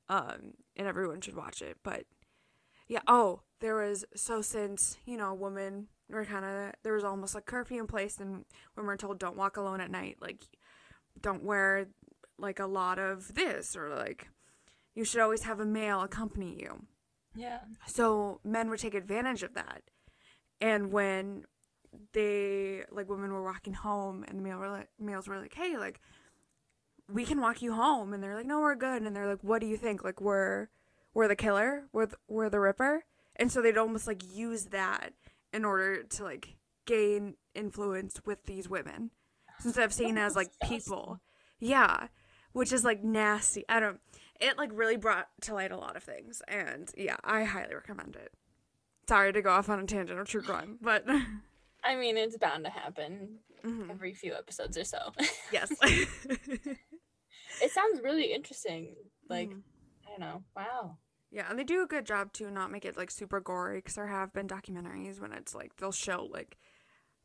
um 0.09 0.53
and 0.77 0.87
everyone 0.87 1.21
should 1.21 1.37
watch 1.37 1.63
it 1.63 1.77
but 1.83 2.05
yeah 2.89 3.01
oh 3.07 3.41
there 3.61 3.77
was 3.77 4.05
so 4.15 4.43
since 4.43 4.97
you 5.07 5.17
know 5.17 5.33
women 5.33 5.87
were 6.11 6.25
kind 6.25 6.45
of 6.45 6.73
there 6.83 6.93
was 6.93 7.05
almost 7.05 7.35
like 7.35 7.47
curfew 7.47 7.81
in 7.81 7.87
place 7.87 8.19
and 8.19 8.45
women 8.77 8.87
were 8.87 8.97
told 8.97 9.19
don't 9.19 9.37
walk 9.37 9.57
alone 9.57 9.81
at 9.81 9.91
night 9.91 10.17
like 10.21 10.45
don't 11.21 11.43
wear 11.45 11.87
like 12.39 12.59
a 12.59 12.67
lot 12.67 12.99
of 12.99 13.35
this 13.35 13.77
or 13.77 13.95
like 13.95 14.29
you 14.95 15.05
should 15.05 15.21
always 15.21 15.43
have 15.45 15.61
a 15.61 15.65
male 15.65 16.03
accompany 16.03 16.61
you 16.61 16.87
Yeah. 17.35 17.61
so 17.87 18.41
men 18.45 18.69
would 18.71 18.81
take 18.81 18.95
advantage 18.95 19.43
of 19.43 19.55
that. 19.55 19.83
And 20.61 20.93
when 20.93 21.45
they 22.13 22.83
like 22.91 23.09
women 23.09 23.33
were 23.33 23.43
walking 23.43 23.75
home 23.75 24.25
and 24.27 24.39
the 24.39 24.43
male 24.43 24.59
were 24.59 24.71
like, 24.71 24.89
males 24.99 25.29
were 25.29 25.39
like, 25.39 25.55
"Hey, 25.55 25.77
like 25.77 26.01
we 27.13 27.25
can 27.25 27.41
walk 27.41 27.63
you 27.63 27.75
home." 27.75 28.13
And 28.13 28.23
they're 28.23 28.35
like, 28.35 28.47
"No, 28.47 28.61
we're 28.61 28.75
good." 28.75 29.03
And 29.03 29.15
they're 29.15 29.29
like, 29.29 29.43
"What 29.43 29.61
do 29.61 29.67
you 29.67 29.77
think? 29.77 30.05
Like 30.05 30.21
we're 30.21 30.69
we're 31.13 31.29
the 31.29 31.37
killer? 31.37 31.85
We're 31.93 32.07
th- 32.07 32.19
we're 32.29 32.51
the 32.51 32.61
ripper?" 32.61 33.05
And 33.37 33.51
so 33.51 33.61
they'd 33.61 33.79
almost 33.79 34.07
like 34.07 34.23
use 34.35 34.67
that 34.67 35.11
in 35.53 35.65
order 35.65 36.03
to 36.03 36.23
like 36.25 36.57
gain 36.87 37.35
influence 37.55 38.21
with 38.25 38.45
these 38.45 38.69
women 38.69 39.11
instead 39.65 39.85
of 39.85 39.93
seeing 39.93 40.19
as 40.19 40.37
like 40.37 40.51
people. 40.63 41.21
Yeah, 41.59 42.09
which 42.53 42.73
is 42.73 42.85
like 42.85 43.03
nasty. 43.03 43.65
I 43.69 43.81
don't 43.81 44.01
it 44.41 44.59
like 44.59 44.71
really 44.73 44.97
brought 44.97 45.29
to 45.43 45.55
light 45.55 45.73
a 45.73 45.77
lot 45.77 45.97
of 45.97 46.03
things 46.03 46.43
and 46.49 46.91
yeah, 46.97 47.17
I 47.23 47.45
highly 47.45 47.75
recommend 47.75 48.17
it. 48.17 48.33
Sorry 49.09 49.33
to 49.33 49.43
go 49.43 49.51
off 49.51 49.69
on 49.69 49.81
a 49.81 49.87
tangent 49.87 50.19
of 50.19 50.29
true 50.29 50.43
crime, 50.43 50.79
but 50.81 51.07
I 51.85 51.95
mean, 51.97 52.17
it's 52.17 52.37
bound 52.39 52.65
to 52.65 52.71
happen 52.71 53.39
Mhm. 53.63 53.91
every 53.91 54.15
few 54.15 54.35
episodes 54.35 54.77
or 54.79 54.85
so. 54.85 55.13
yes. 55.53 55.71
it 55.83 57.71
sounds 57.71 58.01
really 58.03 58.33
interesting. 58.33 58.95
Like, 59.29 59.51
Mhm. 59.51 59.63
I 60.07 60.11
don't 60.11 60.21
know. 60.21 60.45
Wow. 60.57 60.99
Yeah, 61.31 61.47
and 61.51 61.59
they 61.59 61.65
do 61.65 61.83
a 61.83 61.87
good 61.87 62.07
job 62.07 62.33
to 62.35 62.51
not 62.51 62.71
make 62.71 62.85
it 62.85 62.97
like 62.97 63.11
super 63.11 63.41
gory 63.41 63.79
because 63.79 63.95
there 63.97 64.07
have 64.07 64.33
been 64.33 64.47
documentaries 64.47 65.21
when 65.21 65.33
it's 65.33 65.55
like 65.55 65.77
they'll 65.77 65.91
show 65.93 66.25
like 66.31 66.57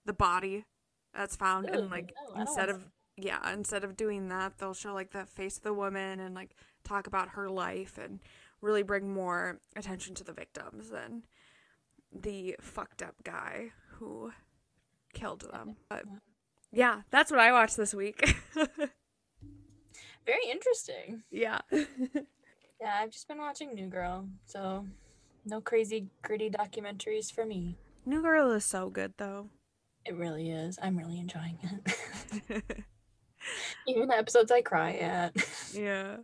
the 0.06 0.14
body 0.14 0.66
that's 1.14 1.36
found 1.36 1.68
Really? 1.70 1.84
and 1.84 1.92
like 1.92 2.14
No, 2.34 2.42
instead 2.42 2.70
of 2.70 2.90
yeah 3.18 3.52
instead 3.54 3.84
of 3.84 3.96
doing 3.98 4.30
that 4.30 4.58
they'll 4.58 4.74
show 4.74 4.94
like 4.94 5.12
the 5.12 5.26
face 5.26 5.58
of 5.58 5.64
the 5.64 5.74
woman 5.74 6.20
and 6.20 6.34
like 6.34 6.56
talk 6.84 7.06
about 7.06 7.30
her 7.30 7.50
life 7.50 7.98
and 8.00 8.20
really 8.62 8.82
bring 8.82 9.14
more 9.14 9.60
attention 9.76 10.16
to 10.16 10.24
the 10.24 10.34
victims 10.34 10.90
than 10.90 11.24
the 12.12 12.56
fucked 12.62 13.04
up 13.04 13.16
guy 13.24 13.72
who 13.98 14.32
killed 15.14 15.42
them 15.52 15.76
but 15.90 16.04
yeah 16.72 17.02
that's 17.12 17.32
what 17.32 17.40
i 17.40 17.52
watched 17.52 17.78
this 17.78 17.94
week 17.94 18.36
Very 20.26 20.44
interesting. 20.52 21.24
yeah 21.32 21.60
Yeah, 22.82 22.96
I've 23.02 23.10
just 23.12 23.28
been 23.28 23.40
watching 23.40 23.74
New 23.74 23.88
Girl, 23.88 24.30
so 24.46 24.86
no 25.46 25.60
crazy 25.60 26.08
gritty 26.22 26.50
documentaries 26.50 27.30
for 27.32 27.46
me. 27.46 27.78
new 28.06 28.22
girl 28.22 28.52
is 28.52 28.64
so 28.64 28.90
good 28.90 29.14
though 29.18 29.50
It 30.06 30.16
really 30.16 30.50
is. 30.52 30.78
I'm 30.82 30.98
really 30.98 31.20
enjoying 31.20 31.58
it. 31.64 32.64
Even 33.88 34.08
the 34.08 34.18
episodes 34.18 34.52
I 34.52 34.62
cry 34.62 34.94
at. 34.94 35.36
Yeah. 35.74 36.18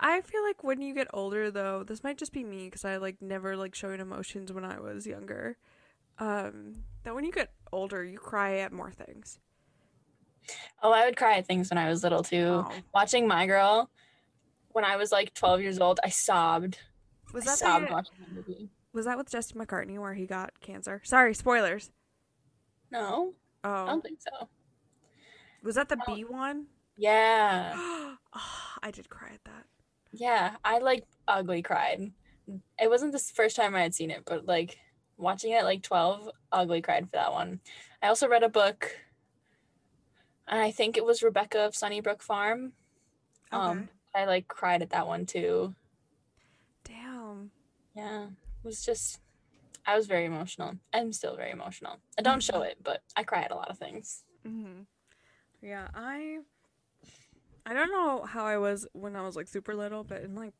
I 0.00 0.20
feel 0.20 0.42
like 0.42 0.62
when 0.64 0.82
you 0.82 0.92
get 0.94 1.06
older 1.14 1.50
though, 1.50 1.84
this 1.84 2.02
might 2.02 2.18
just 2.18 2.32
be 2.32 2.42
me 2.44 2.68
cuz 2.70 2.84
I 2.84 2.96
like 2.96 3.22
never 3.22 3.56
like 3.56 3.74
showing 3.74 4.00
emotions 4.00 4.52
when 4.52 4.64
I 4.64 4.78
was 4.80 5.06
younger. 5.06 5.56
Um 6.18 6.84
that 7.04 7.14
when 7.14 7.24
you 7.24 7.32
get 7.32 7.50
older, 7.72 8.04
you 8.04 8.18
cry 8.18 8.58
at 8.58 8.72
more 8.72 8.90
things. 8.92 9.38
Oh, 10.82 10.92
I 10.92 11.04
would 11.04 11.16
cry 11.16 11.38
at 11.38 11.46
things 11.46 11.70
when 11.70 11.78
I 11.78 11.88
was 11.88 12.02
little 12.02 12.22
too. 12.22 12.64
Oh. 12.66 12.72
Watching 12.94 13.26
My 13.28 13.46
Girl, 13.46 13.90
when 14.70 14.84
I 14.84 14.96
was 14.96 15.12
like 15.12 15.34
12 15.34 15.60
years 15.60 15.78
old, 15.78 16.00
I 16.04 16.08
sobbed. 16.08 16.78
Was 17.32 17.44
I 17.46 17.50
that 17.50 17.58
sobbed 17.58 17.88
the, 17.88 17.92
watching 17.92 18.14
that 18.20 18.34
movie. 18.34 18.68
was 18.92 19.04
that 19.06 19.16
with 19.16 19.30
Justin 19.30 19.60
McCartney 19.60 19.98
where 19.98 20.14
he 20.14 20.26
got 20.26 20.50
cancer? 20.60 21.00
Sorry, 21.04 21.34
spoilers. 21.34 21.90
No, 22.90 23.34
I 23.64 23.68
Oh. 23.82 23.86
don't 23.86 24.02
think 24.02 24.18
so. 24.20 24.48
Was 25.62 25.76
that 25.76 25.88
the 25.88 25.96
No. 25.96 26.14
B 26.14 26.24
one? 26.24 26.66
Yeah, 26.96 27.72
oh, 28.34 28.76
I 28.82 28.90
did 28.90 29.08
cry 29.08 29.30
at 29.32 29.44
that. 29.44 29.64
yeah. 30.12 30.56
I 30.64 30.78
like 30.78 31.04
ugly 31.26 31.62
cried. 31.62 32.12
It 32.80 32.90
wasn't 32.90 33.12
the 33.12 33.18
first 33.18 33.56
time 33.56 33.74
I 33.74 33.82
had 33.82 33.94
seen 33.94 34.10
it, 34.10 34.24
but 34.26 34.44
like 34.46 34.76
watching 35.22 35.52
it 35.52 35.56
at 35.56 35.64
like 35.64 35.82
12, 35.82 36.30
ugly 36.50 36.82
cried 36.82 37.06
for 37.06 37.16
that 37.16 37.32
one. 37.32 37.60
I 38.02 38.08
also 38.08 38.28
read 38.28 38.42
a 38.42 38.48
book, 38.48 38.90
and 40.46 40.60
I 40.60 40.70
think 40.70 40.96
it 40.96 41.04
was 41.04 41.22
Rebecca 41.22 41.60
of 41.60 41.76
Sunnybrook 41.76 42.22
Farm. 42.22 42.72
Um, 43.50 43.88
I 44.14 44.24
like 44.24 44.48
cried 44.48 44.82
at 44.82 44.90
that 44.90 45.06
one 45.06 45.26
too. 45.26 45.74
Damn. 46.84 47.50
Yeah, 47.94 48.24
it 48.24 48.64
was 48.64 48.84
just. 48.84 49.20
I 49.86 49.96
was 49.96 50.06
very 50.06 50.26
emotional. 50.26 50.74
I'm 50.92 51.12
still 51.12 51.36
very 51.36 51.50
emotional. 51.50 51.96
I 52.18 52.22
don't 52.22 52.42
show 52.42 52.62
it, 52.62 52.78
but 52.82 53.02
I 53.16 53.24
cry 53.24 53.42
at 53.42 53.50
a 53.50 53.56
lot 53.56 53.68
of 53.70 53.78
things. 53.78 54.22
hmm 54.44 54.82
Yeah, 55.60 55.88
I 55.94 56.38
I 57.66 57.74
don't 57.74 57.90
know 57.90 58.22
how 58.24 58.44
I 58.44 58.58
was 58.58 58.86
when 58.92 59.16
I 59.16 59.22
was 59.22 59.36
like 59.36 59.48
super 59.48 59.74
little, 59.74 60.04
but 60.04 60.22
in 60.22 60.34
like 60.34 60.54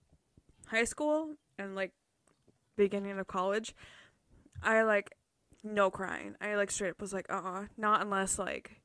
high 0.66 0.84
school 0.84 1.34
and 1.58 1.74
like 1.74 1.92
beginning 2.76 3.18
of 3.18 3.26
college, 3.26 3.74
I 4.62 4.82
like 4.82 5.12
no 5.64 5.90
crying. 5.90 6.36
I 6.40 6.54
like 6.56 6.70
straight 6.70 6.90
up 6.90 7.00
was 7.00 7.12
like, 7.12 7.26
uh 7.32 7.42
uh 7.44 7.66
not 7.76 8.02
unless 8.02 8.38
like 8.38 8.80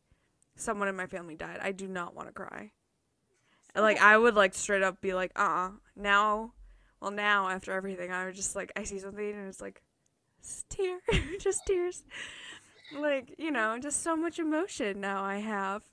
someone 0.55 0.87
in 0.87 0.95
my 0.95 1.07
family 1.07 1.35
died. 1.35 1.59
I 1.61 1.71
do 1.71 1.87
not 1.87 2.15
want 2.15 2.27
to 2.29 2.33
cry. 2.33 2.71
And, 3.75 3.83
Like 3.83 3.99
I 3.99 4.17
would 4.17 4.35
like 4.35 4.53
straight 4.53 4.83
up 4.83 5.01
be 5.01 5.13
like, 5.13 5.31
uh 5.35 5.41
uh 5.43 5.69
Now 5.95 6.53
well 7.01 7.11
now 7.11 7.49
after 7.49 7.71
everything 7.71 8.11
I 8.11 8.25
would 8.25 8.35
just 8.35 8.55
like 8.55 8.71
I 8.75 8.83
see 8.83 8.99
something 8.99 9.31
and 9.31 9.47
it's 9.47 9.61
like 9.61 9.81
s- 10.43 10.65
tear 10.69 10.99
just 11.39 11.65
tears. 11.65 12.03
Like, 12.91 13.35
you 13.37 13.51
know, 13.51 13.77
just 13.79 14.03
so 14.03 14.15
much 14.15 14.39
emotion 14.39 15.01
now 15.01 15.23
I 15.23 15.37
have. 15.39 15.83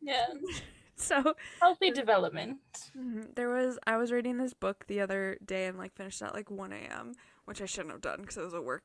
Yeah, 0.00 0.26
So 0.96 1.34
healthy 1.60 1.90
development. 1.90 2.92
mhm, 2.96 3.34
there 3.34 3.48
was 3.48 3.78
I 3.86 3.96
was 3.96 4.12
reading 4.12 4.38
this 4.38 4.54
book 4.54 4.84
the 4.86 5.00
other 5.00 5.38
day 5.44 5.66
and 5.66 5.78
like 5.78 5.94
finished 5.94 6.22
at 6.22 6.34
like 6.34 6.50
1 6.50 6.76
a.m., 6.76 7.14
which 7.44 7.60
I 7.62 7.66
shouldn't 7.66 7.92
have 7.92 8.00
done 8.00 8.20
because 8.20 8.36
it 8.36 8.44
was 8.44 8.54
a 8.54 8.62
work 8.62 8.82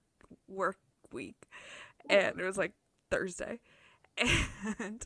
work 0.48 0.78
week, 1.12 1.48
and 2.10 2.40
it 2.40 2.44
was 2.44 2.58
like 2.58 2.74
Thursday, 3.12 3.60
and 4.18 5.06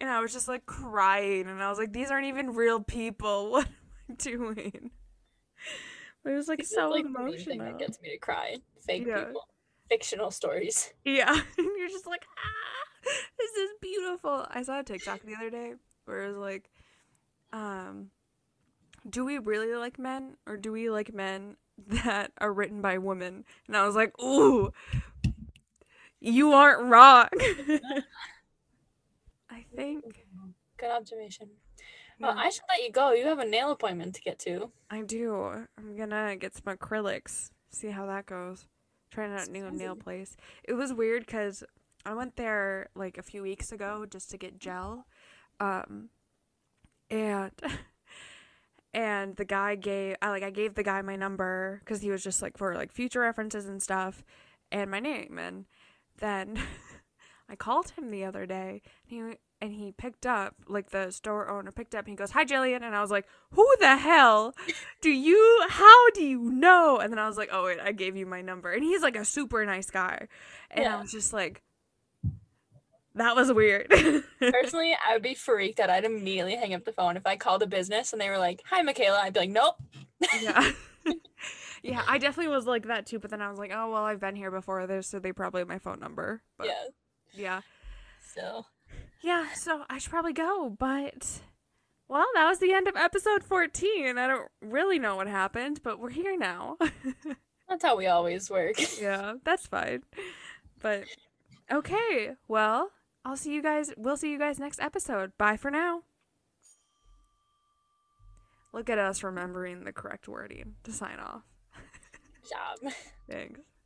and 0.00 0.10
I 0.10 0.20
was 0.20 0.32
just 0.32 0.48
like 0.48 0.66
crying, 0.66 1.46
and 1.46 1.62
I 1.62 1.68
was 1.68 1.78
like, 1.78 1.92
these 1.92 2.10
aren't 2.10 2.26
even 2.26 2.50
real 2.54 2.80
people. 2.80 3.62
What 4.06 4.26
am 4.26 4.46
I 4.50 4.54
doing? 4.54 4.90
But 6.22 6.32
it 6.32 6.36
was 6.36 6.46
like 6.48 6.58
This 6.58 6.70
is, 6.72 6.76
so 6.76 6.90
like, 6.90 7.04
the 7.04 7.10
main 7.10 7.38
thing 7.38 7.56
emotional. 7.56 7.66
that 7.66 7.78
gets 7.78 8.00
me 8.02 8.10
to 8.10 8.18
cry. 8.18 8.56
Fake 8.86 9.04
Yeah. 9.06 9.24
people, 9.24 9.48
fictional 9.88 10.30
stories. 10.30 10.92
Yeah, 11.04 11.32
and 11.58 11.68
you're 11.78 11.88
just 11.88 12.06
like, 12.06 12.24
ah, 12.38 13.10
this 13.38 13.50
is 13.52 13.70
beautiful. 13.80 14.46
I 14.50 14.62
saw 14.62 14.80
a 14.80 14.82
TikTok 14.84 15.22
the 15.22 15.34
other 15.36 15.48
day 15.50 15.72
where 16.04 16.24
it 16.24 16.28
was 16.28 16.36
like, 16.36 16.70
um, 17.52 18.10
do 19.08 19.24
we 19.24 19.38
really 19.38 19.74
like 19.74 19.98
men 19.98 20.36
or 20.46 20.56
do 20.58 20.70
we 20.72 20.90
like 20.90 21.12
men 21.14 21.56
that 21.78 22.32
are 22.38 22.52
written 22.52 22.80
by 22.80 22.98
women? 22.98 23.44
And 23.66 23.76
I 23.76 23.86
was 23.86 23.94
like, 23.96 24.18
ooh, 24.20 24.72
you 26.20 26.52
aren't 26.52 26.90
wrong. 26.90 27.28
I 29.50 29.64
think 29.74 30.24
Good 30.76 30.90
observation. 30.90 31.48
Well, 32.20 32.34
I 32.36 32.50
should 32.50 32.64
let 32.68 32.82
you 32.82 32.92
go. 32.92 33.12
You 33.12 33.26
have 33.26 33.38
a 33.38 33.44
nail 33.44 33.70
appointment 33.70 34.14
to 34.14 34.20
get 34.20 34.38
to. 34.40 34.70
I 34.90 35.02
do. 35.02 35.66
I'm 35.76 35.96
gonna 35.96 36.36
get 36.36 36.54
some 36.54 36.74
acrylics. 36.76 37.50
See 37.70 37.88
how 37.90 38.06
that 38.06 38.26
goes. 38.26 38.66
Trying 39.10 39.32
out 39.32 39.48
a 39.48 39.50
new 39.50 39.70
nail 39.70 39.96
place. 39.96 40.36
It 40.64 40.74
was 40.74 40.92
weird 40.92 41.26
because 41.26 41.64
I 42.06 42.14
went 42.14 42.36
there 42.36 42.88
like 42.94 43.18
a 43.18 43.22
few 43.22 43.42
weeks 43.42 43.72
ago 43.72 44.06
just 44.08 44.30
to 44.30 44.38
get 44.38 44.58
gel, 44.58 45.06
um, 45.60 46.10
and 47.10 47.52
and 48.94 49.36
the 49.36 49.44
guy 49.44 49.74
gave 49.74 50.16
I 50.22 50.30
like 50.30 50.42
I 50.42 50.50
gave 50.50 50.74
the 50.74 50.82
guy 50.82 51.02
my 51.02 51.16
number 51.16 51.80
because 51.80 52.00
he 52.00 52.10
was 52.10 52.22
just 52.22 52.40
like 52.40 52.56
for 52.56 52.74
like 52.74 52.92
future 52.92 53.20
references 53.20 53.66
and 53.66 53.82
stuff, 53.82 54.24
and 54.72 54.90
my 54.90 55.00
name. 55.00 55.38
And 55.38 55.66
then 56.18 56.58
I 57.50 57.56
called 57.56 57.90
him 57.90 58.10
the 58.10 58.24
other 58.24 58.46
day, 58.46 58.80
and 59.10 59.30
he 59.30 59.36
and 59.60 59.72
he 59.72 59.92
picked 59.92 60.26
up 60.26 60.54
like 60.68 60.90
the 60.90 61.10
store 61.10 61.48
owner 61.50 61.72
picked 61.72 61.94
up. 61.94 62.04
And 62.06 62.10
he 62.12 62.16
goes, 62.16 62.30
"Hi, 62.30 62.44
Jillian," 62.44 62.82
and 62.82 62.94
I 62.96 63.00
was 63.00 63.10
like, 63.10 63.26
"Who 63.50 63.66
the 63.80 63.96
hell 63.96 64.54
do 65.02 65.10
you? 65.10 65.64
How 65.68 66.10
do 66.10 66.22
you 66.24 66.50
know?" 66.50 66.98
And 66.98 67.12
then 67.12 67.18
I 67.18 67.26
was 67.26 67.36
like, 67.36 67.50
"Oh 67.52 67.64
wait, 67.64 67.80
I 67.80 67.92
gave 67.92 68.16
you 68.16 68.26
my 68.26 68.40
number." 68.42 68.72
And 68.72 68.82
he's 68.82 69.02
like 69.02 69.16
a 69.16 69.24
super 69.24 69.64
nice 69.66 69.90
guy, 69.90 70.28
and 70.70 70.86
I 70.88 70.92
Yeah. 70.92 71.00
was 71.00 71.10
just 71.10 71.32
like, 71.32 71.62
"That 73.14 73.36
was 73.36 73.52
weird." 73.52 73.88
Personally, 74.40 74.96
I 75.08 75.12
would 75.14 75.22
be 75.22 75.34
freaked 75.34 75.80
out. 75.80 75.90
I'd 75.90 76.04
immediately 76.04 76.56
hang 76.56 76.74
up 76.74 76.84
the 76.84 76.92
phone 76.92 77.16
if 77.16 77.26
I 77.26 77.36
called 77.36 77.62
a 77.62 77.66
business 77.66 78.12
and 78.12 78.20
they 78.20 78.28
were 78.28 78.38
like, 78.38 78.62
"Hi, 78.70 78.82
Michaela." 78.82 79.20
I'd 79.22 79.34
be 79.34 79.40
like, 79.40 79.50
"Nope." 79.50 79.76
yeah. 80.40 80.70
yeah, 81.82 82.02
I 82.06 82.18
definitely 82.18 82.54
was 82.54 82.66
like 82.66 82.86
that 82.86 83.06
too, 83.06 83.18
but 83.18 83.30
then 83.30 83.42
I 83.42 83.50
was 83.50 83.58
like, 83.58 83.70
"Oh 83.74 83.90
well, 83.90 84.04
I've 84.04 84.20
been 84.20 84.36
here 84.36 84.50
before 84.50 84.86
this, 84.86 85.06
so 85.06 85.18
they 85.18 85.32
probably 85.32 85.60
have 85.60 85.68
my 85.68 85.78
phone 85.78 86.00
number." 86.00 86.42
But 86.56 86.68
yeah. 86.68 86.84
yeah. 87.34 87.60
So 88.34 88.66
Yeah, 89.22 89.52
so 89.54 89.84
I 89.88 89.98
should 89.98 90.10
probably 90.10 90.32
go, 90.32 90.74
but 90.78 91.40
well, 92.08 92.26
that 92.34 92.48
was 92.48 92.58
the 92.58 92.72
end 92.72 92.88
of 92.88 92.96
episode 92.96 93.42
14. 93.42 94.18
I 94.18 94.26
don't 94.26 94.48
really 94.60 94.98
know 94.98 95.16
what 95.16 95.26
happened, 95.26 95.80
but 95.82 95.98
we're 95.98 96.10
here 96.10 96.36
now. 96.36 96.76
that's 97.68 97.84
how 97.84 97.96
we 97.96 98.06
always 98.06 98.50
work. 98.50 98.76
yeah, 99.00 99.34
that's 99.44 99.66
fine. 99.66 100.02
But 100.80 101.04
okay, 101.70 102.32
well, 102.48 102.90
I'll 103.24 103.36
see 103.36 103.52
you 103.54 103.62
guys. 103.62 103.92
We'll 103.96 104.16
see 104.16 104.30
you 104.30 104.38
guys 104.38 104.58
next 104.58 104.80
episode. 104.80 105.32
Bye 105.38 105.56
for 105.56 105.70
now. 105.70 106.02
Look 108.72 108.90
at 108.90 108.98
us 108.98 109.22
remembering 109.22 109.84
the 109.84 109.92
correct 109.92 110.28
wording 110.28 110.74
to 110.82 110.92
sign 110.92 111.18
off. 111.20 111.42
Job. 112.50 112.92
Thanks. 113.30 113.60